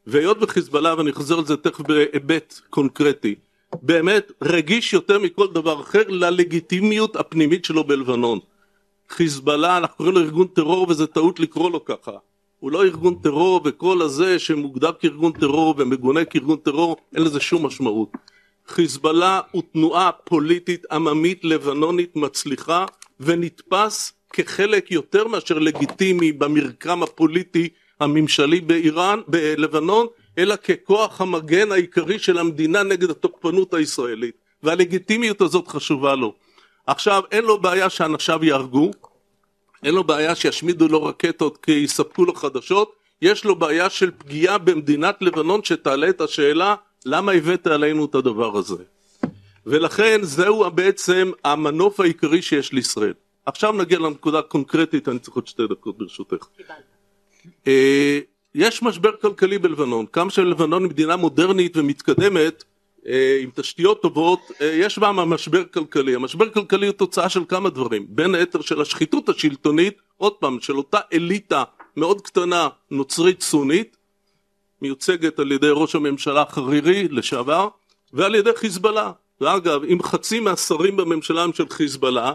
והיות 0.07 0.37
וחיזבאללה, 0.41 0.95
ואני 0.97 1.11
חוזר 1.11 1.43
זה 1.45 1.57
תכף 1.57 1.81
בהיבט 1.81 2.59
קונקרטי, 2.69 3.35
באמת 3.81 4.31
רגיש 4.41 4.93
יותר 4.93 5.19
מכל 5.19 5.47
דבר 5.53 5.81
אחר 5.81 6.03
ללגיטימיות 6.07 7.15
הפנימית 7.15 7.65
שלו 7.65 7.83
בלבנון. 7.83 8.39
חיזבאללה, 9.09 9.77
אנחנו 9.77 9.97
קוראים 9.97 10.15
לו 10.15 10.21
ארגון 10.21 10.47
טרור 10.47 10.87
וזה 10.89 11.07
טעות 11.07 11.39
לקרוא 11.39 11.71
לו 11.71 11.85
ככה. 11.85 12.11
הוא 12.59 12.71
לא 12.71 12.83
ארגון 12.83 13.15
טרור 13.15 13.61
וכל 13.65 14.01
הזה 14.01 14.39
שמוגדר 14.39 14.91
כארגון 14.99 15.31
טרור 15.31 15.75
ומגונה 15.77 16.25
כארגון 16.25 16.57
טרור, 16.57 16.97
אין 17.15 17.23
לזה 17.23 17.39
שום 17.39 17.65
משמעות. 17.65 18.17
חיזבאללה 18.67 19.41
הוא 19.51 19.63
תנועה 19.73 20.11
פוליטית 20.11 20.85
עממית 20.91 21.43
לבנונית 21.43 22.15
מצליחה 22.15 22.85
ונתפס 23.19 24.13
כחלק 24.33 24.91
יותר 24.91 25.27
מאשר 25.27 25.59
לגיטימי 25.59 26.31
במרקם 26.31 27.03
הפוליטי 27.03 27.69
הממשלי 27.99 28.61
באיראן, 28.61 29.19
בלבנון, 29.27 30.07
אלא 30.37 30.55
ככוח 30.55 31.21
המגן 31.21 31.71
העיקרי 31.71 32.19
של 32.19 32.37
המדינה 32.37 32.83
נגד 32.83 33.09
התוקפנות 33.09 33.73
הישראלית 33.73 34.35
והלגיטימיות 34.63 35.41
הזאת 35.41 35.67
חשובה 35.67 36.15
לו. 36.15 36.33
עכשיו 36.87 37.23
אין 37.31 37.43
לו 37.43 37.61
בעיה 37.61 37.89
שאנשיו 37.89 38.45
יהרגו, 38.45 38.91
אין 39.83 39.95
לו 39.95 40.03
בעיה 40.03 40.35
שישמידו 40.35 40.87
לו 40.87 41.03
רקטות 41.03 41.57
כי 41.57 41.71
יספקו 41.71 42.25
לו 42.25 42.33
חדשות, 42.33 42.95
יש 43.21 43.45
לו 43.45 43.55
בעיה 43.55 43.89
של 43.89 44.11
פגיעה 44.17 44.57
במדינת 44.57 45.21
לבנון 45.21 45.63
שתעלה 45.63 46.09
את 46.09 46.21
השאלה 46.21 46.75
למה 47.05 47.31
הבאת 47.31 47.67
עלינו 47.67 48.05
את 48.05 48.15
הדבר 48.15 48.57
הזה? 48.57 48.83
ולכן 49.65 50.19
זהו 50.23 50.71
בעצם 50.71 51.31
המנוף 51.43 51.99
העיקרי 51.99 52.41
שיש 52.41 52.73
לישראל. 52.73 53.13
עכשיו 53.45 53.71
נגיע 53.73 53.99
לנקודה 53.99 54.39
הקונקרטית, 54.39 55.09
אני 55.09 55.19
צריך 55.19 55.35
עוד 55.35 55.47
שתי 55.47 55.63
דקות 55.69 55.97
ברשותך. 55.97 56.47
אה, 57.67 58.19
יש 58.55 58.83
משבר 58.83 59.11
כלכלי 59.21 59.57
בלבנון, 59.57 60.05
כמה 60.05 60.29
שלבנון 60.29 60.83
היא 60.83 60.89
מדינה 60.89 61.15
מודרנית 61.15 61.77
ומתקדמת, 61.77 62.63
אה, 63.07 63.39
עם 63.41 63.49
תשתיות 63.55 64.01
טובות, 64.01 64.39
אה, 64.61 64.65
יש 64.65 64.99
בה 64.99 65.11
משבר 65.11 65.63
כלכלי. 65.63 66.15
המשבר 66.15 66.49
כלכלי 66.49 66.87
הוא 66.87 66.93
תוצאה 66.93 67.29
של 67.29 67.43
כמה 67.47 67.69
דברים, 67.69 68.05
בין 68.09 68.35
היתר 68.35 68.61
של 68.61 68.81
השחיתות 68.81 69.29
השלטונית, 69.29 70.01
עוד 70.17 70.33
פעם, 70.33 70.59
של 70.59 70.77
אותה 70.77 70.99
אליטה 71.13 71.63
מאוד 71.97 72.21
קטנה 72.21 72.67
נוצרית 72.91 73.41
סונית, 73.41 73.97
מיוצגת 74.83 75.39
על 75.39 75.51
ידי 75.51 75.69
ראש 75.71 75.95
הממשלה 75.95 76.41
החרירי 76.41 77.07
לשעבר 77.07 77.67
ועל 78.13 78.35
ידי 78.35 78.49
חיזבאללה. 78.55 79.11
ואגב, 79.41 79.83
אם 79.83 80.03
חצי 80.03 80.39
מהשרים 80.39 80.97
בממשלה 80.97 81.43
הם 81.43 81.53
של 81.53 81.69
חיזבאללה 81.69 82.33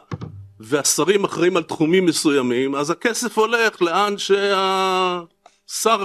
והשרים 0.61 1.25
אחראים 1.25 1.57
על 1.57 1.63
תחומים 1.63 2.07
מסוימים, 2.07 2.75
אז 2.75 2.91
הכסף 2.91 3.39
הולך 3.39 3.83
לאן 3.83 4.19
שהשר 4.19 5.25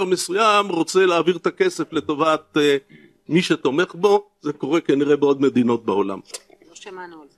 המסוים 0.00 0.68
רוצה 0.68 1.06
להעביר 1.06 1.36
את 1.36 1.46
הכסף 1.46 1.92
לטובת 1.92 2.56
uh, 2.56 2.94
מי 3.28 3.42
שתומך 3.42 3.94
בו, 3.94 4.26
זה 4.42 4.52
קורה 4.52 4.80
כנראה 4.80 5.16
בעוד 5.16 5.42
מדינות 5.42 5.84
בעולם. 5.84 6.20
לא 6.68 6.74
שמענו 6.74 7.22
על 7.22 7.28
זה. 7.30 7.36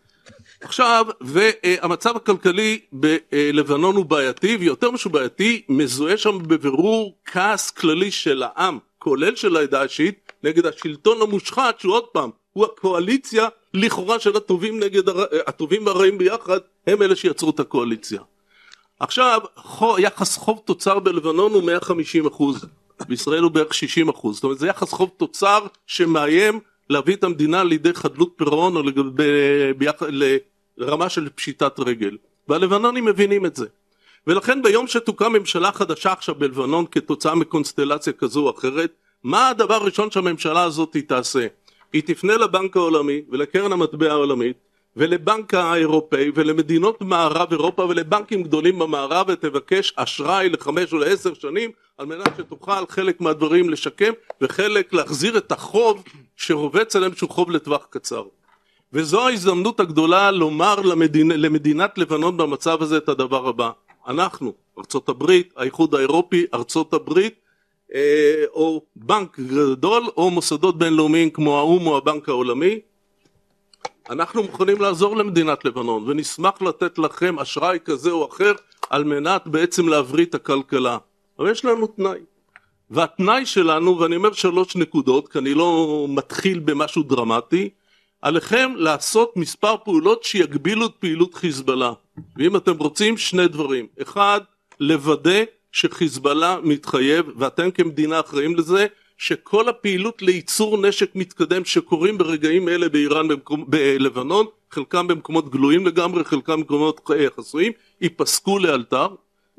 עכשיו, 0.60 1.06
והמצב 1.20 2.16
הכלכלי 2.16 2.80
בלבנון 2.92 3.96
הוא 3.96 4.04
בעייתי, 4.04 4.56
ויותר 4.60 4.90
משהו 4.90 5.10
בעייתי, 5.10 5.62
מזוהה 5.68 6.16
שם 6.16 6.38
בבירור 6.42 7.18
כעס 7.24 7.70
כללי 7.70 8.10
של 8.10 8.42
העם 8.42 8.78
כולל 9.08 9.36
של 9.36 9.56
העדה 9.56 9.82
השיעית, 9.82 10.32
נגד 10.42 10.66
השלטון 10.66 11.22
המושחת, 11.22 11.80
שהוא 11.80 11.94
עוד 11.94 12.04
פעם, 12.04 12.30
הוא 12.52 12.64
הקואליציה 12.64 13.48
לכאורה 13.74 14.18
של 14.20 14.36
הטובים 14.36 14.80
נגד 14.80 15.08
הר... 15.08 15.24
הטובים 15.46 15.86
והרעים 15.86 16.18
ביחד, 16.18 16.58
הם 16.86 17.02
אלה 17.02 17.16
שיצרו 17.16 17.50
את 17.50 17.60
הקואליציה. 17.60 18.20
עכשיו, 19.00 19.40
יחס 19.98 20.36
חוב 20.36 20.62
תוצר 20.64 20.98
בלבנון 20.98 21.52
הוא 21.52 21.62
150 21.62 22.26
אחוז, 22.26 22.66
בישראל 23.08 23.42
הוא 23.42 23.50
בערך 23.50 23.74
60 23.74 24.08
אחוז, 24.08 24.34
זאת 24.34 24.44
אומרת 24.44 24.58
זה 24.58 24.66
יחס 24.66 24.92
חוב 24.92 25.10
תוצר 25.16 25.66
שמאיים 25.86 26.60
להביא 26.90 27.16
את 27.16 27.24
המדינה 27.24 27.64
לידי 27.64 27.94
חדלות 27.94 28.32
פירעון 28.36 28.76
או 28.76 28.82
לגב- 28.82 29.22
ב- 29.22 29.70
ביח- 29.78 30.02
לרמה 30.78 31.08
של 31.08 31.28
פשיטת 31.34 31.80
רגל, 31.80 32.16
והלבנונים 32.48 33.04
מבינים 33.04 33.46
את 33.46 33.56
זה. 33.56 33.66
ולכן 34.26 34.62
ביום 34.62 34.86
שתוקם 34.86 35.32
ממשלה 35.32 35.72
חדשה 35.72 36.12
עכשיו 36.12 36.34
בלבנון 36.34 36.84
כתוצאה 36.90 37.34
מקונסטלציה 37.34 38.12
כזו 38.12 38.46
או 38.46 38.50
אחרת, 38.58 38.92
מה 39.24 39.48
הדבר 39.48 39.74
הראשון 39.74 40.10
שהממשלה 40.10 40.62
הזאת 40.62 40.96
תעשה? 41.08 41.46
היא 41.92 42.02
תפנה 42.06 42.36
לבנק 42.36 42.76
העולמי 42.76 43.22
ולקרן 43.30 43.72
המטבע 43.72 44.10
העולמית 44.10 44.56
ולבנק 44.96 45.54
האירופאי 45.54 46.30
ולמדינות 46.34 47.00
מערב 47.00 47.48
אירופה 47.50 47.82
ולבנקים 47.84 48.42
גדולים 48.42 48.78
במערב 48.78 49.26
ותבקש 49.28 49.92
אשראי 49.96 50.48
לחמש 50.48 50.92
או 50.92 50.98
לעשר 50.98 51.34
שנים 51.34 51.70
על 51.98 52.06
מנת 52.06 52.36
שתוכל 52.36 52.86
חלק 52.88 53.20
מהדברים 53.20 53.70
לשקם 53.70 54.12
וחלק 54.40 54.92
להחזיר 54.92 55.38
את 55.38 55.52
החוב 55.52 56.04
שרובץ 56.36 56.96
עליהם 56.96 57.14
שהוא 57.14 57.30
חוב 57.30 57.50
לטווח 57.50 57.86
קצר. 57.90 58.24
וזו 58.92 59.28
ההזדמנות 59.28 59.80
הגדולה 59.80 60.30
לומר 60.30 60.80
למדינ... 60.80 61.32
למדינת 61.32 61.98
לבנון 61.98 62.36
במצב 62.36 62.82
הזה 62.82 62.96
את 62.96 63.08
הדבר 63.08 63.48
הבא 63.48 63.70
אנחנו, 64.06 64.52
ארצות 64.78 65.08
הברית, 65.08 65.52
האיחוד 65.56 65.94
האירופי, 65.94 66.46
ארצות 66.54 66.94
הברית 66.94 67.34
אה, 67.94 68.44
או 68.52 68.82
בנק 68.96 69.40
גדול 69.40 70.04
או 70.16 70.30
מוסדות 70.30 70.78
בינלאומיים 70.78 71.30
כמו 71.30 71.58
האו"ם 71.58 71.86
או 71.86 71.96
הבנק 71.96 72.28
העולמי 72.28 72.80
אנחנו 74.10 74.42
מוכנים 74.42 74.80
לעזור 74.80 75.16
למדינת 75.16 75.64
לבנון 75.64 76.04
ונשמח 76.08 76.62
לתת 76.62 76.98
לכם 76.98 77.38
אשראי 77.38 77.78
כזה 77.84 78.10
או 78.10 78.28
אחר 78.28 78.52
על 78.90 79.04
מנת 79.04 79.46
בעצם 79.46 79.88
להבריא 79.88 80.26
את 80.26 80.34
הכלכלה. 80.34 80.98
אבל 81.38 81.50
יש 81.50 81.64
לנו 81.64 81.86
תנאי. 81.86 82.18
והתנאי 82.90 83.46
שלנו 83.46 83.98
ואני 83.98 84.16
אומר 84.16 84.32
שלוש 84.32 84.76
נקודות 84.76 85.28
כי 85.28 85.38
אני 85.38 85.54
לא 85.54 86.06
מתחיל 86.08 86.58
במשהו 86.58 87.02
דרמטי 87.02 87.68
עליכם 88.26 88.72
לעשות 88.76 89.36
מספר 89.36 89.74
פעולות 89.84 90.24
שיגבילו 90.24 90.86
את 90.86 90.92
פעילות 90.98 91.34
חיזבאללה. 91.34 91.92
ואם 92.36 92.56
אתם 92.56 92.76
רוצים 92.78 93.16
שני 93.16 93.48
דברים. 93.48 93.86
אחד 94.02 94.40
לוודא 94.80 95.44
שחיזבאללה 95.72 96.58
מתחייב 96.62 97.26
ואתם 97.36 97.70
כמדינה 97.70 98.20
אחראים 98.20 98.56
לזה 98.56 98.86
שכל 99.18 99.68
הפעילות 99.68 100.22
לייצור 100.22 100.78
נשק 100.78 101.10
מתקדם 101.14 101.64
שקורים 101.64 102.18
ברגעים 102.18 102.68
אלה 102.68 102.88
באיראן 102.88 103.28
במקום, 103.28 103.64
בלבנון 103.68 104.46
חלקם 104.70 105.06
במקומות 105.06 105.50
גלויים 105.50 105.86
לגמרי 105.86 106.24
חלקם 106.24 106.60
במקומות 106.60 107.10
אה, 107.10 107.26
חסויים 107.36 107.72
ייפסקו 108.00 108.58
לאלתר. 108.58 109.08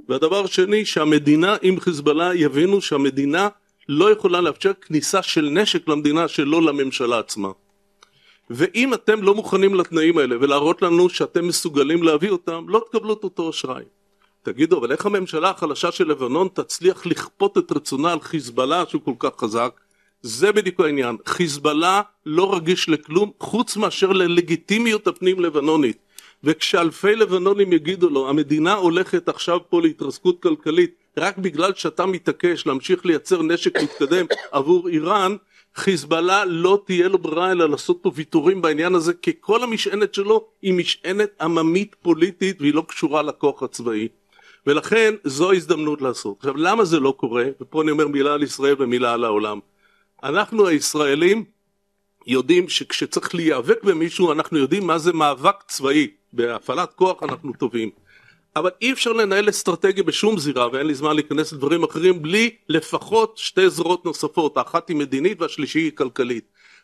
והדבר 0.09 0.43
השני 0.43 0.86
שהמדינה 0.86 1.55
עם 1.61 1.80
חיזבאללה 1.80 2.36
יבינו 2.36 2.82
שהמדינה 2.82 3.47
לא 3.89 4.11
יכולה 4.11 4.41
לאפשר 4.41 4.72
כניסה 4.82 5.24
של 5.24 5.49
נשק 5.51 5.88
למדינה 5.88 6.28
שלא 6.28 6.61
לממשלה 6.61 7.20
עצמה 7.20 7.49
ואם 8.50 8.93
אתם 8.93 9.24
לא 9.24 9.36
מוכנים 9.36 9.76
לתנאים 9.76 10.18
האלה 10.18 10.36
ולהראות 10.41 10.82
לנו 10.82 11.10
שאתם 11.10 11.48
מסוגלים 11.48 12.04
להביא 12.04 12.30
אותם 12.30 12.66
לא 12.70 12.86
תקבלו 12.89 13.14
את 13.14 13.24
אותו 13.24 13.50
אשראי 13.50 13.84
תגידו, 14.41 14.78
אבל 14.78 14.91
איך 14.91 15.06
הממשלה 15.06 15.50
החלשה 15.50 15.91
של 15.91 16.08
לבנון 16.08 16.48
תצליח 16.54 17.06
לכפות 17.06 17.58
את 17.58 17.72
רצונה 17.72 18.12
על 18.14 18.22
חיזבאללה 18.22 18.84
שהוא 18.89 19.02
כל 19.06 19.14
כך 19.20 19.30
חזק? 19.39 19.80
זה 20.22 20.52
בדיוק 20.52 20.80
העניין. 20.80 21.18
חיזבאללה 21.26 22.02
לא 22.26 22.56
רגיש 22.56 22.89
לכלום 22.89 23.32
חוץ 23.39 23.78
מאשר 23.78 24.12
ללגיטימיות 24.12 25.08
הפנים 25.08 25.39
לבנונית. 25.39 25.98
וכשאלפי 26.43 27.16
לבנונים 27.16 27.74
יגידו 27.74 28.10
לו, 28.10 28.30
המדינה 28.30 28.74
הולכת 28.74 29.30
עכשיו 29.30 29.60
פה 29.70 29.82
להתרסקות 29.82 30.41
כלכלית 30.43 30.95
רק 31.18 31.38
בגלל 31.38 31.74
שאתה 31.74 32.06
מתעקש 32.06 32.68
להמשיך 32.68 33.06
לייצר 33.06 33.41
נשק 33.41 33.82
מתקדם 33.82 34.26
עבור 34.52 34.88
איראן, 34.88 35.36
חיזבאללה 35.78 36.45
לא 36.45 36.82
תהיה 36.86 37.07
לו 37.07 37.17
ברירה 37.17 37.51
אלא 37.51 37.69
לעשות 37.69 37.99
פה 38.01 38.11
ויתורים 38.15 38.61
בעניין 38.61 38.95
הזה 38.95 39.13
כי 39.13 39.32
כל 39.39 39.63
המשענת 39.63 40.13
שלו 40.13 40.47
היא 40.61 40.73
משענת 40.73 41.30
עממית 41.41 41.95
פוליטית 42.01 42.61
והיא 42.61 42.73
לא 42.73 42.84
קשורה 42.88 43.21
לכוח 43.21 43.63
הצבאי. 43.63 44.07
ולכן 44.67 45.15
זו 45.23 45.51
ההזדמנות 45.51 46.01
לעשות. 46.01 46.38
עכשיו 46.38 46.57
למה 46.57 46.86
זה 46.86 46.99
לא 46.99 47.13
קורה? 47.17 47.45
ופה 47.61 47.82
אני 47.82 47.91
אומר 47.91 48.07
מילה 48.07 48.34
על 48.34 48.43
ישראל 48.43 48.75
ומילה 48.80 49.13
על 49.13 49.23
העולם. 49.23 49.59
אנחנו 50.23 50.67
הישראלים 50.67 51.43
יודעים 52.28 52.69
שכשצריך 52.69 53.36
להיאבק 53.36 53.84
במישהו 53.84 54.32
אנחנו 54.32 54.57
יודעים 54.57 54.88
מה 54.88 54.97
זה 54.97 55.13
מאבק 55.13 55.63
צבאי. 55.67 56.07
בהפעלת 56.34 56.93
כוח 56.93 57.23
אנחנו 57.23 57.53
טובים. 57.53 57.89
אבל 58.58 58.70
אי 58.82 58.91
אפשר 58.91 59.14
לנהל 59.14 59.49
אסטרטגיה 59.49 60.03
בשום 60.03 60.39
זירה 60.39 60.68
ואין 60.72 60.88
לי 60.88 60.95
זמן 60.95 61.16
להיכנס 61.16 61.53
לדברים 61.53 61.84
אחרים 61.84 62.22
בלי 62.22 62.49
לפחות 62.70 63.38
שתי 63.38 63.70
זרועות 63.70 64.05
נוספות 64.05 64.58
האחת 64.58 64.89
היא 64.89 64.97
מדינית 64.97 65.41
והשלישי 65.41 65.80
היא 65.80 65.91
כלכלית. 65.95 66.43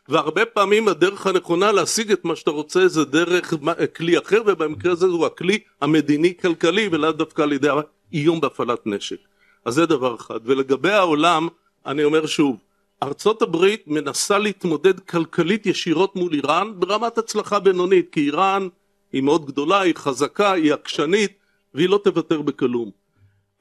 והרבה 0.09 0.45
פעמים 0.45 0.88
הדרך 0.88 1.28
הנכונה 1.28 1.71
להשיג 1.71 2.11
את 2.11 2.26
מה 2.26 2.36
שאתה 2.36 2.51
רוצה 2.51 2.88
זה 2.88 3.05
דרך 3.05 3.53
כלי 3.95 4.17
אחר 4.17 4.41
ובמקרה 4.45 4.91
הזה 4.91 5.05
הוא 5.05 5.26
הכלי 5.26 5.59
המדיני 5.82 6.34
כלכלי 6.41 6.89
ולאו 6.91 7.11
דווקא 7.11 7.41
על 7.41 7.53
ידי 7.53 7.69
איום 8.13 8.41
בהפעלת 8.41 8.88
נשק. 8.88 9.17
אז 9.65 9.74
זה 9.74 9.86
דבר 9.86 10.15
אחד. 10.15 10.39
ולגבי 10.43 10.91
העולם 10.91 11.47
אני 11.86 12.03
אומר 12.03 12.26
שוב 12.26 12.57
ארצות 13.03 13.41
הברית 13.41 13.84
מנסה 13.88 14.38
להתמודד 14.38 14.99
כלכלית 14.99 15.65
ישירות 15.65 16.15
מול 16.15 16.34
איראן 16.34 16.71
ברמת 16.76 17.17
הצלחה 17.17 17.59
בינונית 17.59 18.09
כי 18.11 18.19
איראן 18.19 18.67
היא 19.13 19.21
מאוד 19.21 19.45
גדולה 19.45 19.80
היא 19.80 19.95
חזקה 19.95 20.51
היא 20.51 20.74
עקשנית 20.74 21.42
והיא 21.74 21.89
לא 21.89 21.99
תוותר 22.03 22.41
בכלום. 22.41 22.91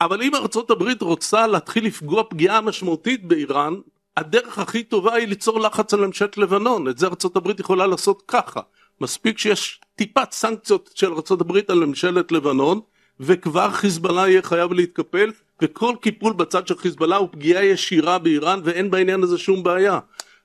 אבל 0.01 0.23
אם 0.23 0.35
ארצות 0.35 0.71
הברית 0.71 1.03
רוצה 1.03 1.47
להתחיל 1.47 1.87
לפגוע 1.87 2.23
פגיעה 2.31 2.61
משמעותית 2.61 3.25
באיראן 3.25 3.75
הדרך 4.17 4.59
הכי 4.59 4.83
טובה 4.83 5.15
היא 5.15 5.29
ליצור 5.29 5.61
לחץ 5.61 5.95
על 5.95 6.07
ממשלת 6.07 6.39
לבנון, 6.39 6.89
את 6.89 6.99
זה 6.99 7.07
ארצות 7.07 7.37
הברית 7.37 7.61
יכולה 7.61 7.87
לעשות 7.87 8.23
ככה, 8.29 8.61
מספיק 9.01 9.39
שיש 9.39 9.81
טיפת 9.97 10.33
סנקציות 10.33 10.91
של 10.95 11.13
ארצות 11.13 11.41
הברית 11.41 11.71
על 11.71 11.85
ממשלת 11.85 12.33
לבנון 12.33 12.81
וכבר 13.21 13.71
חיזבאללה 13.71 14.29
יהיה 14.29 14.43
חייב 14.43 14.73
להתקפל 14.73 15.31
וכל 15.63 15.95
קיפול 16.01 16.33
בצד 16.33 16.67
של 16.67 16.79
חיזבאללה 16.79 17.17
הוא 17.17 17.29
פגיעה 17.33 17.65
ישירה 17.65 18.19
באיראן 18.19 18.61
ואין 18.65 18.91
בעניין 18.91 19.23
הזה 19.23 19.39
שום 19.39 19.63
בעיה. 19.63 19.99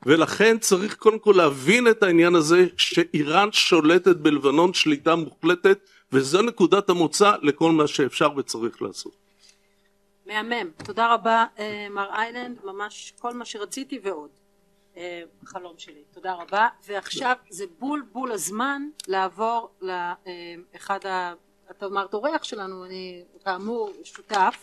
ולכן 0.05 0.57
צריך 0.57 0.95
קודם 0.95 1.20
כל 1.20 1.34
להבין 1.38 1.88
את 1.88 2.03
העניין 2.03 2.36
הזה 2.36 2.65
שאיראן 2.78 3.49
שולטת 3.51 4.15
בלבנון 4.15 4.74
שליטה 4.74 5.15
מוחלטת 5.15 5.80
וזו 6.12 6.41
נקודת 6.41 6.89
המוצא 6.89 7.32
לכל 7.41 7.72
מה 7.72 7.88
שאפשר 7.88 8.30
וצריך 8.38 8.82
לעשות. 8.82 9.16
מהמם. 10.26 10.72
תודה 10.86 11.14
רבה, 11.14 11.45
מר 11.89 12.10
איילנד, 12.14 12.60
ממש 12.64 13.14
כל 13.20 13.34
מה 13.34 13.45
שרציתי 13.45 13.99
ועוד. 14.03 14.30
חלום 15.45 15.74
שלי. 15.78 16.03
תודה 16.14 16.34
רבה. 16.34 16.68
ועכשיו 16.88 17.36
זה 17.49 17.66
בול 17.80 18.05
בול 18.12 18.32
הזמן 18.32 18.89
לעבור 19.08 19.70
לאחד 19.82 21.05
ה... 21.05 21.34
אתה 21.72 21.86
אמרת 21.86 22.14
אורח 22.14 22.43
שלנו, 22.43 22.86
אני 22.86 23.24
כאמור 23.43 23.91
שותף, 24.03 24.55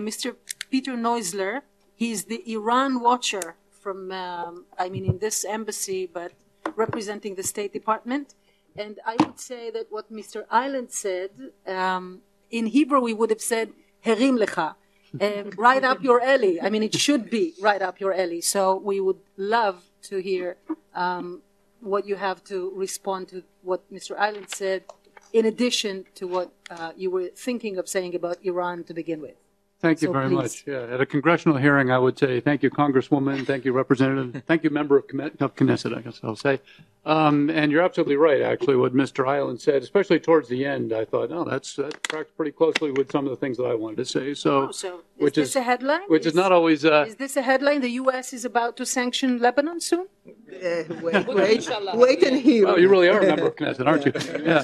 מיסטר 0.00 0.30
פיטר 0.68 0.92
נויזלר, 0.92 1.52
he 1.98 2.02
is 2.02 2.24
the 2.28 2.48
Iran 2.48 3.00
watcher 3.02 3.54
from, 3.82 4.10
um, 4.10 4.64
I 4.78 4.88
mean 4.88 5.04
in 5.04 5.18
this 5.18 5.44
embassy, 5.44 6.08
but 6.14 6.32
representing 6.76 7.34
the 7.34 7.42
State 7.42 7.72
Department. 7.72 8.34
And 8.76 8.98
I 9.06 9.16
would 9.20 9.38
say 9.38 9.70
that 9.70 9.86
what 9.90 10.12
Mr. 10.12 10.44
Island 10.50 10.90
said, 10.90 11.30
um, 11.66 12.20
in 12.50 12.66
Hebrew 12.66 13.00
we 13.00 13.14
would 13.14 13.30
have 13.30 13.40
said, 13.40 13.72
Herim 14.04 14.36
lecha, 14.38 14.74
um, 15.20 15.50
right 15.56 15.84
up 15.84 16.02
your 16.02 16.20
alley. 16.20 16.60
I 16.60 16.70
mean, 16.70 16.82
it 16.82 16.94
should 16.94 17.30
be 17.30 17.54
right 17.60 17.80
up 17.80 18.00
your 18.00 18.12
alley. 18.12 18.40
So 18.40 18.76
we 18.76 19.00
would 19.00 19.20
love 19.36 19.84
to 20.02 20.18
hear 20.18 20.56
um, 20.94 21.42
what 21.80 22.06
you 22.06 22.16
have 22.16 22.42
to 22.44 22.72
respond 22.74 23.28
to 23.28 23.44
what 23.62 23.80
Mr. 23.92 24.18
Island 24.18 24.50
said, 24.50 24.84
in 25.32 25.46
addition 25.46 26.04
to 26.16 26.26
what 26.26 26.50
uh, 26.70 26.92
you 26.96 27.10
were 27.10 27.28
thinking 27.28 27.78
of 27.78 27.88
saying 27.88 28.14
about 28.14 28.38
Iran 28.42 28.84
to 28.84 28.94
begin 28.94 29.20
with. 29.20 29.36
Thank 29.80 30.00
you 30.00 30.08
so 30.08 30.12
very 30.12 30.28
please. 30.28 30.34
much. 30.34 30.64
Yeah, 30.66 30.94
at 30.94 31.00
a 31.00 31.06
congressional 31.06 31.58
hearing, 31.58 31.90
I 31.90 31.98
would 31.98 32.18
say 32.18 32.40
thank 32.40 32.62
you, 32.62 32.70
Congresswoman, 32.70 33.46
thank 33.46 33.64
you, 33.64 33.72
Representative, 33.72 34.42
thank 34.46 34.64
you, 34.64 34.70
Member 34.70 34.96
of, 34.96 35.06
Knesset, 35.06 35.96
I 35.96 36.00
guess 36.00 36.20
I'll 36.22 36.36
say. 36.36 36.60
Um, 37.06 37.50
and 37.50 37.70
you're 37.70 37.82
absolutely 37.82 38.16
right, 38.16 38.40
actually, 38.40 38.76
what 38.76 38.94
Mr. 38.94 39.28
Island 39.28 39.60
said, 39.60 39.82
especially 39.82 40.18
towards 40.20 40.48
the 40.48 40.64
end. 40.64 40.92
I 40.92 41.04
thought, 41.04 41.30
oh, 41.32 41.44
that's 41.44 41.76
that 41.76 42.02
tracks 42.04 42.30
pretty 42.34 42.52
closely 42.52 42.92
with 42.92 43.12
some 43.12 43.26
of 43.26 43.30
the 43.30 43.36
things 43.36 43.58
that 43.58 43.64
I 43.64 43.74
wanted 43.74 43.96
to 43.98 44.04
say. 44.06 44.32
So, 44.32 44.68
Oh, 44.68 44.70
so 44.72 44.96
is 44.96 45.02
which 45.18 45.34
this 45.34 45.50
is 45.50 45.56
a 45.56 45.62
headline? 45.62 46.00
which 46.08 46.24
is 46.24 46.34
not 46.34 46.50
always. 46.50 46.84
Uh, 46.84 47.04
Is 47.06 47.16
this 47.16 47.36
a 47.36 47.42
headline? 47.42 47.82
The 47.82 47.90
U.S. 47.90 48.32
is 48.32 48.44
about 48.46 48.76
to 48.78 48.86
sanction 48.86 49.38
Lebanon 49.38 49.80
soon? 49.80 50.06
Uh, 50.26 50.84
wait, 51.02 51.26
wait, 51.28 51.68
wait 51.94 52.22
and 52.22 52.40
hear. 52.40 52.66
well, 52.66 52.78
you 52.78 52.88
really 52.88 53.08
are 53.08 53.20
a 53.20 53.26
member 53.26 53.48
of 53.48 53.56
Knesset, 53.56 53.86
aren't 53.86 54.06
you? 54.06 54.12
Yeah. 54.42 54.62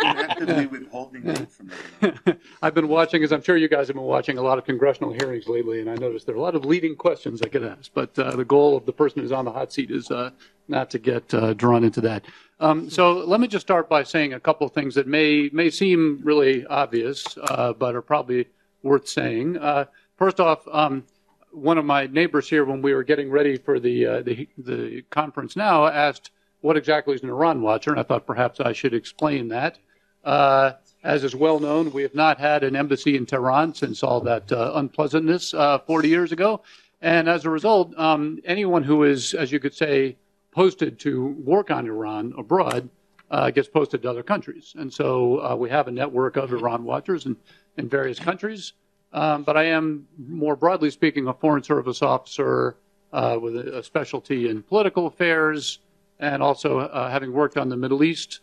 actively 0.30 0.66
withholding 0.66 1.28
aid 1.28 1.48
from 1.50 1.70
Lebanon. 2.00 2.40
I've 2.62 2.74
been 2.74 2.86
watching, 2.88 3.24
as 3.24 3.32
I'm 3.32 3.42
sure 3.42 3.56
you 3.56 3.68
guys 3.68 3.88
have 3.88 3.96
been 3.96 4.04
watching, 4.04 4.38
a 4.38 4.42
lot 4.42 4.58
of 4.58 4.64
congressional 4.64 5.12
hearings 5.12 5.48
lately, 5.48 5.80
and 5.80 5.90
I 5.90 5.94
noticed 5.96 6.26
there 6.26 6.34
are 6.36 6.38
a 6.38 6.42
lot 6.42 6.54
of 6.54 6.64
leading 6.64 6.94
questions 6.94 7.40
that 7.40 7.50
get 7.50 7.64
asked. 7.64 7.90
But 7.94 8.16
uh, 8.18 8.36
the 8.36 8.44
goal 8.44 8.76
of 8.76 8.86
the 8.86 8.92
person 8.92 9.20
who's 9.22 9.32
on 9.32 9.44
the 9.46 9.52
hot 9.52 9.72
seat 9.72 9.90
is 9.90 10.10
uh, 10.10 10.30
not 10.70 10.90
to 10.90 10.98
get 10.98 11.32
uh, 11.34 11.52
drawn 11.54 11.84
into 11.84 12.00
that. 12.02 12.24
Um, 12.60 12.90
so 12.90 13.12
let 13.12 13.40
me 13.40 13.48
just 13.48 13.66
start 13.66 13.88
by 13.88 14.02
saying 14.02 14.34
a 14.34 14.40
couple 14.40 14.66
of 14.66 14.72
things 14.72 14.94
that 14.94 15.06
may 15.06 15.50
may 15.52 15.70
seem 15.70 16.20
really 16.22 16.66
obvious, 16.66 17.24
uh, 17.42 17.72
but 17.72 17.94
are 17.94 18.02
probably 18.02 18.46
worth 18.82 19.08
saying. 19.08 19.56
Uh, 19.56 19.86
first 20.16 20.40
off, 20.40 20.66
um, 20.70 21.04
one 21.52 21.78
of 21.78 21.84
my 21.84 22.06
neighbors 22.06 22.48
here, 22.48 22.64
when 22.64 22.82
we 22.82 22.94
were 22.94 23.02
getting 23.02 23.30
ready 23.30 23.56
for 23.56 23.80
the 23.80 24.06
uh, 24.06 24.22
the, 24.22 24.48
the 24.58 25.02
conference 25.10 25.56
now, 25.56 25.86
asked 25.86 26.30
what 26.60 26.76
exactly 26.76 27.14
is 27.14 27.22
an 27.22 27.30
Iran 27.30 27.62
watcher, 27.62 27.90
and 27.90 27.98
I 27.98 28.02
thought 28.02 28.26
perhaps 28.26 28.60
I 28.60 28.72
should 28.72 28.94
explain 28.94 29.48
that. 29.48 29.78
Uh, 30.22 30.72
as 31.02 31.24
is 31.24 31.34
well 31.34 31.58
known, 31.58 31.90
we 31.92 32.02
have 32.02 32.14
not 32.14 32.38
had 32.38 32.62
an 32.62 32.76
embassy 32.76 33.16
in 33.16 33.24
Tehran 33.24 33.74
since 33.74 34.02
all 34.02 34.20
that 34.20 34.52
uh, 34.52 34.72
unpleasantness 34.74 35.54
uh, 35.54 35.78
40 35.78 36.08
years 36.08 36.32
ago. 36.32 36.62
And 37.00 37.28
as 37.28 37.46
a 37.46 37.50
result, 37.50 37.98
um, 37.98 38.38
anyone 38.44 38.82
who 38.82 39.04
is, 39.04 39.32
as 39.32 39.50
you 39.50 39.58
could 39.58 39.72
say, 39.72 40.16
posted 40.50 40.98
to 41.00 41.28
work 41.44 41.70
on 41.70 41.86
Iran 41.86 42.32
abroad 42.36 42.88
uh, 43.30 43.50
gets 43.50 43.68
posted 43.68 44.02
to 44.02 44.10
other 44.10 44.22
countries. 44.22 44.74
And 44.76 44.92
so 44.92 45.38
uh, 45.38 45.56
we 45.56 45.70
have 45.70 45.88
a 45.88 45.92
network 45.92 46.36
of 46.36 46.52
Iran 46.52 46.84
watchers 46.84 47.26
in, 47.26 47.36
in 47.76 47.88
various 47.88 48.18
countries. 48.18 48.72
Um, 49.12 49.42
but 49.42 49.56
I 49.56 49.64
am, 49.64 50.06
more 50.18 50.56
broadly 50.56 50.90
speaking, 50.90 51.26
a 51.28 51.34
Foreign 51.34 51.62
Service 51.62 52.02
officer 52.02 52.76
uh, 53.12 53.38
with 53.40 53.56
a, 53.56 53.78
a 53.78 53.82
specialty 53.82 54.48
in 54.48 54.62
political 54.62 55.06
affairs 55.06 55.80
and 56.18 56.42
also 56.42 56.80
uh, 56.80 57.10
having 57.10 57.32
worked 57.32 57.56
on 57.56 57.68
the 57.68 57.76
Middle 57.76 58.04
East. 58.04 58.40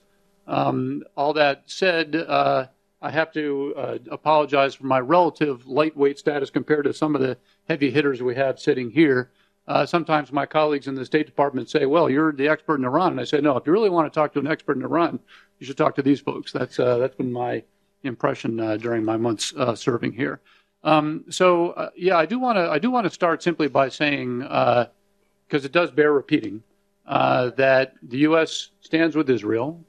Um, 0.47 1.03
all 1.15 1.33
that 1.33 1.63
said, 1.67 2.15
uh, 2.15 2.67
I 3.01 3.11
have 3.11 3.31
to 3.33 3.73
uh, 3.77 3.97
apologize 4.11 4.73
for 4.75 4.85
my 4.85 4.99
relative 4.99 5.67
lightweight 5.67 6.17
status 6.17 6.49
compared 6.49 6.85
to 6.85 6.93
some 6.93 7.15
of 7.15 7.21
the 7.21 7.37
heavy 7.69 7.91
hitters 7.91 8.21
we 8.21 8.35
have 8.35 8.59
sitting 8.59 8.89
here. 8.89 9.31
Uh, 9.67 9.85
sometimes 9.85 10.31
my 10.31 10.45
colleagues 10.45 10.87
in 10.87 10.95
the 10.95 11.05
State 11.05 11.25
Department 11.25 11.69
say, 11.69 11.85
"Well, 11.85 12.09
you're 12.09 12.31
the 12.31 12.47
expert 12.47 12.75
in 12.75 12.85
Iran," 12.85 13.11
and 13.11 13.21
I 13.21 13.25
say, 13.25 13.41
"No. 13.41 13.57
If 13.57 13.67
you 13.67 13.73
really 13.73 13.89
want 13.89 14.11
to 14.11 14.17
talk 14.17 14.33
to 14.33 14.39
an 14.39 14.47
expert 14.47 14.77
in 14.77 14.83
Iran, 14.83 15.19
you 15.59 15.67
should 15.67 15.77
talk 15.77 15.95
to 15.95 16.01
these 16.01 16.21
folks." 16.21 16.51
That's 16.51 16.79
uh, 16.79 16.97
that's 16.97 17.15
been 17.15 17.31
my 17.31 17.63
impression 18.03 18.59
uh, 18.59 18.77
during 18.77 19.03
my 19.03 19.17
months 19.17 19.53
uh, 19.57 19.75
serving 19.75 20.13
here. 20.13 20.39
Um, 20.83 21.25
so, 21.29 21.71
uh, 21.71 21.89
yeah, 21.95 22.17
I 22.17 22.25
do 22.25 22.39
want 22.39 22.57
to 22.57 22.69
I 22.69 22.79
do 22.79 22.89
want 22.91 23.05
to 23.05 23.09
start 23.09 23.43
simply 23.43 23.67
by 23.67 23.89
saying 23.89 24.39
because 24.39 25.65
it 25.65 25.71
does 25.71 25.91
bear 25.91 26.13
repeating 26.13 26.63
that 27.05 27.93
the 28.01 28.19
U.S. 28.19 28.69
stands 28.81 29.15
with 29.15 29.29
Israel 29.29 29.83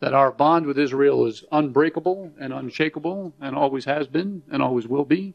that 0.00 0.14
our 0.14 0.32
bond 0.32 0.66
with 0.66 0.78
Israel 0.78 1.26
is 1.26 1.44
unbreakable 1.52 2.32
and 2.40 2.52
unshakable 2.52 3.34
and 3.40 3.54
always 3.54 3.84
has 3.84 4.06
been 4.06 4.42
and 4.50 4.62
always 4.62 4.88
will 4.88 5.04
be. 5.04 5.34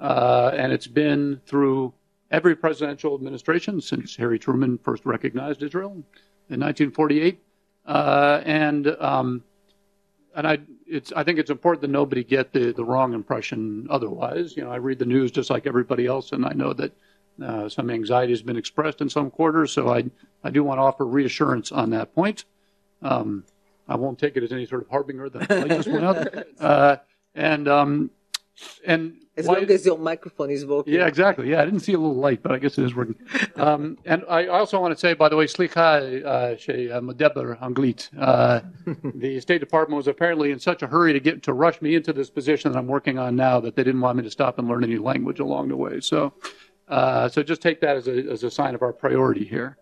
Uh, 0.00 0.52
and 0.54 0.72
it's 0.72 0.86
been 0.86 1.40
through 1.46 1.92
every 2.30 2.56
presidential 2.56 3.14
administration 3.14 3.80
since 3.80 4.16
Harry 4.16 4.38
Truman 4.38 4.78
first 4.78 5.06
recognized 5.06 5.62
Israel 5.62 5.92
in 6.48 6.60
1948. 6.60 7.42
Uh, 7.86 8.42
and 8.44 8.88
um, 9.00 9.44
and 10.36 10.46
I, 10.46 10.58
it's, 10.86 11.12
I 11.12 11.24
think 11.24 11.38
it's 11.38 11.50
important 11.50 11.80
that 11.80 11.90
nobody 11.90 12.22
get 12.22 12.52
the, 12.52 12.72
the 12.72 12.84
wrong 12.84 13.14
impression 13.14 13.86
otherwise. 13.88 14.54
You 14.54 14.64
know, 14.64 14.70
I 14.70 14.76
read 14.76 14.98
the 14.98 15.06
news 15.06 15.30
just 15.30 15.48
like 15.48 15.66
everybody 15.66 16.06
else, 16.06 16.32
and 16.32 16.44
I 16.44 16.52
know 16.52 16.74
that 16.74 16.92
uh, 17.42 17.68
some 17.70 17.90
anxiety 17.90 18.32
has 18.32 18.42
been 18.42 18.56
expressed 18.56 19.00
in 19.00 19.08
some 19.08 19.30
quarters, 19.30 19.72
so 19.72 19.88
I, 19.88 20.04
I 20.44 20.50
do 20.50 20.62
want 20.62 20.78
to 20.78 20.82
offer 20.82 21.06
reassurance 21.06 21.72
on 21.72 21.90
that 21.90 22.14
point. 22.14 22.44
Um, 23.00 23.44
I 23.88 23.96
won't 23.96 24.18
take 24.18 24.36
it 24.36 24.42
as 24.42 24.52
any 24.52 24.66
sort 24.66 24.82
of 24.82 24.88
harbinger 24.90 25.30
that 25.30 25.50
light 25.50 25.68
just 25.68 25.88
went 25.88 26.04
out. 26.04 26.28
Uh, 26.60 26.96
and 27.34 27.68
um, 27.68 28.10
and 28.86 29.22
As 29.38 29.46
why- 29.46 29.54
long 29.56 29.70
as 29.70 29.84
your 29.84 29.98
microphone 29.98 30.50
is 30.50 30.64
working. 30.64 30.94
yeah, 30.94 31.06
exactly. 31.06 31.50
Yeah, 31.50 31.60
I 31.60 31.66
didn't 31.66 31.80
see 31.80 31.92
a 31.92 31.98
little 31.98 32.14
light, 32.16 32.42
but 32.42 32.52
I 32.52 32.58
guess 32.58 32.78
it 32.78 32.84
is 32.84 32.94
working. 32.94 33.16
Um, 33.56 33.98
and 34.06 34.24
I 34.28 34.46
also 34.46 34.80
want 34.80 34.94
to 34.94 34.98
say, 34.98 35.12
by 35.14 35.28
the 35.28 35.36
way, 35.36 35.46
slicha 35.46 36.24
uh, 36.24 36.56
she 36.56 36.90
uh, 36.90 37.00
medeber 37.02 37.58
anglit. 37.60 38.08
Uh, 38.18 38.60
The 39.14 39.38
State 39.40 39.58
Department 39.60 39.96
was 39.96 40.08
apparently 40.08 40.52
in 40.52 40.58
such 40.58 40.82
a 40.82 40.86
hurry 40.86 41.12
to 41.12 41.20
get 41.20 41.42
to 41.44 41.52
rush 41.52 41.82
me 41.82 41.94
into 41.94 42.12
this 42.14 42.30
position 42.30 42.72
that 42.72 42.78
I'm 42.78 42.86
working 42.86 43.18
on 43.18 43.36
now 43.36 43.60
that 43.60 43.76
they 43.76 43.84
didn't 43.84 44.00
want 44.00 44.16
me 44.16 44.22
to 44.24 44.30
stop 44.30 44.58
and 44.58 44.68
learn 44.68 44.82
any 44.84 44.96
language 44.98 45.38
along 45.40 45.68
the 45.68 45.76
way. 45.76 46.00
So, 46.00 46.32
uh, 46.88 47.28
so 47.28 47.42
just 47.42 47.60
take 47.60 47.80
that 47.82 47.96
as 47.96 48.08
a 48.08 48.16
as 48.30 48.42
a 48.42 48.50
sign 48.50 48.74
of 48.74 48.80
our 48.82 48.92
priority 48.92 49.44
here. 49.44 49.76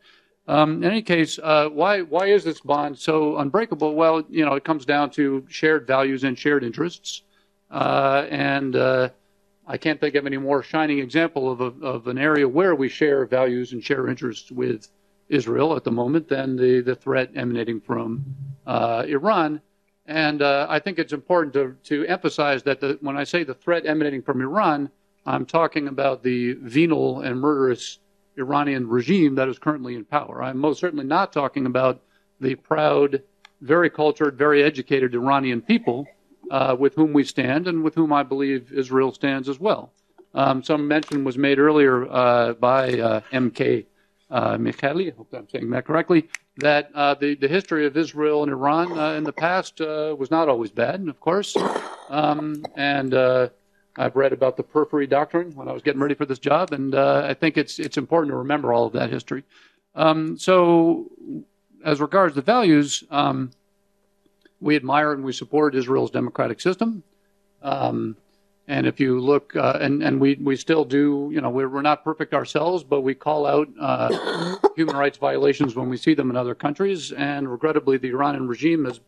Um, 0.48 0.82
in 0.82 0.90
any 0.90 1.00
case, 1.02 1.38
uh, 1.42 1.68
why 1.68 2.02
why 2.02 2.26
is 2.26 2.42
this 2.44 2.60
bond 2.60 2.98
so 2.98 3.36
unbreakable? 3.38 3.94
Well, 3.94 4.24
you 4.28 4.44
know, 4.44 4.54
it 4.54 4.64
comes 4.64 4.84
down 4.84 5.10
to 5.10 5.44
shared 5.48 5.86
values 5.86 6.24
and 6.24 6.36
shared 6.38 6.64
interests, 6.64 7.22
uh, 7.70 8.26
and 8.30 8.76
uh, 8.76 9.08
I 9.66 9.78
can't 9.78 10.00
think 10.00 10.14
of 10.14 10.26
any 10.26 10.36
more 10.36 10.62
shining 10.62 10.98
example 10.98 11.50
of, 11.50 11.60
a, 11.60 11.86
of 11.86 12.06
an 12.06 12.18
area 12.18 12.46
where 12.46 12.74
we 12.74 12.88
share 12.88 13.24
values 13.24 13.72
and 13.72 13.82
share 13.82 14.08
interests 14.08 14.52
with 14.52 14.88
Israel 15.28 15.74
at 15.74 15.84
the 15.84 15.90
moment 15.90 16.28
than 16.28 16.56
the, 16.56 16.80
the 16.82 16.94
threat 16.94 17.30
emanating 17.34 17.80
from 17.80 18.24
uh, 18.66 19.04
Iran. 19.08 19.60
And 20.06 20.42
uh, 20.42 20.66
I 20.68 20.80
think 20.80 20.98
it's 20.98 21.14
important 21.14 21.54
to, 21.54 21.76
to 21.84 22.06
emphasize 22.06 22.62
that 22.64 22.80
the, 22.80 22.98
when 23.00 23.16
I 23.16 23.24
say 23.24 23.42
the 23.42 23.54
threat 23.54 23.86
emanating 23.86 24.20
from 24.20 24.42
Iran, 24.42 24.90
I'm 25.24 25.46
talking 25.46 25.88
about 25.88 26.22
the 26.22 26.52
venal 26.54 27.22
and 27.22 27.40
murderous 27.40 28.00
Iranian 28.36 28.86
regime 28.86 29.34
that 29.36 29.48
is 29.48 29.58
currently 29.58 29.94
in 29.94 30.04
power. 30.04 30.42
I'm 30.42 30.58
most 30.58 30.80
certainly 30.80 31.06
not 31.06 31.32
talking 31.32 31.64
about 31.64 32.02
the 32.40 32.54
proud, 32.56 33.22
very 33.62 33.88
cultured, 33.88 34.36
very 34.36 34.62
educated 34.62 35.14
Iranian 35.14 35.62
people 35.62 36.06
uh, 36.50 36.76
with 36.78 36.94
whom 36.94 37.12
we 37.12 37.24
stand 37.24 37.66
and 37.66 37.82
with 37.82 37.94
whom 37.94 38.12
I 38.12 38.22
believe 38.22 38.72
Israel 38.72 39.12
stands 39.12 39.48
as 39.48 39.58
well. 39.58 39.92
Um, 40.34 40.62
some 40.62 40.88
mention 40.88 41.24
was 41.24 41.38
made 41.38 41.58
earlier 41.58 42.10
uh, 42.10 42.54
by 42.54 42.98
uh, 42.98 43.20
M.K. 43.32 43.86
Uh, 44.30 44.58
I 44.58 45.12
hope 45.16 45.28
I'm 45.32 45.48
saying 45.48 45.70
that 45.70 45.84
correctly, 45.84 46.28
that 46.56 46.90
uh, 46.94 47.14
the, 47.14 47.36
the 47.36 47.46
history 47.46 47.86
of 47.86 47.96
Israel 47.96 48.42
and 48.42 48.50
Iran 48.50 48.98
uh, 48.98 49.12
in 49.12 49.22
the 49.22 49.32
past 49.32 49.80
uh, 49.80 50.16
was 50.18 50.30
not 50.30 50.48
always 50.48 50.70
bad, 50.70 51.06
of 51.08 51.20
course. 51.20 51.56
Um, 52.08 52.64
and 52.74 53.14
I've 53.96 54.16
read 54.16 54.32
about 54.32 54.56
the 54.56 54.64
periphery 54.64 55.06
doctrine 55.06 55.52
when 55.54 55.68
I 55.68 55.72
was 55.72 55.82
getting 55.82 56.00
ready 56.00 56.14
for 56.14 56.26
this 56.26 56.40
job, 56.40 56.72
and 56.72 56.96
I 56.96 57.34
think 57.34 57.56
it's 57.56 57.78
it's 57.78 57.96
important 57.96 58.32
to 58.32 58.36
remember 58.36 58.72
all 58.72 58.86
of 58.86 58.92
that 58.94 59.10
history. 59.10 59.44
Um, 59.94 60.36
so, 60.36 61.12
as 61.84 62.00
regards 62.00 62.34
the 62.34 62.42
values, 62.42 63.04
um, 63.10 63.52
we 64.64 64.76
admire 64.76 65.12
and 65.12 65.22
we 65.22 65.32
support 65.32 65.74
Israel's 65.74 66.10
democratic 66.10 66.58
system. 66.58 67.02
Um, 67.62 68.16
and 68.66 68.86
if 68.86 68.98
you 68.98 69.20
look, 69.20 69.54
uh, 69.54 69.78
and, 69.78 70.02
and 70.02 70.18
we, 70.18 70.36
we 70.36 70.56
still 70.56 70.86
do, 70.86 71.28
you 71.30 71.42
know, 71.42 71.50
we're, 71.50 71.68
we're 71.68 71.82
not 71.82 72.02
perfect 72.02 72.32
ourselves, 72.32 72.82
but 72.82 73.02
we 73.02 73.14
call 73.14 73.44
out 73.44 73.68
uh, 73.78 74.56
human 74.76 74.96
rights 74.96 75.18
violations 75.18 75.76
when 75.76 75.90
we 75.90 75.98
see 75.98 76.14
them 76.14 76.30
in 76.30 76.36
other 76.36 76.54
countries. 76.54 77.12
And 77.12 77.50
regrettably, 77.50 77.98
the 77.98 78.08
Iranian 78.08 78.48
regime 78.48 78.86
has, 78.86 79.00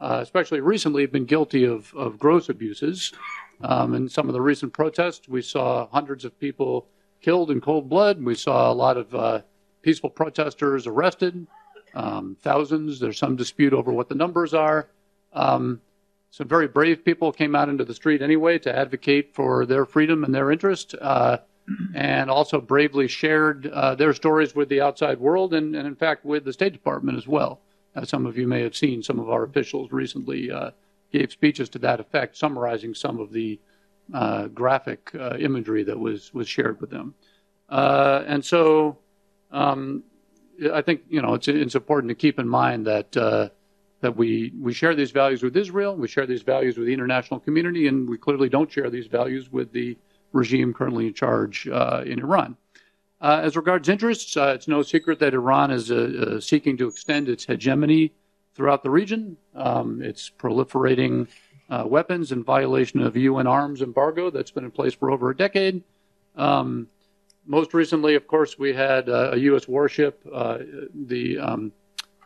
uh, 0.00 0.20
especially 0.22 0.60
recently, 0.60 1.04
been 1.04 1.26
guilty 1.26 1.66
of, 1.66 1.92
of 1.94 2.18
gross 2.18 2.48
abuses. 2.48 3.12
Um, 3.60 3.94
in 3.94 4.08
some 4.08 4.28
of 4.28 4.32
the 4.32 4.40
recent 4.40 4.72
protests, 4.72 5.28
we 5.28 5.42
saw 5.42 5.88
hundreds 5.88 6.24
of 6.24 6.38
people 6.40 6.86
killed 7.20 7.50
in 7.50 7.60
cold 7.60 7.90
blood. 7.90 8.24
We 8.24 8.34
saw 8.34 8.72
a 8.72 8.74
lot 8.74 8.96
of 8.96 9.14
uh, 9.14 9.42
peaceful 9.82 10.08
protesters 10.08 10.86
arrested, 10.86 11.46
um, 11.94 12.34
thousands. 12.40 12.98
There's 12.98 13.18
some 13.18 13.36
dispute 13.36 13.74
over 13.74 13.92
what 13.92 14.08
the 14.08 14.14
numbers 14.14 14.54
are. 14.54 14.88
Um, 15.32 15.80
some 16.30 16.48
very 16.48 16.66
brave 16.66 17.04
people 17.04 17.30
came 17.30 17.54
out 17.54 17.68
into 17.68 17.84
the 17.84 17.94
street 17.94 18.22
anyway 18.22 18.58
to 18.60 18.74
advocate 18.74 19.34
for 19.34 19.66
their 19.66 19.84
freedom 19.84 20.24
and 20.24 20.34
their 20.34 20.50
interest, 20.50 20.94
uh, 21.00 21.38
and 21.94 22.30
also 22.30 22.60
bravely 22.60 23.06
shared 23.06 23.66
uh, 23.66 23.94
their 23.94 24.14
stories 24.14 24.54
with 24.54 24.68
the 24.68 24.80
outside 24.80 25.20
world 25.20 25.52
and, 25.54 25.76
and, 25.76 25.86
in 25.86 25.94
fact, 25.94 26.24
with 26.24 26.44
the 26.44 26.52
State 26.52 26.72
Department 26.72 27.18
as 27.18 27.28
well. 27.28 27.60
As 27.94 28.08
some 28.08 28.24
of 28.24 28.38
you 28.38 28.48
may 28.48 28.62
have 28.62 28.74
seen, 28.74 29.02
some 29.02 29.18
of 29.18 29.28
our 29.28 29.44
officials 29.44 29.92
recently 29.92 30.50
uh, 30.50 30.70
gave 31.12 31.30
speeches 31.30 31.68
to 31.70 31.78
that 31.80 32.00
effect, 32.00 32.36
summarizing 32.36 32.94
some 32.94 33.20
of 33.20 33.30
the 33.32 33.60
uh, 34.14 34.46
graphic 34.48 35.10
uh, 35.14 35.36
imagery 35.36 35.82
that 35.84 35.98
was, 35.98 36.32
was 36.32 36.48
shared 36.48 36.80
with 36.80 36.90
them. 36.90 37.14
Uh, 37.68 38.24
and 38.26 38.44
so 38.44 38.98
um, 39.50 40.02
I 40.72 40.82
think 40.82 41.02
you 41.08 41.22
know 41.22 41.34
it's, 41.34 41.48
it's 41.48 41.74
important 41.74 42.08
to 42.08 42.14
keep 42.14 42.38
in 42.38 42.48
mind 42.48 42.86
that 42.86 43.50
that 44.02 44.16
we, 44.16 44.52
we 44.60 44.74
share 44.74 44.94
these 44.94 45.12
values 45.12 45.42
with 45.42 45.56
Israel, 45.56 45.96
we 45.96 46.08
share 46.08 46.26
these 46.26 46.42
values 46.42 46.76
with 46.76 46.86
the 46.86 46.92
international 46.92 47.40
community, 47.40 47.86
and 47.86 48.08
we 48.08 48.18
clearly 48.18 48.48
don't 48.48 48.70
share 48.70 48.90
these 48.90 49.06
values 49.06 49.50
with 49.50 49.72
the 49.72 49.96
regime 50.32 50.74
currently 50.74 51.06
in 51.06 51.14
charge 51.14 51.68
uh, 51.68 52.02
in 52.04 52.18
Iran. 52.18 52.56
Uh, 53.20 53.40
as 53.44 53.56
regards 53.56 53.88
interests, 53.88 54.36
uh, 54.36 54.52
it's 54.56 54.66
no 54.66 54.82
secret 54.82 55.20
that 55.20 55.34
Iran 55.34 55.70
is 55.70 55.92
uh, 55.92 56.40
seeking 56.40 56.76
to 56.78 56.88
extend 56.88 57.28
its 57.28 57.44
hegemony 57.44 58.12
throughout 58.54 58.82
the 58.82 58.90
region. 58.90 59.36
Um, 59.54 60.02
it's 60.02 60.28
proliferating 60.28 61.28
uh, 61.70 61.84
weapons 61.86 62.32
in 62.32 62.42
violation 62.42 63.00
of 63.00 63.16
UN 63.16 63.46
arms 63.46 63.82
embargo 63.82 64.30
that's 64.30 64.50
been 64.50 64.64
in 64.64 64.72
place 64.72 64.94
for 64.94 65.12
over 65.12 65.30
a 65.30 65.36
decade. 65.36 65.84
Um, 66.34 66.88
most 67.46 67.72
recently, 67.72 68.16
of 68.16 68.26
course, 68.26 68.58
we 68.58 68.72
had 68.72 69.08
a 69.08 69.34
U.S. 69.36 69.68
warship, 69.68 70.26
uh, 70.32 70.58
the 71.06 71.38
um, 71.38 71.72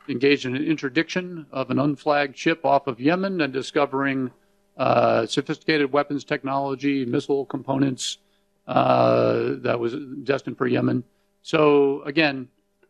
engaged 0.08 0.46
in 0.46 0.56
an 0.56 0.64
interdiction 0.64 1.46
of 1.52 1.70
an 1.70 1.78
unflagged 1.78 2.36
ship 2.36 2.64
off 2.64 2.86
of 2.86 3.00
Yemen 3.00 3.40
and 3.40 3.52
discovering 3.52 4.30
uh, 4.76 5.26
sophisticated 5.26 5.92
weapons 5.92 6.24
technology, 6.24 7.04
missile 7.04 7.46
components 7.46 8.18
uh, 8.66 9.54
that 9.58 9.78
was 9.78 9.94
destined 10.24 10.58
for 10.58 10.66
Yemen. 10.66 11.04
So 11.42 12.02
again, 12.02 12.48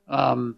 um, 0.08 0.56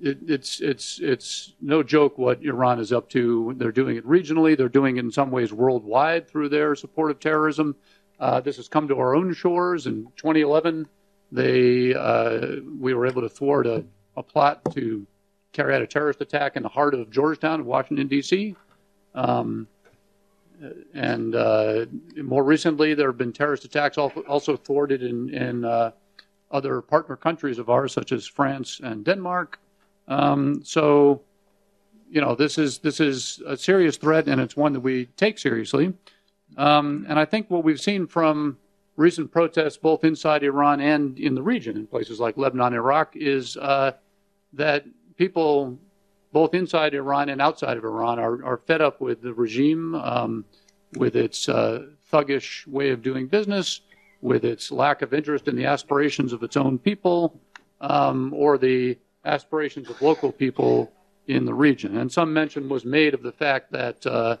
it, 0.00 0.18
it's 0.26 0.60
it's 0.60 0.98
it's 1.00 1.54
no 1.60 1.82
joke 1.82 2.18
what 2.18 2.42
Iran 2.42 2.80
is 2.80 2.92
up 2.92 3.08
to. 3.10 3.54
They're 3.56 3.72
doing 3.72 3.96
it 3.96 4.06
regionally. 4.06 4.56
They're 4.56 4.68
doing 4.68 4.96
it 4.96 5.04
in 5.04 5.10
some 5.10 5.30
ways 5.30 5.52
worldwide 5.52 6.28
through 6.28 6.50
their 6.50 6.74
support 6.74 7.10
of 7.10 7.20
terrorism. 7.20 7.76
Uh, 8.18 8.40
this 8.40 8.56
has 8.56 8.68
come 8.68 8.88
to 8.88 8.98
our 8.98 9.14
own 9.14 9.32
shores. 9.34 9.86
In 9.86 10.04
2011, 10.16 10.86
they 11.32 11.94
uh, 11.94 12.56
we 12.78 12.94
were 12.94 13.06
able 13.06 13.22
to 13.22 13.28
thwart 13.28 13.66
a, 13.66 13.84
a 14.16 14.22
plot 14.22 14.60
to 14.74 15.06
carry 15.56 15.74
out 15.74 15.80
a 15.80 15.86
terrorist 15.86 16.20
attack 16.20 16.56
in 16.56 16.62
the 16.62 16.68
heart 16.68 16.92
of 16.92 17.10
Georgetown, 17.10 17.64
Washington 17.64 18.06
D.C. 18.08 18.54
Um, 19.14 19.66
and 20.92 21.34
uh, 21.34 21.86
more 22.22 22.44
recently, 22.44 22.92
there 22.94 23.08
have 23.08 23.16
been 23.16 23.32
terrorist 23.32 23.64
attacks 23.64 23.96
also 23.96 24.56
thwarted 24.56 25.02
in, 25.02 25.32
in 25.34 25.64
uh, 25.64 25.92
other 26.50 26.82
partner 26.82 27.16
countries 27.16 27.58
of 27.58 27.70
ours, 27.70 27.92
such 27.92 28.12
as 28.12 28.26
France 28.26 28.80
and 28.82 29.04
Denmark. 29.04 29.58
Um, 30.08 30.62
so, 30.62 31.22
you 32.10 32.20
know, 32.20 32.34
this 32.34 32.58
is 32.58 32.78
this 32.78 33.00
is 33.00 33.42
a 33.46 33.56
serious 33.56 33.96
threat, 33.96 34.28
and 34.28 34.40
it's 34.40 34.56
one 34.56 34.74
that 34.74 34.80
we 34.80 35.06
take 35.16 35.38
seriously. 35.38 35.94
Um, 36.56 37.06
and 37.08 37.18
I 37.18 37.24
think 37.24 37.50
what 37.50 37.64
we've 37.64 37.80
seen 37.80 38.06
from 38.06 38.58
recent 38.96 39.30
protests, 39.30 39.76
both 39.78 40.04
inside 40.04 40.42
Iran 40.42 40.80
and 40.80 41.18
in 41.18 41.34
the 41.34 41.42
region, 41.42 41.76
in 41.76 41.86
places 41.86 42.20
like 42.20 42.36
Lebanon, 42.36 42.72
Iraq, 42.72 43.16
is 43.16 43.56
uh, 43.56 43.92
that 44.52 44.84
people, 45.16 45.78
both 46.32 46.54
inside 46.54 46.94
Iran 46.94 47.28
and 47.28 47.40
outside 47.40 47.76
of 47.76 47.84
Iran, 47.84 48.18
are, 48.18 48.44
are 48.44 48.56
fed 48.58 48.80
up 48.80 49.00
with 49.00 49.22
the 49.22 49.34
regime, 49.34 49.94
um, 49.94 50.44
with 50.96 51.16
its 51.16 51.48
uh, 51.48 51.86
thuggish 52.12 52.66
way 52.66 52.90
of 52.90 53.02
doing 53.02 53.26
business, 53.26 53.80
with 54.20 54.44
its 54.44 54.70
lack 54.70 55.02
of 55.02 55.12
interest 55.12 55.48
in 55.48 55.56
the 55.56 55.66
aspirations 55.66 56.32
of 56.32 56.42
its 56.42 56.56
own 56.56 56.78
people, 56.78 57.40
um, 57.80 58.32
or 58.34 58.58
the 58.58 58.96
aspirations 59.24 59.90
of 59.90 60.00
local 60.00 60.32
people 60.32 60.92
in 61.26 61.44
the 61.44 61.54
region. 61.54 61.96
And 61.98 62.10
some 62.10 62.32
mention 62.32 62.68
was 62.68 62.84
made 62.84 63.14
of 63.14 63.22
the 63.22 63.32
fact 63.32 63.72
that 63.72 64.06
uh, 64.06 64.36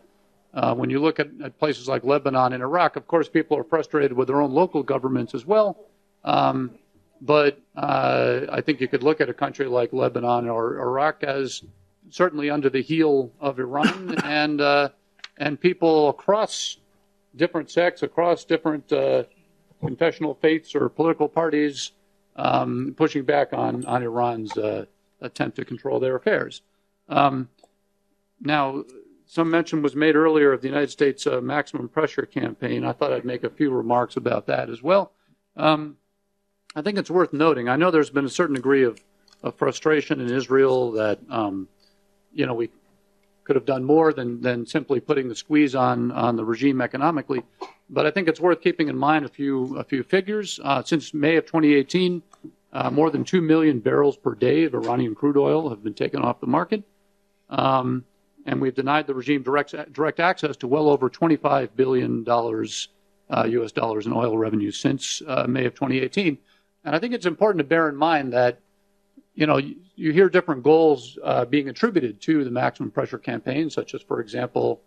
uh, 0.54 0.74
when 0.74 0.88
you 0.88 1.00
look 1.00 1.18
at, 1.20 1.28
at, 1.42 1.58
places 1.58 1.88
like 1.88 2.04
Lebanon 2.04 2.52
and 2.52 2.62
Iraq, 2.62 2.96
of 2.96 3.06
course, 3.06 3.28
people 3.28 3.56
are 3.56 3.64
frustrated 3.64 4.12
with 4.12 4.28
their 4.28 4.40
own 4.40 4.52
local 4.52 4.82
governments 4.82 5.34
as 5.34 5.44
well. 5.44 5.76
Um, 6.24 6.72
but 7.20 7.60
uh, 7.74 8.40
I 8.50 8.60
think 8.60 8.80
you 8.80 8.88
could 8.88 9.02
look 9.02 9.20
at 9.20 9.28
a 9.28 9.34
country 9.34 9.66
like 9.66 9.92
Lebanon 9.92 10.48
or 10.48 10.78
Iraq 10.78 11.22
as 11.22 11.62
certainly 12.10 12.50
under 12.50 12.70
the 12.70 12.82
heel 12.82 13.32
of 13.40 13.58
Iran, 13.58 14.16
and 14.24 14.60
uh, 14.60 14.88
and 15.38 15.60
people 15.60 16.08
across 16.08 16.78
different 17.34 17.70
sects, 17.70 18.02
across 18.02 18.44
different 18.44 18.90
uh, 18.92 19.24
confessional 19.80 20.34
faiths 20.34 20.74
or 20.74 20.88
political 20.88 21.28
parties, 21.28 21.92
um, 22.36 22.94
pushing 22.96 23.24
back 23.24 23.52
on 23.52 23.84
on 23.86 24.02
Iran's 24.02 24.56
uh, 24.56 24.86
attempt 25.20 25.56
to 25.56 25.64
control 25.64 26.00
their 26.00 26.16
affairs. 26.16 26.62
Um, 27.08 27.48
now, 28.40 28.84
some 29.26 29.50
mention 29.50 29.82
was 29.82 29.96
made 29.96 30.14
earlier 30.14 30.52
of 30.52 30.60
the 30.60 30.68
United 30.68 30.90
States 30.90 31.26
uh, 31.26 31.40
maximum 31.40 31.88
pressure 31.88 32.26
campaign. 32.26 32.84
I 32.84 32.92
thought 32.92 33.12
I'd 33.12 33.24
make 33.24 33.44
a 33.44 33.50
few 33.50 33.70
remarks 33.70 34.16
about 34.16 34.46
that 34.46 34.70
as 34.70 34.82
well. 34.82 35.12
Um, 35.56 35.96
I 36.76 36.82
think 36.82 36.98
it's 36.98 37.10
worth 37.10 37.32
noting. 37.32 37.70
I 37.70 37.76
know 37.76 37.90
there's 37.90 38.10
been 38.10 38.26
a 38.26 38.28
certain 38.28 38.54
degree 38.54 38.84
of, 38.84 39.00
of 39.42 39.54
frustration 39.54 40.20
in 40.20 40.30
Israel 40.30 40.92
that 40.92 41.18
um, 41.30 41.68
you 42.34 42.44
know 42.44 42.52
we 42.52 42.68
could 43.44 43.56
have 43.56 43.64
done 43.64 43.82
more 43.82 44.12
than 44.12 44.42
than 44.42 44.66
simply 44.66 45.00
putting 45.00 45.26
the 45.26 45.34
squeeze 45.34 45.74
on 45.74 46.12
on 46.12 46.36
the 46.36 46.44
regime 46.44 46.82
economically. 46.82 47.42
But 47.88 48.04
I 48.04 48.10
think 48.10 48.28
it's 48.28 48.40
worth 48.40 48.60
keeping 48.60 48.88
in 48.88 48.96
mind 48.96 49.24
a 49.24 49.28
few 49.30 49.78
a 49.78 49.84
few 49.84 50.02
figures. 50.02 50.60
Uh, 50.62 50.82
since 50.82 51.14
May 51.14 51.36
of 51.36 51.46
2018, 51.46 52.22
uh, 52.74 52.90
more 52.90 53.08
than 53.10 53.24
two 53.24 53.40
million 53.40 53.80
barrels 53.80 54.18
per 54.18 54.34
day 54.34 54.64
of 54.64 54.74
Iranian 54.74 55.14
crude 55.14 55.38
oil 55.38 55.70
have 55.70 55.82
been 55.82 55.94
taken 55.94 56.20
off 56.20 56.40
the 56.40 56.46
market. 56.46 56.82
Um, 57.48 58.04
and 58.44 58.60
we've 58.60 58.74
denied 58.74 59.06
the 59.06 59.14
regime 59.14 59.42
direct, 59.42 59.74
direct 59.94 60.20
access 60.20 60.56
to 60.58 60.68
well 60.68 60.88
over 60.88 61.08
$25 61.08 61.70
billion 61.74 62.24
uh, 62.28 63.44
US 63.44 63.72
dollars 63.72 64.06
in 64.06 64.12
oil 64.12 64.36
revenue 64.38 64.70
since 64.70 65.22
uh, 65.26 65.46
May 65.48 65.64
of 65.64 65.74
2018. 65.74 66.38
And 66.86 66.94
I 66.94 67.00
think 67.00 67.14
it's 67.14 67.26
important 67.26 67.58
to 67.58 67.64
bear 67.64 67.88
in 67.88 67.96
mind 67.96 68.32
that, 68.32 68.60
you 69.34 69.44
know, 69.46 69.56
you, 69.56 69.74
you 69.96 70.12
hear 70.12 70.28
different 70.28 70.62
goals 70.62 71.18
uh, 71.22 71.44
being 71.44 71.68
attributed 71.68 72.20
to 72.22 72.44
the 72.44 72.50
maximum 72.50 72.92
pressure 72.92 73.18
campaign, 73.18 73.68
such 73.70 73.92
as, 73.92 74.02
for 74.02 74.20
example, 74.20 74.80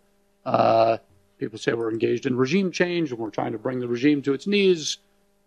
uh, 0.46 0.96
people 1.38 1.58
say 1.58 1.74
we're 1.74 1.92
engaged 1.92 2.24
in 2.24 2.34
regime 2.36 2.72
change 2.72 3.10
and 3.10 3.20
we're 3.20 3.28
trying 3.28 3.52
to 3.52 3.58
bring 3.58 3.80
the 3.80 3.86
regime 3.86 4.22
to 4.22 4.32
its 4.32 4.46
knees. 4.46 4.96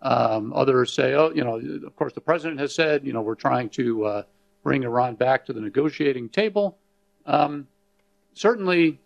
Um, 0.04 0.54
others 0.54 0.94
say, 0.94 1.16
oh, 1.16 1.32
you 1.34 1.44
know, 1.44 1.56
of 1.88 1.96
course, 1.96 2.14
the 2.14 2.22
president 2.22 2.60
has 2.60 2.76
said, 2.76 3.04
you 3.04 3.14
know, 3.14 3.22
we're 3.22 3.34
trying 3.36 3.70
to 3.70 4.06
uh, 4.06 4.24
bring 4.62 4.84
Iran 4.84 5.16
back 5.16 5.48
to 5.48 5.54
the 5.54 5.62
negotiating 5.62 6.30
table. 6.30 6.78
Um, 7.26 7.68
certainly, 8.34 9.00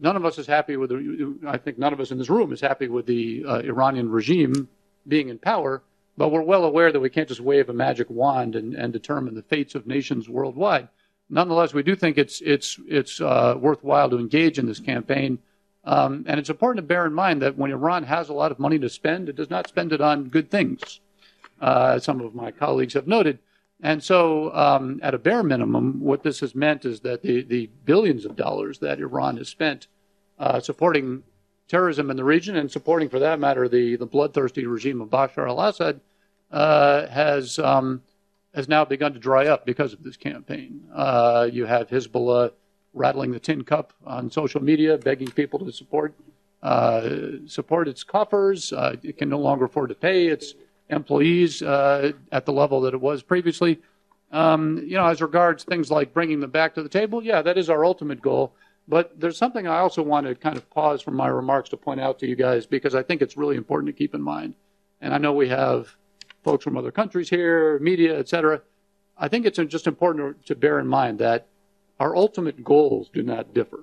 none 0.00 0.16
of 0.16 0.24
us 0.24 0.36
is 0.38 0.48
happy 0.48 0.76
with 0.76 0.90
the, 0.90 1.38
I 1.46 1.58
think 1.58 1.78
none 1.78 1.92
of 1.92 2.00
us 2.00 2.10
in 2.10 2.18
this 2.18 2.28
room 2.28 2.52
is 2.52 2.60
happy 2.60 2.88
with 2.88 3.06
the 3.06 3.44
uh, 3.46 3.58
Iranian 3.60 4.10
regime 4.10 4.68
being 5.06 5.28
in 5.28 5.38
power, 5.38 5.82
but 6.18 6.30
we're 6.30 6.42
well 6.42 6.64
aware 6.64 6.90
that 6.90 6.98
we 6.98 7.08
can't 7.08 7.28
just 7.28 7.40
wave 7.40 7.68
a 7.68 7.72
magic 7.72 8.10
wand 8.10 8.56
and, 8.56 8.74
and 8.74 8.92
determine 8.92 9.34
the 9.34 9.42
fates 9.42 9.76
of 9.76 9.86
nations 9.86 10.28
worldwide. 10.28 10.88
Nonetheless, 11.30 11.72
we 11.72 11.84
do 11.84 11.94
think 11.94 12.18
it's, 12.18 12.40
it's, 12.40 12.78
it's 12.88 13.20
uh, 13.20 13.54
worthwhile 13.56 14.10
to 14.10 14.18
engage 14.18 14.58
in 14.58 14.66
this 14.66 14.80
campaign. 14.80 15.38
Um, 15.84 16.24
and 16.26 16.40
it's 16.40 16.50
important 16.50 16.78
to 16.78 16.88
bear 16.88 17.06
in 17.06 17.14
mind 17.14 17.40
that 17.42 17.56
when 17.56 17.70
Iran 17.70 18.02
has 18.02 18.28
a 18.28 18.34
lot 18.34 18.50
of 18.50 18.58
money 18.58 18.80
to 18.80 18.88
spend, 18.88 19.28
it 19.28 19.36
does 19.36 19.48
not 19.48 19.68
spend 19.68 19.92
it 19.92 20.00
on 20.00 20.28
good 20.28 20.50
things, 20.50 21.00
uh, 21.60 21.92
as 21.96 22.04
some 22.04 22.20
of 22.20 22.34
my 22.34 22.50
colleagues 22.50 22.94
have 22.94 23.06
noted. 23.06 23.38
And 23.80 24.02
so, 24.02 24.52
um, 24.54 24.98
at 25.04 25.14
a 25.14 25.18
bare 25.18 25.44
minimum, 25.44 26.00
what 26.00 26.24
this 26.24 26.40
has 26.40 26.52
meant 26.52 26.84
is 26.84 27.00
that 27.00 27.22
the, 27.22 27.42
the 27.42 27.70
billions 27.84 28.24
of 28.24 28.34
dollars 28.34 28.80
that 28.80 28.98
Iran 28.98 29.36
has 29.36 29.48
spent 29.48 29.86
uh, 30.36 30.58
supporting 30.58 31.22
terrorism 31.68 32.10
in 32.10 32.16
the 32.16 32.24
region 32.24 32.56
and 32.56 32.70
supporting, 32.70 33.08
for 33.08 33.20
that 33.20 33.38
matter, 33.38 33.68
the, 33.68 33.94
the 33.94 34.06
bloodthirsty 34.06 34.66
regime 34.66 35.00
of 35.00 35.10
Bashar 35.10 35.46
al 35.46 35.60
Assad 35.60 36.00
has, 36.50 37.58
um, 37.58 38.02
has 38.54 38.68
now 38.68 38.84
begun 38.84 39.12
to 39.12 39.18
dry 39.18 39.46
up 39.46 39.66
because 39.66 39.92
of 39.92 40.02
this 40.02 40.16
campaign. 40.16 40.82
Uh, 40.94 41.48
you 41.50 41.66
have 41.66 41.88
Hezbollah 41.88 42.52
rattling 42.94 43.32
the 43.32 43.40
tin 43.40 43.64
cup 43.64 43.92
on 44.06 44.30
social 44.30 44.62
media, 44.62 44.98
begging 44.98 45.30
people 45.30 45.58
to 45.60 45.72
support, 45.72 46.14
uh, 46.62 47.08
support 47.46 47.88
its 47.88 48.02
coffers. 48.02 48.72
Uh, 48.72 48.96
it 49.02 49.16
can 49.18 49.28
no 49.28 49.38
longer 49.38 49.66
afford 49.66 49.88
to 49.90 49.94
pay 49.94 50.26
its 50.26 50.54
employees 50.90 51.62
uh, 51.62 52.12
at 52.32 52.46
the 52.46 52.52
level 52.52 52.80
that 52.82 52.94
it 52.94 53.00
was 53.00 53.22
previously. 53.22 53.80
Um, 54.30 54.78
you 54.84 54.96
know, 54.96 55.06
as 55.06 55.22
regards 55.22 55.64
things 55.64 55.90
like 55.90 56.12
bringing 56.12 56.40
them 56.40 56.50
back 56.50 56.74
to 56.74 56.82
the 56.82 56.88
table, 56.88 57.22
yeah, 57.22 57.42
that 57.42 57.56
is 57.56 57.70
our 57.70 57.84
ultimate 57.84 58.20
goal. 58.20 58.52
But 58.86 59.20
there's 59.20 59.36
something 59.36 59.66
I 59.66 59.78
also 59.78 60.02
want 60.02 60.26
to 60.26 60.34
kind 60.34 60.56
of 60.56 60.68
pause 60.70 61.02
from 61.02 61.14
my 61.14 61.28
remarks 61.28 61.68
to 61.70 61.76
point 61.76 62.00
out 62.00 62.18
to 62.20 62.26
you 62.26 62.36
guys 62.36 62.66
because 62.66 62.94
I 62.94 63.02
think 63.02 63.20
it's 63.20 63.36
really 63.36 63.56
important 63.56 63.86
to 63.88 63.92
keep 63.92 64.14
in 64.14 64.22
mind. 64.22 64.54
And 65.00 65.14
I 65.14 65.18
know 65.18 65.32
we 65.32 65.48
have 65.48 65.94
folks 66.48 66.64
from 66.64 66.78
other 66.78 66.90
countries 66.90 67.28
here, 67.28 67.78
media, 67.80 68.18
et 68.18 68.26
cetera. 68.26 68.62
I 69.18 69.28
think 69.28 69.44
it's 69.44 69.58
just 69.58 69.86
important 69.86 70.46
to 70.46 70.54
bear 70.54 70.78
in 70.78 70.86
mind 70.86 71.18
that 71.18 71.46
our 72.00 72.16
ultimate 72.16 72.64
goals 72.64 73.10
do 73.12 73.22
not 73.22 73.52
differ. 73.52 73.80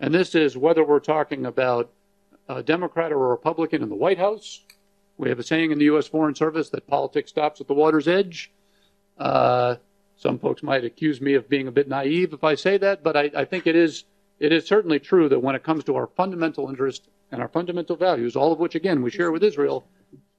And 0.00 0.12
this 0.12 0.34
is 0.34 0.56
whether 0.56 0.82
we're 0.82 0.98
talking 0.98 1.46
about 1.46 1.92
a 2.48 2.60
Democrat 2.60 3.12
or 3.12 3.26
a 3.26 3.28
Republican 3.28 3.84
in 3.84 3.88
the 3.88 3.94
White 3.94 4.18
House, 4.18 4.62
we 5.16 5.28
have 5.28 5.38
a 5.38 5.44
saying 5.44 5.70
in 5.70 5.78
the 5.78 5.84
U.S. 5.84 6.08
Foreign 6.08 6.34
Service 6.34 6.70
that 6.70 6.88
politics 6.88 7.30
stops 7.30 7.60
at 7.60 7.68
the 7.68 7.74
water's 7.74 8.08
edge. 8.08 8.50
Uh, 9.16 9.76
some 10.16 10.40
folks 10.40 10.64
might 10.64 10.84
accuse 10.84 11.20
me 11.20 11.34
of 11.34 11.48
being 11.48 11.68
a 11.68 11.72
bit 11.72 11.86
naive 11.86 12.32
if 12.32 12.42
I 12.42 12.56
say 12.56 12.78
that, 12.78 13.04
but 13.04 13.16
I, 13.16 13.30
I 13.36 13.44
think 13.44 13.68
it 13.68 13.76
is 13.76 14.04
it 14.40 14.50
is 14.50 14.66
certainly 14.66 14.98
true 14.98 15.28
that 15.28 15.38
when 15.38 15.54
it 15.54 15.62
comes 15.62 15.84
to 15.84 15.94
our 15.94 16.08
fundamental 16.08 16.68
interests 16.68 17.06
and 17.30 17.40
our 17.40 17.46
fundamental 17.46 17.94
values, 17.94 18.34
all 18.34 18.50
of 18.50 18.58
which 18.58 18.74
again 18.74 19.02
we 19.02 19.10
share 19.12 19.30
with 19.30 19.44
Israel, 19.44 19.84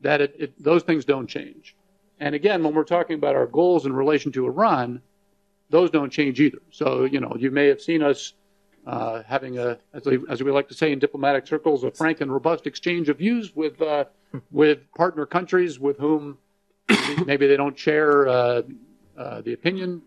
that 0.03 0.21
it, 0.21 0.35
it, 0.37 0.63
those 0.63 0.83
things 0.83 1.05
don't 1.05 1.27
change. 1.27 1.75
And 2.19 2.35
again, 2.35 2.63
when 2.63 2.73
we're 2.73 2.83
talking 2.83 3.15
about 3.15 3.35
our 3.35 3.47
goals 3.47 3.85
in 3.85 3.93
relation 3.93 4.31
to 4.33 4.45
Iran, 4.45 5.01
those 5.69 5.89
don't 5.89 6.11
change 6.11 6.39
either. 6.39 6.61
So 6.71 7.05
you 7.05 7.19
know, 7.19 7.35
you 7.37 7.51
may 7.51 7.67
have 7.67 7.81
seen 7.81 8.03
us 8.03 8.33
uh, 8.85 9.23
having 9.23 9.57
a, 9.57 9.77
as 9.93 10.05
we, 10.05 10.19
as 10.29 10.43
we, 10.43 10.51
like 10.51 10.67
to 10.67 10.73
say 10.73 10.91
in 10.91 10.99
diplomatic 10.99 11.47
circles, 11.47 11.83
a 11.83 11.91
frank 11.91 12.21
and 12.21 12.31
robust 12.31 12.67
exchange 12.67 13.09
of 13.09 13.17
views 13.17 13.55
with 13.55 13.81
uh, 13.81 14.05
with 14.51 14.79
partner 14.95 15.25
countries 15.25 15.79
with 15.79 15.97
whom 15.97 16.37
maybe 17.25 17.47
they 17.47 17.57
don't 17.57 17.77
share 17.77 18.27
uh, 18.27 18.61
uh, 19.17 19.41
the 19.41 19.53
opinion 19.53 20.01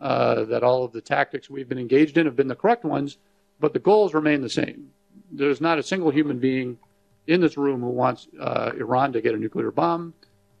uh, 0.00 0.44
that 0.44 0.62
all 0.62 0.84
of 0.84 0.92
the 0.92 1.00
tactics 1.00 1.50
we've 1.50 1.68
been 1.68 1.78
engaged 1.78 2.16
in 2.18 2.26
have 2.26 2.36
been 2.36 2.48
the 2.48 2.54
correct 2.54 2.84
ones, 2.84 3.18
but 3.60 3.72
the 3.72 3.78
goals 3.78 4.14
remain 4.14 4.40
the 4.40 4.48
same. 4.48 4.90
There's 5.30 5.60
not 5.60 5.78
a 5.78 5.82
single 5.82 6.10
human 6.10 6.38
being 6.38 6.78
in 7.26 7.40
this 7.40 7.56
room 7.56 7.80
who 7.80 7.90
wants 7.90 8.28
uh, 8.40 8.72
Iran 8.78 9.12
to 9.12 9.20
get 9.20 9.34
a 9.34 9.38
nuclear 9.38 9.70
bomb. 9.70 10.14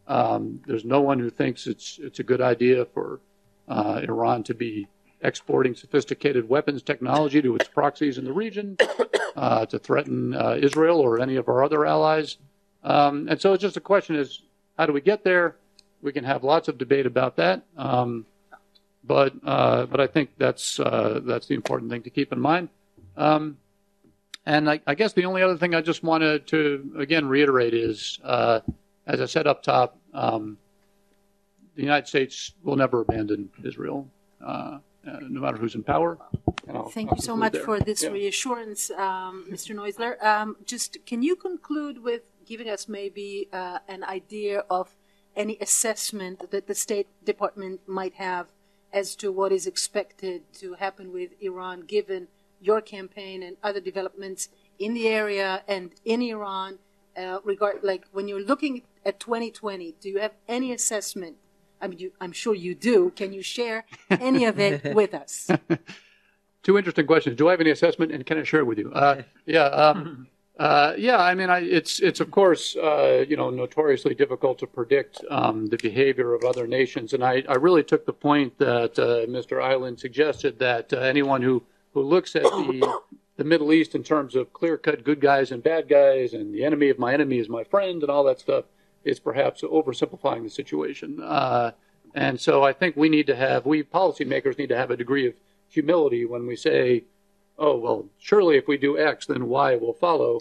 Um, 0.06 0.60
there's 0.66 0.84
no 0.84 1.00
one 1.00 1.18
who 1.18 1.30
thinks 1.30 1.66
it's 1.66 1.98
it's 2.02 2.18
a 2.18 2.22
good 2.22 2.40
idea 2.40 2.84
for 2.86 3.20
uh, 3.68 4.00
Iran 4.02 4.42
to 4.44 4.54
be 4.54 4.86
exporting 5.22 5.74
sophisticated 5.74 6.46
weapons 6.46 6.82
technology 6.82 7.40
to 7.40 7.56
its 7.56 7.66
proxies 7.68 8.18
in 8.18 8.24
the 8.24 8.32
region, 8.32 8.76
uh, 9.36 9.64
to 9.66 9.78
threaten 9.78 10.34
Israel 10.34 11.00
or 11.00 11.20
any 11.20 11.36
of 11.36 11.48
our 11.48 11.64
other 11.64 11.86
allies. 11.86 12.36
Um, 12.82 13.28
and 13.30 13.40
so 13.40 13.54
it's 13.54 13.62
just 13.62 13.78
a 13.78 13.80
question 13.80 14.16
is 14.16 14.42
how 14.76 14.86
do 14.86 14.92
we 14.92 15.00
get 15.00 15.24
there? 15.24 15.56
We 16.02 16.12
can 16.12 16.24
have 16.24 16.44
lots 16.44 16.68
of 16.68 16.76
debate 16.76 17.06
about 17.06 17.36
that. 17.36 17.62
Um, 17.76 18.26
but 19.06 19.34
uh, 19.44 19.86
but 19.86 20.00
I 20.00 20.06
think 20.06 20.30
that's 20.38 20.80
uh, 20.80 21.20
that's 21.24 21.46
the 21.46 21.54
important 21.54 21.90
thing 21.90 22.02
to 22.02 22.10
keep 22.10 22.32
in 22.32 22.40
mind. 22.40 22.68
Um, 23.16 23.58
and 24.46 24.68
I, 24.68 24.80
I, 24.86 24.94
guess 24.94 25.12
the 25.12 25.24
only 25.24 25.42
other 25.42 25.56
thing 25.56 25.74
I 25.74 25.80
just 25.80 26.02
wanted 26.02 26.46
to 26.48 26.94
again 26.98 27.26
reiterate 27.26 27.74
is, 27.74 28.18
uh, 28.22 28.60
as 29.06 29.20
I 29.20 29.26
said 29.26 29.46
up 29.46 29.62
top, 29.62 29.96
um, 30.12 30.58
the 31.74 31.82
United 31.82 32.06
States 32.06 32.52
will 32.62 32.76
never 32.76 33.00
abandon 33.00 33.50
Israel, 33.64 34.08
uh, 34.44 34.78
uh, 35.06 35.18
no 35.22 35.40
matter 35.40 35.56
who's 35.56 35.74
in 35.74 35.82
power. 35.82 36.18
Thank 36.92 37.10
you 37.10 37.20
so 37.20 37.36
much 37.36 37.52
there. 37.52 37.62
for 37.62 37.80
this 37.80 38.02
Yeah. 38.02 38.10
reassurance, 38.10 38.90
um, 38.90 39.46
Mr. 39.50 39.74
Neusler. 39.74 40.22
Um, 40.22 40.56
just 40.64 41.04
can 41.04 41.22
you 41.22 41.36
conclude 41.36 42.02
with 42.02 42.22
giving 42.46 42.68
us 42.68 42.88
maybe 42.88 43.48
uh, 43.52 43.78
an 43.88 44.04
idea 44.04 44.64
of 44.70 44.94
any 45.36 45.58
assessment 45.60 46.50
that 46.50 46.66
the 46.66 46.74
State 46.74 47.08
Department 47.24 47.80
might 47.86 48.14
have 48.14 48.48
as 48.92 49.16
to 49.16 49.32
what 49.32 49.50
is 49.50 49.66
expected 49.66 50.42
to 50.54 50.74
happen 50.74 51.12
with 51.12 51.30
Iran, 51.40 51.80
given 51.80 52.28
your 52.60 52.80
campaign 52.80 53.42
and 53.42 53.56
other 53.62 53.80
developments 53.80 54.48
in 54.78 54.94
the 54.94 55.08
area 55.08 55.62
and 55.68 55.92
in 56.04 56.22
Iran? 56.22 56.78
Uh, 57.16 57.38
regard 57.44 57.78
like 57.84 58.04
when 58.10 58.26
you're 58.26 58.42
looking 58.42 58.82
at 59.06 59.20
2020, 59.20 59.94
do 60.00 60.08
you 60.08 60.18
have 60.18 60.32
any 60.48 60.72
assessment? 60.72 61.36
I 61.80 61.86
mean, 61.86 61.98
you, 61.98 62.12
I'm 62.20 62.32
sure 62.32 62.54
you 62.54 62.74
do. 62.74 63.12
Can 63.14 63.32
you 63.32 63.42
share 63.42 63.84
any 64.10 64.46
of 64.46 64.58
it 64.58 64.94
with 65.00 65.14
us? 65.14 65.50
Two 66.64 66.78
interesting 66.78 67.06
questions. 67.06 67.36
Do 67.36 67.48
I 67.48 67.52
have 67.52 67.60
any 67.60 67.70
assessment, 67.70 68.10
and 68.10 68.24
can 68.24 68.38
I 68.38 68.42
share 68.42 68.60
it 68.60 68.64
with 68.64 68.78
you? 68.78 68.90
Uh, 68.92 69.22
yeah, 69.46 69.66
um, 69.66 70.26
uh, 70.58 70.94
yeah. 70.96 71.18
I 71.18 71.34
mean, 71.34 71.50
I, 71.50 71.60
it's 71.60 72.00
it's 72.00 72.20
of 72.20 72.30
course 72.30 72.74
uh, 72.74 73.24
you 73.28 73.36
know 73.36 73.50
notoriously 73.50 74.14
difficult 74.14 74.58
to 74.60 74.66
predict 74.66 75.22
um, 75.30 75.66
the 75.66 75.76
behavior 75.76 76.32
of 76.32 76.42
other 76.42 76.66
nations, 76.66 77.12
and 77.12 77.22
I, 77.22 77.44
I 77.48 77.56
really 77.56 77.84
took 77.84 78.06
the 78.06 78.14
point 78.14 78.58
that 78.58 78.98
uh, 78.98 79.26
Mr. 79.30 79.62
Island 79.62 80.00
suggested 80.00 80.58
that 80.60 80.90
uh, 80.92 81.00
anyone 81.00 81.42
who 81.42 81.62
who 81.94 82.02
looks 82.02 82.36
at 82.36 82.42
the 82.42 82.98
the 83.36 83.44
Middle 83.44 83.72
East 83.72 83.94
in 83.94 84.02
terms 84.04 84.36
of 84.36 84.52
clear 84.52 84.76
cut 84.76 85.02
good 85.02 85.20
guys 85.20 85.50
and 85.50 85.62
bad 85.62 85.88
guys, 85.88 86.34
and 86.34 86.52
the 86.54 86.64
enemy 86.64 86.90
of 86.90 86.98
my 86.98 87.14
enemy 87.14 87.38
is 87.38 87.48
my 87.48 87.64
friend, 87.64 88.02
and 88.02 88.10
all 88.10 88.24
that 88.24 88.38
stuff 88.40 88.64
is 89.04 89.18
perhaps 89.18 89.62
oversimplifying 89.62 90.42
the 90.42 90.50
situation. 90.50 91.20
Uh, 91.22 91.70
and 92.14 92.38
so 92.40 92.62
I 92.62 92.72
think 92.72 92.96
we 92.96 93.08
need 93.08 93.26
to 93.28 93.36
have 93.36 93.64
we 93.66 93.82
policymakers 93.82 94.58
need 94.58 94.68
to 94.68 94.76
have 94.76 94.90
a 94.90 94.96
degree 94.96 95.26
of 95.28 95.34
humility 95.68 96.24
when 96.26 96.46
we 96.46 96.54
say, 96.56 97.04
oh, 97.58 97.76
well, 97.76 98.06
surely 98.18 98.56
if 98.56 98.68
we 98.68 98.76
do 98.76 98.98
X, 98.98 99.26
then 99.26 99.48
Y 99.48 99.76
will 99.76 99.94
follow. 99.94 100.40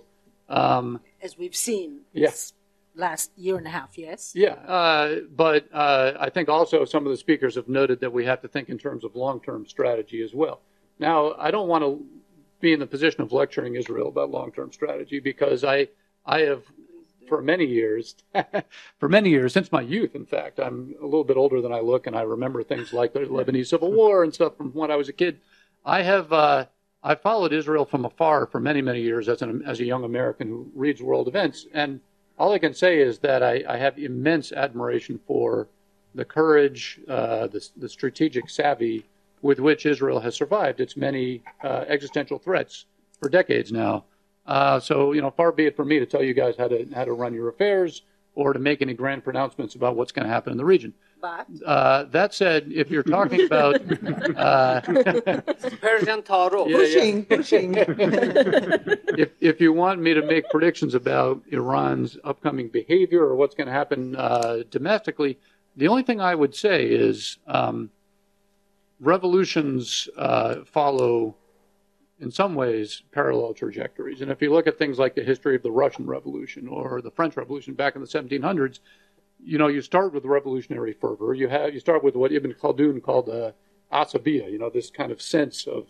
Um, 0.49 0.99
as 1.21 1.37
we've 1.37 1.55
seen 1.55 2.01
Yes. 2.13 2.53
last 2.95 3.31
year 3.35 3.57
and 3.57 3.65
a 3.65 3.71
half, 3.71 3.97
yes? 3.97 4.33
yeah, 4.35 4.53
uh, 4.67 5.21
but 5.35 5.67
uh, 5.73 6.13
I 6.19 6.29
think 6.29 6.49
also 6.49 6.85
some 6.85 7.05
of 7.07 7.11
the 7.11 7.17
speakers 7.17 7.55
have 7.55 7.67
noted 7.67 7.99
that 8.01 8.13
we 8.13 8.25
have 8.25 8.41
to 8.41 8.47
think 8.47 8.69
in 8.69 8.77
terms 8.77 9.03
of 9.03 9.15
long 9.15 9.39
term 9.41 9.65
strategy 9.65 10.21
as 10.21 10.33
well. 10.35 10.61
Now, 10.99 11.33
I 11.37 11.51
don't 11.51 11.67
want 11.67 11.83
to 11.83 12.03
be 12.59 12.73
in 12.73 12.79
the 12.79 12.87
position 12.87 13.21
of 13.21 13.31
lecturing 13.31 13.75
Israel 13.75 14.07
about 14.07 14.31
long 14.31 14.51
term 14.51 14.71
strategy 14.71 15.19
because 15.19 15.63
I, 15.63 15.89
I 16.25 16.41
have 16.41 16.63
for 17.27 17.41
many 17.41 17.65
years, 17.65 18.15
for 18.99 19.09
many 19.09 19.29
years, 19.29 19.53
since 19.53 19.71
my 19.71 19.81
youth, 19.81 20.15
in 20.15 20.25
fact, 20.25 20.59
I'm 20.59 20.95
a 21.01 21.05
little 21.05 21.23
bit 21.23 21.37
older 21.37 21.61
than 21.61 21.71
I 21.73 21.79
look, 21.79 22.07
and 22.07 22.15
I 22.15 22.21
remember 22.21 22.63
things 22.63 22.93
like 22.93 23.13
the 23.13 23.19
Lebanese 23.21 23.67
Civil 23.67 23.91
War 23.91 24.23
and 24.23 24.33
stuff 24.33 24.55
from 24.57 24.71
when 24.71 24.91
I 24.91 24.95
was 24.95 25.09
a 25.09 25.13
kid. 25.13 25.39
I 25.85 26.01
have 26.03 26.31
uh, 26.31 26.65
I 27.03 27.15
followed 27.15 27.53
Israel 27.53 27.85
from 27.85 28.05
afar 28.05 28.45
for 28.47 28.59
many 28.59 28.81
many 28.81 29.01
years 29.01 29.27
as 29.27 29.41
an 29.41 29.63
as 29.65 29.79
a 29.79 29.85
young 29.85 30.03
American 30.03 30.47
who 30.47 30.71
reads 30.75 31.01
world 31.01 31.27
events, 31.27 31.65
and 31.73 31.99
all 32.37 32.53
I 32.53 32.59
can 32.59 32.73
say 32.73 32.99
is 32.99 33.19
that 33.19 33.43
I, 33.43 33.63
I 33.67 33.77
have 33.77 33.97
immense 33.97 34.51
admiration 34.51 35.19
for 35.27 35.67
the 36.15 36.25
courage, 36.25 36.99
uh, 37.07 37.47
the, 37.47 37.67
the 37.77 37.89
strategic 37.89 38.49
savvy 38.49 39.05
with 39.43 39.59
which 39.59 39.85
Israel 39.85 40.19
has 40.21 40.35
survived 40.35 40.79
its 40.79 40.97
many 40.97 41.43
uh, 41.63 41.85
existential 41.87 42.39
threats 42.39 42.85
for 43.19 43.29
decades 43.29 43.71
now. 43.71 44.05
Uh, 44.47 44.79
so, 44.79 45.11
you 45.11 45.21
know, 45.21 45.29
far 45.29 45.51
be 45.51 45.65
it 45.65 45.75
from 45.75 45.89
me 45.89 45.99
to 45.99 46.05
tell 46.05 46.23
you 46.23 46.33
guys 46.33 46.55
how 46.57 46.67
to 46.67 46.87
how 46.95 47.05
to 47.05 47.13
run 47.13 47.33
your 47.33 47.49
affairs 47.49 48.01
or 48.35 48.53
to 48.53 48.59
make 48.59 48.81
any 48.81 48.93
grand 48.93 49.23
pronouncements 49.23 49.75
about 49.75 49.95
what's 49.95 50.11
going 50.11 50.25
to 50.25 50.33
happen 50.33 50.51
in 50.51 50.57
the 50.57 50.65
region. 50.65 50.93
But 51.21 51.47
Uh, 51.65 52.03
that 52.05 52.33
said, 52.33 52.69
if 52.73 52.89
you're 52.89 53.03
talking 53.03 53.45
about 53.45 53.75
uh, 54.35 54.81
Persian 55.81 56.23
Taro. 56.23 56.67
Yeah, 56.67 56.77
yeah. 56.77 56.83
Pushing, 56.83 57.25
pushing. 57.25 57.73
if 57.77 59.29
if 59.39 59.61
you 59.61 59.71
want 59.71 60.01
me 60.01 60.13
to 60.13 60.21
make 60.21 60.49
predictions 60.49 60.95
about 60.95 61.41
Iran's 61.51 62.17
upcoming 62.23 62.69
behavior 62.69 63.21
or 63.21 63.35
what's 63.35 63.55
going 63.55 63.67
to 63.67 63.73
happen 63.73 64.15
uh, 64.15 64.63
domestically, 64.69 65.37
the 65.77 65.87
only 65.87 66.03
thing 66.03 66.19
I 66.19 66.35
would 66.35 66.55
say 66.55 66.85
is 66.85 67.37
um, 67.47 67.89
revolutions 68.99 70.07
uh, 70.17 70.63
follow, 70.65 71.35
in 72.19 72.31
some 72.31 72.55
ways, 72.55 73.03
parallel 73.11 73.53
trajectories. 73.53 74.21
And 74.21 74.31
if 74.31 74.41
you 74.41 74.51
look 74.51 74.67
at 74.67 74.77
things 74.77 74.99
like 74.99 75.15
the 75.15 75.23
history 75.23 75.55
of 75.55 75.63
the 75.63 75.71
Russian 75.71 76.05
Revolution 76.05 76.67
or 76.67 77.01
the 77.01 77.11
French 77.11 77.35
Revolution 77.37 77.73
back 77.73 77.95
in 77.95 78.01
the 78.01 78.07
1700s, 78.07 78.79
you 79.45 79.57
know, 79.57 79.67
you 79.67 79.81
start 79.81 80.13
with 80.13 80.25
revolutionary 80.25 80.93
fervor. 80.93 81.33
You 81.33 81.49
have 81.49 81.73
you 81.73 81.79
start 81.79 82.03
with 82.03 82.15
what 82.15 82.31
Ibn 82.31 82.53
Khaldun 82.53 83.01
called 83.01 83.29
uh, 83.29 83.51
asabiya. 83.91 84.49
You 84.51 84.57
know, 84.57 84.69
this 84.69 84.89
kind 84.89 85.11
of 85.11 85.21
sense 85.21 85.67
of, 85.67 85.87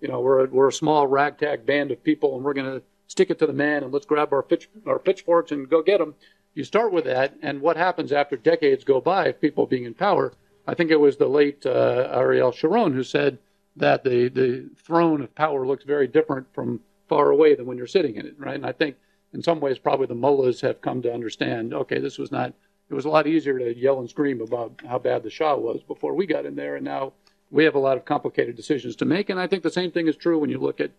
you 0.00 0.08
know, 0.08 0.20
we're 0.20 0.44
a, 0.44 0.48
we're 0.48 0.68
a 0.68 0.72
small 0.72 1.06
ragtag 1.06 1.64
band 1.64 1.90
of 1.90 2.02
people, 2.02 2.36
and 2.36 2.44
we're 2.44 2.54
going 2.54 2.80
to 2.80 2.82
stick 3.06 3.30
it 3.30 3.38
to 3.38 3.46
the 3.46 3.52
man, 3.52 3.84
and 3.84 3.92
let's 3.92 4.06
grab 4.06 4.32
our 4.32 4.42
pitch 4.42 4.68
our 4.86 4.98
pitchforks 4.98 5.52
and 5.52 5.68
go 5.68 5.82
get 5.82 5.98
them. 5.98 6.14
You 6.54 6.64
start 6.64 6.92
with 6.92 7.04
that, 7.04 7.34
and 7.42 7.60
what 7.60 7.76
happens 7.76 8.12
after 8.12 8.36
decades 8.36 8.82
go 8.82 9.00
by 9.00 9.26
of 9.26 9.40
people 9.40 9.66
being 9.66 9.84
in 9.84 9.94
power? 9.94 10.32
I 10.66 10.74
think 10.74 10.90
it 10.90 11.00
was 11.00 11.16
the 11.16 11.28
late 11.28 11.64
uh, 11.64 12.08
Ariel 12.12 12.52
Sharon 12.52 12.92
who 12.92 13.02
said 13.02 13.38
that 13.76 14.04
the 14.04 14.28
the 14.28 14.68
throne 14.76 15.20
of 15.20 15.34
power 15.34 15.66
looks 15.66 15.84
very 15.84 16.06
different 16.06 16.46
from 16.54 16.80
far 17.08 17.30
away 17.30 17.54
than 17.54 17.66
when 17.66 17.78
you're 17.78 17.86
sitting 17.86 18.16
in 18.16 18.26
it, 18.26 18.34
right? 18.38 18.56
And 18.56 18.66
I 18.66 18.72
think 18.72 18.96
in 19.32 19.42
some 19.42 19.60
ways 19.60 19.78
probably 19.78 20.06
the 20.06 20.14
mullahs 20.14 20.60
have 20.62 20.80
come 20.80 21.02
to 21.02 21.12
understand. 21.12 21.72
Okay, 21.72 21.98
this 22.00 22.18
was 22.18 22.32
not. 22.32 22.52
It 22.88 22.94
was 22.94 23.04
a 23.04 23.10
lot 23.10 23.26
easier 23.26 23.58
to 23.58 23.76
yell 23.76 23.98
and 23.98 24.08
scream 24.08 24.40
about 24.40 24.80
how 24.86 24.98
bad 24.98 25.22
the 25.22 25.30
Shah 25.30 25.56
was 25.56 25.82
before 25.82 26.14
we 26.14 26.24
got 26.26 26.46
in 26.46 26.54
there, 26.54 26.76
and 26.76 26.84
now 26.84 27.12
we 27.50 27.64
have 27.64 27.74
a 27.74 27.80
lot 27.80 27.96
of 27.96 28.04
complicated 28.04 28.56
decisions 28.56 28.96
to 28.96 29.04
make. 29.04 29.28
And 29.28 29.40
I 29.40 29.46
think 29.46 29.62
the 29.62 29.70
same 29.70 29.90
thing 29.90 30.08
is 30.08 30.16
true 30.16 30.38
when 30.38 30.50
you 30.50 30.58
look 30.58 30.80
at 30.80 30.90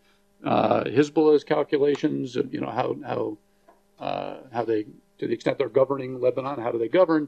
uh, 0.44 0.84
Hezbollah's 0.84 1.44
calculations. 1.44 2.36
You 2.36 2.62
know 2.62 2.70
how 2.70 2.98
how 3.06 3.38
uh, 4.00 4.38
how 4.54 4.64
they, 4.64 4.84
to 5.18 5.28
the 5.28 5.34
extent 5.34 5.58
they're 5.58 5.70
governing 5.70 6.22
Lebanon, 6.22 6.60
how 6.60 6.72
do 6.72 6.78
they 6.78 6.88
govern? 6.88 7.28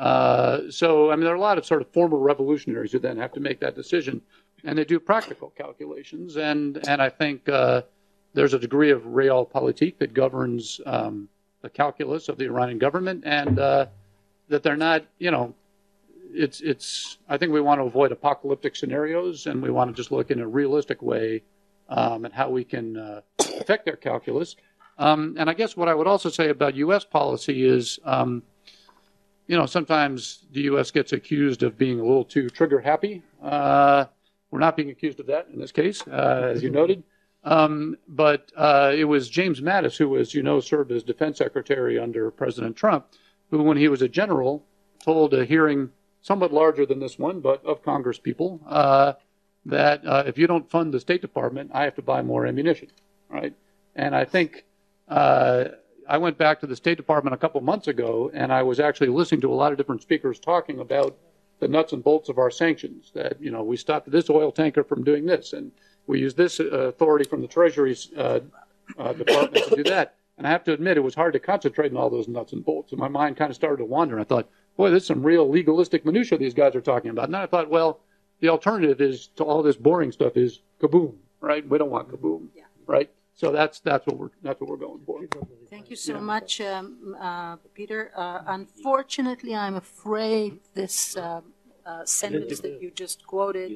Uh, 0.00 0.70
so 0.70 1.10
I 1.10 1.16
mean, 1.16 1.24
there 1.24 1.34
are 1.34 1.36
a 1.36 1.40
lot 1.40 1.58
of 1.58 1.66
sort 1.66 1.82
of 1.82 1.88
former 1.92 2.16
revolutionaries 2.16 2.90
who 2.90 2.98
then 2.98 3.18
have 3.18 3.32
to 3.32 3.40
make 3.40 3.60
that 3.60 3.76
decision, 3.76 4.22
and 4.64 4.78
they 4.78 4.84
do 4.84 4.98
practical 4.98 5.50
calculations. 5.50 6.36
And 6.36 6.80
and 6.88 7.02
I 7.02 7.10
think 7.10 7.46
uh, 7.50 7.82
there's 8.32 8.54
a 8.54 8.58
degree 8.58 8.90
of 8.90 9.02
realpolitik 9.02 9.98
that 9.98 10.14
governs 10.14 10.80
um, 10.86 11.28
the 11.60 11.68
calculus 11.68 12.30
of 12.30 12.38
the 12.38 12.46
Iranian 12.46 12.78
government, 12.78 13.24
and 13.26 13.58
uh, 13.58 13.86
that 14.48 14.62
they're 14.62 14.74
not, 14.74 15.04
you 15.18 15.30
know, 15.30 15.54
it's 16.32 16.62
it's. 16.62 17.18
I 17.28 17.36
think 17.36 17.52
we 17.52 17.60
want 17.60 17.82
to 17.82 17.84
avoid 17.84 18.10
apocalyptic 18.10 18.76
scenarios, 18.76 19.46
and 19.46 19.62
we 19.62 19.70
want 19.70 19.90
to 19.90 19.94
just 19.94 20.10
look 20.10 20.30
in 20.30 20.40
a 20.40 20.48
realistic 20.48 21.02
way 21.02 21.42
um, 21.90 22.24
at 22.24 22.32
how 22.32 22.48
we 22.48 22.64
can 22.64 22.96
uh, 22.96 23.20
affect 23.38 23.84
their 23.84 23.96
calculus. 23.96 24.56
Um, 24.96 25.36
and 25.38 25.50
I 25.50 25.54
guess 25.54 25.76
what 25.76 25.88
I 25.88 25.94
would 25.94 26.06
also 26.06 26.30
say 26.30 26.48
about 26.48 26.74
U.S. 26.76 27.04
policy 27.04 27.66
is, 27.66 27.98
um, 28.04 28.42
you 29.50 29.56
know, 29.56 29.66
sometimes 29.66 30.46
the 30.52 30.60
U.S. 30.62 30.92
gets 30.92 31.12
accused 31.12 31.64
of 31.64 31.76
being 31.76 31.98
a 31.98 32.04
little 32.04 32.24
too 32.24 32.48
trigger 32.48 32.78
happy. 32.78 33.20
Uh, 33.42 34.04
we're 34.52 34.60
not 34.60 34.76
being 34.76 34.90
accused 34.90 35.18
of 35.18 35.26
that 35.26 35.48
in 35.52 35.58
this 35.58 35.72
case, 35.72 36.06
uh, 36.06 36.52
as 36.54 36.62
you 36.62 36.70
noted. 36.70 37.02
Um, 37.42 37.96
but 38.06 38.52
uh, 38.56 38.92
it 38.94 39.06
was 39.06 39.28
James 39.28 39.60
Mattis, 39.60 39.96
who, 39.96 40.16
as 40.18 40.34
you 40.34 40.44
know, 40.44 40.60
served 40.60 40.92
as 40.92 41.02
defense 41.02 41.38
secretary 41.38 41.98
under 41.98 42.30
President 42.30 42.76
Trump, 42.76 43.06
who, 43.50 43.60
when 43.64 43.76
he 43.76 43.88
was 43.88 44.02
a 44.02 44.08
general, 44.08 44.64
told 45.02 45.34
a 45.34 45.44
hearing 45.44 45.90
somewhat 46.22 46.52
larger 46.52 46.86
than 46.86 47.00
this 47.00 47.18
one, 47.18 47.40
but 47.40 47.64
of 47.64 47.82
Congress 47.82 48.20
people, 48.20 48.60
uh, 48.68 49.14
that 49.66 50.06
uh, 50.06 50.22
if 50.28 50.38
you 50.38 50.46
don't 50.46 50.70
fund 50.70 50.94
the 50.94 51.00
State 51.00 51.22
Department, 51.22 51.72
I 51.74 51.82
have 51.82 51.96
to 51.96 52.02
buy 52.02 52.22
more 52.22 52.46
ammunition, 52.46 52.90
right? 53.28 53.52
And 53.96 54.14
I 54.14 54.26
think 54.26 54.64
uh, 55.08 55.64
I 56.10 56.18
went 56.18 56.36
back 56.38 56.58
to 56.60 56.66
the 56.66 56.74
State 56.74 56.96
Department 56.96 57.34
a 57.34 57.38
couple 57.38 57.60
months 57.60 57.86
ago, 57.86 58.32
and 58.34 58.52
I 58.52 58.64
was 58.64 58.80
actually 58.80 59.10
listening 59.10 59.42
to 59.42 59.52
a 59.52 59.54
lot 59.54 59.70
of 59.70 59.78
different 59.78 60.02
speakers 60.02 60.40
talking 60.40 60.80
about 60.80 61.16
the 61.60 61.68
nuts 61.68 61.92
and 61.92 62.02
bolts 62.02 62.28
of 62.28 62.36
our 62.36 62.50
sanctions. 62.50 63.12
That 63.14 63.40
you 63.40 63.52
know, 63.52 63.62
we 63.62 63.76
stopped 63.76 64.10
this 64.10 64.28
oil 64.28 64.50
tanker 64.50 64.82
from 64.82 65.04
doing 65.04 65.24
this, 65.24 65.52
and 65.52 65.70
we 66.08 66.18
used 66.18 66.36
this 66.36 66.58
uh, 66.58 66.64
authority 66.64 67.24
from 67.28 67.42
the 67.42 67.46
Treasury 67.46 67.96
uh, 68.16 68.40
uh, 68.98 69.12
Department 69.12 69.64
to 69.68 69.76
do 69.76 69.84
that. 69.84 70.16
And 70.36 70.48
I 70.48 70.50
have 70.50 70.64
to 70.64 70.72
admit, 70.72 70.96
it 70.96 71.00
was 71.00 71.14
hard 71.14 71.34
to 71.34 71.38
concentrate 71.38 71.92
on 71.92 71.98
all 71.98 72.10
those 72.10 72.26
nuts 72.26 72.54
and 72.54 72.64
bolts. 72.64 72.90
And 72.92 72.98
my 73.00 73.08
mind 73.08 73.36
kind 73.36 73.50
of 73.50 73.54
started 73.54 73.76
to 73.76 73.84
wander. 73.84 74.16
And 74.16 74.22
I 74.22 74.24
thought, 74.24 74.48
boy, 74.76 74.90
this 74.90 75.02
is 75.02 75.06
some 75.06 75.22
real 75.22 75.48
legalistic 75.48 76.04
minutia 76.04 76.38
these 76.38 76.54
guys 76.54 76.74
are 76.74 76.80
talking 76.80 77.10
about. 77.10 77.26
And 77.26 77.34
then 77.34 77.42
I 77.42 77.46
thought, 77.46 77.70
well, 77.70 78.00
the 78.40 78.48
alternative 78.48 79.00
is 79.02 79.28
to 79.36 79.44
all 79.44 79.62
this 79.62 79.76
boring 79.76 80.10
stuff 80.10 80.36
is 80.36 80.60
kaboom, 80.80 81.14
right? 81.40 81.68
We 81.68 81.78
don't 81.78 81.90
want 81.90 82.08
kaboom, 82.08 82.48
Yeah. 82.56 82.64
right? 82.86 83.10
So 83.40 83.50
that's 83.52 83.80
that's 83.80 84.04
what 84.06 84.16
we're 84.18 84.28
that's 84.42 84.60
what 84.60 84.68
we're 84.68 84.76
going 84.86 85.00
for. 85.06 85.18
Thank 85.70 85.88
you 85.88 85.96
so 85.96 86.20
much, 86.20 86.60
um, 86.60 87.16
uh, 87.18 87.56
Peter. 87.72 88.00
Uh, 88.14 88.42
unfortunately, 88.58 89.54
I'm 89.54 89.76
afraid 89.76 90.58
this 90.74 91.16
uh, 91.16 91.40
uh, 91.86 92.04
sentence 92.04 92.60
that 92.60 92.82
you 92.82 92.90
just 93.04 93.26
quoted 93.26 93.70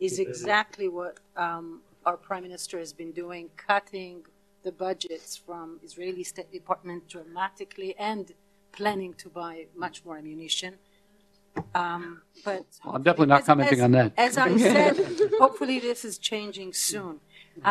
is 0.00 0.18
exactly 0.18 0.88
what 0.88 1.18
um, 1.36 1.82
our 2.06 2.16
prime 2.16 2.44
minister 2.44 2.78
has 2.78 2.94
been 2.94 3.12
doing, 3.12 3.50
cutting 3.68 4.22
the 4.62 4.72
budgets 4.72 5.36
from 5.36 5.66
Israeli 5.84 6.24
State 6.24 6.50
Department 6.50 7.06
dramatically 7.06 7.94
and 7.98 8.32
planning 8.72 9.12
to 9.22 9.28
buy 9.28 9.66
much 9.84 9.96
more 10.06 10.16
ammunition. 10.16 10.72
Um, 11.74 12.22
but 12.42 12.64
I'm 12.84 13.02
definitely 13.02 13.26
not 13.34 13.40
as- 13.42 13.46
commenting 13.46 13.80
as- 13.80 13.84
on 13.84 13.92
that. 13.92 14.12
As 14.16 14.38
I 14.38 14.56
said, 14.56 14.94
hopefully 15.38 15.78
this 15.78 16.06
is 16.06 16.16
changing 16.16 16.72
soon. 16.72 17.20
Um, 17.62 17.68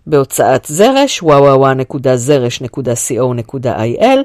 בהוצאת 0.07 0.65
זרש, 0.65 1.23
www.זרש.co.il 1.23 4.19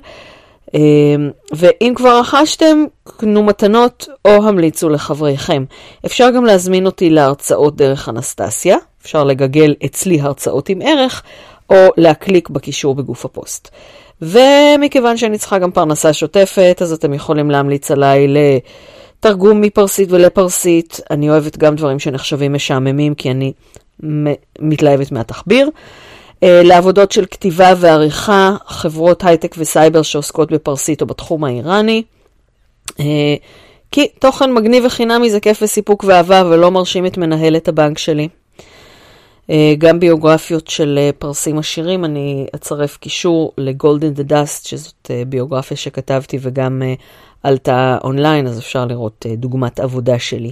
אמ, 0.73 1.31
ואם 1.51 1.93
כבר 1.95 2.19
רכשתם, 2.19 2.85
קנו 3.03 3.43
מתנות 3.43 4.07
או 4.25 4.31
המליצו 4.31 4.89
לחבריכם. 4.89 5.63
אפשר 6.05 6.29
גם 6.29 6.45
להזמין 6.45 6.85
אותי 6.85 7.09
להרצאות 7.09 7.75
דרך 7.75 8.09
אנסטסיה, 8.09 8.77
אפשר 9.01 9.23
לגגל 9.23 9.75
אצלי 9.85 10.21
הרצאות 10.21 10.69
עם 10.69 10.81
ערך, 10.81 11.23
או 11.69 11.75
להקליק 11.97 12.49
בקישור 12.49 12.95
בגוף 12.95 13.25
הפוסט. 13.25 13.69
ומכיוון 14.21 15.17
שאני 15.17 15.37
צריכה 15.37 15.57
גם 15.57 15.71
פרנסה 15.71 16.13
שוטפת, 16.13 16.77
אז 16.81 16.93
אתם 16.93 17.13
יכולים 17.13 17.51
להמליץ 17.51 17.91
עליי 17.91 18.27
לתרגום 19.19 19.61
מפרסית 19.61 20.11
ולפרסית. 20.11 20.99
אני 21.11 21.29
אוהבת 21.29 21.57
גם 21.57 21.75
דברים 21.75 21.99
שנחשבים 21.99 22.53
משעממים, 22.53 23.15
כי 23.15 23.31
אני 23.31 23.53
מתלהבת 24.59 25.11
מהתחביר. 25.11 25.69
אה, 26.43 26.61
לעבודות 26.63 27.11
של 27.11 27.25
כתיבה 27.25 27.73
ועריכה, 27.77 28.55
חברות 28.67 29.23
הייטק 29.23 29.55
וסייבר 29.57 30.01
שעוסקות 30.01 30.51
בפרסית 30.51 31.01
או 31.01 31.07
בתחום 31.07 31.43
האיראני. 31.43 32.03
אה, 32.99 33.35
כי 33.91 34.07
תוכן 34.19 34.53
מגניב 34.53 34.83
וחינמי 34.85 35.29
זה 35.29 35.39
כיף 35.39 35.59
וסיפוק 35.61 36.03
ואהבה 36.07 36.43
ולא 36.45 36.71
מרשים 36.71 37.05
את 37.05 37.17
מנהלת 37.17 37.67
הבנק 37.67 37.97
שלי. 37.97 38.27
אה, 39.49 39.73
גם 39.77 39.99
ביוגרפיות 39.99 40.67
של 40.67 40.99
פרסים 41.19 41.57
עשירים, 41.57 42.05
אני 42.05 42.47
אצרף 42.55 42.97
קישור 42.97 43.53
ל 43.57 43.65
Gold 43.65 43.97
in 43.97 44.13
the 44.13 44.23
Dust, 44.23 44.65
שזאת 44.65 45.11
ביוגרפיה 45.27 45.77
שכתבתי 45.77 46.37
וגם 46.41 46.81
עלתה 47.43 47.97
אונליין, 48.03 48.47
אז 48.47 48.59
אפשר 48.59 48.85
לראות 48.85 49.25
דוגמת 49.37 49.79
עבודה 49.79 50.19
שלי. 50.19 50.51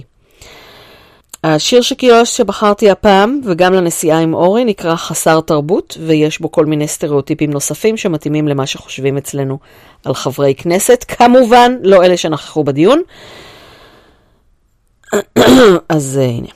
השיר 1.44 1.82
של 1.82 2.02
קיוסק 2.02 2.36
שבחרתי 2.36 2.90
הפעם, 2.90 3.40
וגם 3.44 3.72
לנסיעה 3.72 4.18
עם 4.18 4.34
אורי, 4.34 4.64
נקרא 4.64 4.96
חסר 4.96 5.40
תרבות, 5.40 5.98
ויש 6.06 6.40
בו 6.40 6.52
כל 6.52 6.66
מיני 6.66 6.88
סטריאוטיפים 6.88 7.50
נוספים 7.50 7.96
שמתאימים 7.96 8.48
למה 8.48 8.66
שחושבים 8.66 9.16
אצלנו 9.16 9.58
על 10.04 10.14
חברי 10.14 10.54
כנסת. 10.54 11.04
כמובן, 11.08 11.72
לא 11.82 12.04
אלה 12.04 12.16
שנכחו 12.16 12.64
בדיון. 12.64 13.02
אז 15.88 16.16
הנה. 16.16 16.48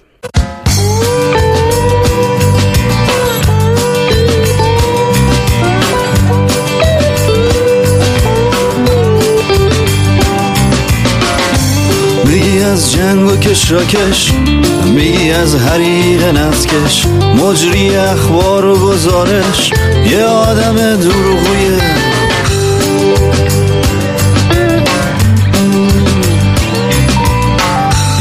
از 12.73 12.93
جنگ 12.93 13.31
و 13.31 13.37
کشراکش 13.37 14.33
میگی 14.95 15.31
از 15.31 15.57
حریق 15.57 16.25
نفتکش. 16.25 17.07
مجری 17.37 17.97
اخبار 17.97 18.67
و 18.67 18.79
گزارش 18.79 19.73
یه 20.11 20.25
آدم 20.25 20.97
دروغویه. 20.97 21.79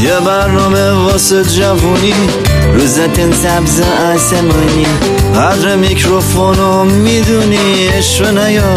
یه 0.03 0.19
برنامه 0.25 0.91
واسه 0.91 1.43
جوونی 1.43 2.13
روزتن 2.73 3.31
سبز 3.31 3.81
آسمانی. 4.15 4.85
قدر 5.35 5.75
میکروفونو 5.75 6.83
می‌دونی 6.83 7.87
عشق 7.87 8.37
نیا 8.37 8.73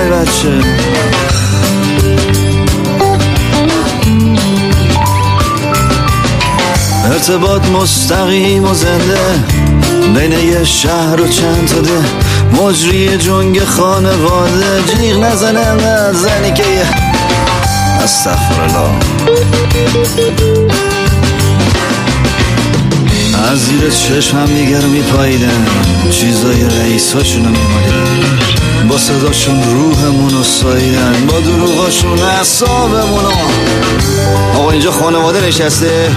ای 0.00 0.10
بچه. 0.10 0.78
ارتباط 7.18 7.66
مستقیم 7.66 8.64
و 8.64 8.74
زنده. 8.74 9.18
بین 10.14 10.32
یه 10.32 10.64
شهر 10.64 11.20
و 11.20 11.28
چند 11.28 11.68
تا 11.68 11.80
ده. 11.80 12.00
مجری 12.62 13.18
جنگ 13.18 13.64
خانواده. 13.64 14.82
جیغ 14.86 15.18
نزنه 15.18 15.60
انقدر 15.60 16.12
زنی 16.12 16.52
که 16.52 16.62
یه 16.62 16.86
استغفرالله. 18.02 18.90
از 23.50 23.58
زیر 23.58 23.90
چشم 23.90 24.38
هم 24.38 24.46
دیگر 24.46 24.80
میپاییدن 24.80 25.66
چیزای 26.10 26.64
رئیساشونو 26.64 27.48
میمالیدن 27.48 28.88
با 28.88 28.98
صداشون 28.98 29.62
روحمونو 29.62 30.42
ساییدن 30.42 31.26
با 31.26 31.40
دروغاشون 31.40 32.18
اصابمونو 32.18 33.32
آقا 34.56 34.70
اینجا 34.70 34.90
خانواده 34.90 35.46
نشسته. 35.46 36.10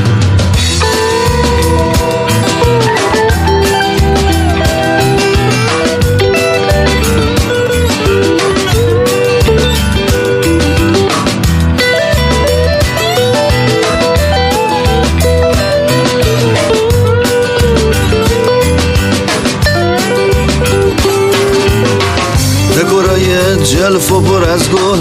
جلف 23.92 24.12
و 24.12 24.22
پر 24.22 24.44
از 24.44 24.70
گل 24.70 25.00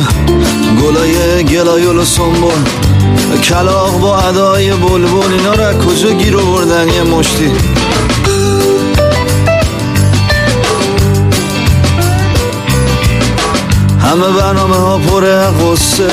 گلای 0.82 1.44
گلایل 1.44 1.96
و 1.96 2.04
سنبول 2.04 2.52
کلاق 3.44 4.00
با 4.00 4.18
ادای 4.18 4.70
بلبل 4.70 5.32
اینا 5.32 5.52
را 5.52 5.74
کجا 5.74 6.10
گیر 6.10 6.36
آوردن 6.36 6.88
یه 6.88 7.02
مشتی؟ 7.02 7.50
همه 14.00 14.36
برنامه 14.38 14.76
ها 14.76 14.98
پر 14.98 15.20
قصه 15.50 16.08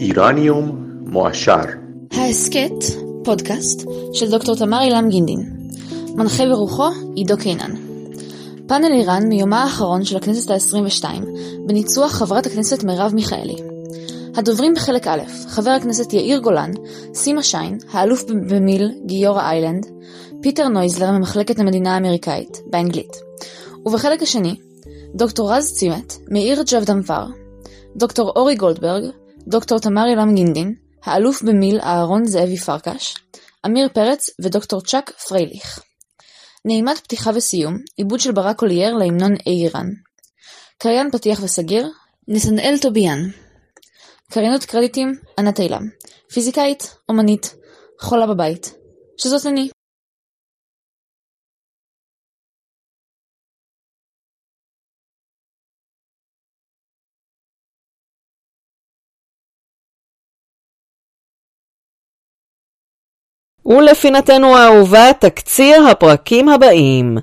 איראניום 0.00 0.86
מועשר 1.06 1.60
ההסכת, 2.12 2.84
פודקאסט, 3.24 3.86
של 4.12 4.30
דוקטור 4.30 4.56
תמר 4.56 4.80
אילם 4.82 5.08
גינדין. 5.08 5.38
מנחה 6.16 6.46
ברוחו, 6.46 6.88
עידו 7.14 7.36
קינן. 7.36 7.74
פאנל 8.66 8.92
איראן 8.92 9.28
מיומה 9.28 9.62
האחרון 9.62 10.04
של 10.04 10.16
הכנסת 10.16 10.50
ה-22, 10.50 11.04
בניצוח 11.66 12.12
חברת 12.12 12.46
הכנסת 12.46 12.84
מרב 12.84 13.14
מיכאלי. 13.14 13.56
הדוברים 14.36 14.74
בחלק 14.74 15.06
א', 15.06 15.20
חבר 15.48 15.70
הכנסת 15.70 16.12
יאיר 16.12 16.38
גולן, 16.38 16.70
סימה 17.14 17.42
שיין, 17.42 17.78
האלוף 17.92 18.24
במיל 18.24 18.90
גיורא 19.06 19.42
איילנד, 19.42 19.86
פיטר 20.42 20.68
נויזלר 20.68 21.10
ממחלקת 21.10 21.58
המדינה 21.58 21.94
האמריקאית, 21.94 22.62
באנגלית. 22.66 23.16
ובחלק 23.86 24.22
השני, 24.22 24.54
דוקטור 25.14 25.52
רז 25.52 25.72
צימת, 25.72 26.16
מאיר 26.30 26.62
ג'אוודנפר, 26.72 27.24
דוקטור 27.96 28.32
אורי 28.36 28.54
גולדברג, 28.54 29.02
דוקטור 29.50 29.78
תמר 29.78 30.06
אילם 30.10 30.34
גינדין, 30.34 30.74
האלוף 31.04 31.42
במיל 31.42 31.80
אהרון 31.80 32.24
זאבי 32.24 32.56
פרקש, 32.56 33.14
אמיר 33.66 33.88
פרץ 33.88 34.30
ודוקטור 34.40 34.80
צ'אק 34.80 35.10
פרייליך. 35.10 35.82
נעימת 36.64 36.98
פתיחה 36.98 37.30
וסיום, 37.34 37.76
עיבוד 37.96 38.20
של 38.20 38.32
ברק 38.32 38.62
אולייר 38.62 38.94
להמנון 38.94 39.34
איראן. 39.46 39.86
קריין 40.78 41.10
פתיח 41.10 41.42
וסגיר, 41.42 41.88
נתנאל 42.28 42.76
טוביאן. 42.82 43.18
קריינות 44.32 44.64
קרדיטים, 44.64 45.14
ענת 45.38 45.60
אילם. 45.60 45.82
פיזיקאית, 46.32 46.94
אומנית, 47.08 47.54
חולה 48.00 48.26
בבית. 48.26 48.74
שזאת 49.16 49.46
אני. 49.46 49.68
ולפינתנו 63.70 64.56
האהובה, 64.56 65.12
תקציר 65.18 65.86
הפרקים 65.86 66.48
הבאים. 66.48 67.18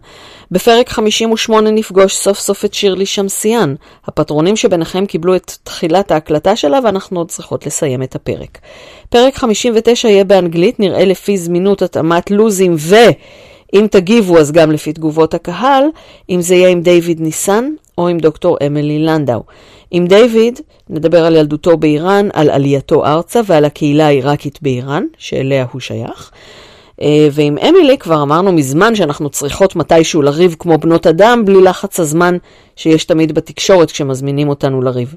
בפרק 0.51 0.89
58 0.89 1.71
נפגוש 1.71 2.15
סוף 2.15 2.39
סוף 2.39 2.65
את 2.65 2.73
שירלי 2.73 3.05
שמסיאן. 3.05 3.75
הפטרונים 4.05 4.55
שביניכם 4.55 5.05
קיבלו 5.05 5.35
את 5.35 5.51
תחילת 5.63 6.11
ההקלטה 6.11 6.55
שלה 6.55 6.79
ואנחנו 6.83 7.19
עוד 7.19 7.29
צריכות 7.29 7.65
לסיים 7.65 8.03
את 8.03 8.15
הפרק. 8.15 8.57
פרק 9.09 9.35
59 9.35 10.07
יהיה 10.07 10.23
באנגלית, 10.23 10.79
נראה 10.79 11.05
לפי 11.05 11.37
זמינות 11.37 11.81
התאמת 11.81 12.31
לוזים 12.31 12.75
ואם 12.77 13.87
תגיבו 13.91 14.37
אז 14.37 14.51
גם 14.51 14.71
לפי 14.71 14.93
תגובות 14.93 15.33
הקהל, 15.33 15.83
אם 16.29 16.41
זה 16.41 16.55
יהיה 16.55 16.69
עם 16.69 16.81
דיוויד 16.81 17.21
ניסן 17.21 17.69
או 17.97 18.07
עם 18.07 18.17
דוקטור 18.17 18.57
אמילי 18.65 18.99
לנדאו. 18.99 19.43
עם 19.91 20.07
דיוויד 20.07 20.59
נדבר 20.89 21.25
על 21.25 21.35
ילדותו 21.35 21.77
באיראן, 21.77 22.29
על 22.33 22.49
עלייתו 22.49 23.05
ארצה 23.05 23.41
ועל 23.45 23.65
הקהילה 23.65 24.07
העיראקית 24.07 24.59
באיראן, 24.61 25.03
שאליה 25.17 25.65
הוא 25.71 25.81
שייך. 25.81 26.31
ועם 27.31 27.57
אמילי 27.57 27.97
כבר 27.97 28.23
אמרנו 28.23 28.51
מזמן 28.51 28.95
שאנחנו 28.95 29.29
צריכות 29.29 29.75
מתישהו 29.75 30.21
לריב 30.21 30.55
כמו 30.59 30.77
בנות 30.77 31.07
אדם, 31.07 31.45
בלי 31.45 31.61
לחץ 31.61 31.99
הזמן 31.99 32.38
שיש 32.75 33.05
תמיד 33.05 33.35
בתקשורת 33.35 33.91
כשמזמינים 33.91 34.49
אותנו 34.49 34.81
לריב. 34.81 35.15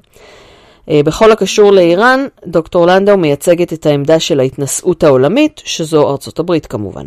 בכל 0.87 1.31
הקשור 1.31 1.71
לאיראן, 1.71 2.25
דוקטור 2.47 2.87
לנדאו 2.87 3.17
מייצגת 3.17 3.73
את 3.73 3.85
העמדה 3.85 4.19
של 4.19 4.39
ההתנשאות 4.39 5.03
העולמית, 5.03 5.61
שזו 5.65 6.09
ארצות 6.09 6.39
הברית 6.39 6.65
כמובן. 6.65 7.05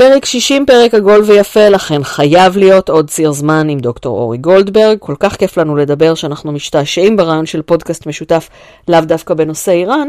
פרק 0.00 0.24
60, 0.24 0.66
פרק 0.66 0.94
עגול 0.94 1.22
ויפה, 1.26 1.68
לכן 1.68 2.04
חייב 2.04 2.56
להיות 2.56 2.88
עוד 2.88 3.10
ציר 3.10 3.32
זמן 3.32 3.68
עם 3.68 3.78
דוקטור 3.78 4.18
אורי 4.18 4.38
גולדברג. 4.38 4.98
כל 4.98 5.14
כך 5.20 5.36
כיף 5.36 5.58
לנו 5.58 5.76
לדבר 5.76 6.14
שאנחנו 6.14 6.52
משתעשעים 6.52 7.16
ברעיון 7.16 7.46
של 7.46 7.62
פודקאסט 7.62 8.06
משותף, 8.06 8.48
לאו 8.88 9.00
דווקא 9.00 9.34
בנושא 9.34 9.72
איראן, 9.72 10.08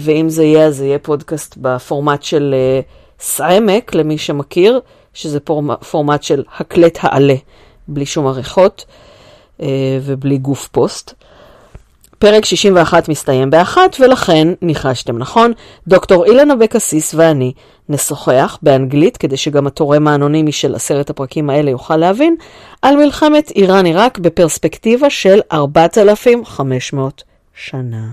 ואם 0.00 0.28
זה 0.28 0.44
יהיה, 0.44 0.66
אז 0.66 0.76
זה 0.76 0.86
יהיה 0.86 0.98
פודקאסט 0.98 1.54
בפורמט 1.60 2.22
של 2.22 2.54
סעמק, 3.20 3.94
למי 3.94 4.18
שמכיר, 4.18 4.80
שזה 5.14 5.38
פורמט 5.90 6.22
של 6.22 6.42
הקלט 6.58 6.98
העלה, 7.02 7.36
בלי 7.88 8.06
שום 8.06 8.26
עריכות 8.26 8.84
ובלי 10.02 10.38
גוף 10.38 10.68
פוסט. 10.68 11.14
פרק 12.20 12.44
61 12.44 13.08
מסתיים 13.08 13.50
באחת, 13.50 13.96
ולכן, 14.00 14.48
ניחשתם 14.62 15.18
נכון, 15.18 15.52
דוקטור 15.88 16.24
אילן 16.24 16.50
אבקסיס 16.50 17.14
ואני 17.14 17.52
נשוחח 17.88 18.58
באנגלית, 18.62 19.16
כדי 19.16 19.36
שגם 19.36 19.66
התורם 19.66 20.08
האנונימי 20.08 20.52
של 20.52 20.74
עשרת 20.74 21.10
הפרקים 21.10 21.50
האלה 21.50 21.70
יוכל 21.70 21.96
להבין, 21.96 22.36
על 22.82 22.96
מלחמת 22.96 23.50
איראן-עיראק 23.50 24.18
בפרספקטיבה 24.18 25.10
של 25.10 25.40
4,500 25.52 27.22
שנה. 27.54 28.08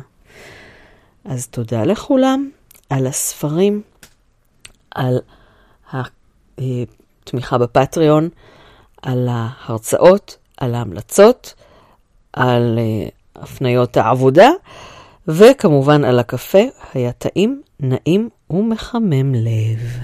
אז 1.26 1.48
תודה 1.48 1.84
לכולם 1.84 2.50
על 2.90 3.08
הספרים, 3.08 3.82
על 4.96 5.20
התמיכה 6.58 7.58
בפטריון, 7.58 8.30
על 9.02 9.28
ההרצאות, 9.32 10.38
על 10.58 10.76
ההמלצות, 10.76 11.54
על 12.34 12.80
הפניות 13.38 13.98
העבודה, 13.98 14.50
וכמובן 15.28 16.04
על 16.04 16.20
הקפה, 16.20 16.64
היה 16.94 17.12
טעים, 17.12 17.62
נעים 17.80 18.30
ומחמם 18.50 19.36
לב. 19.36 20.00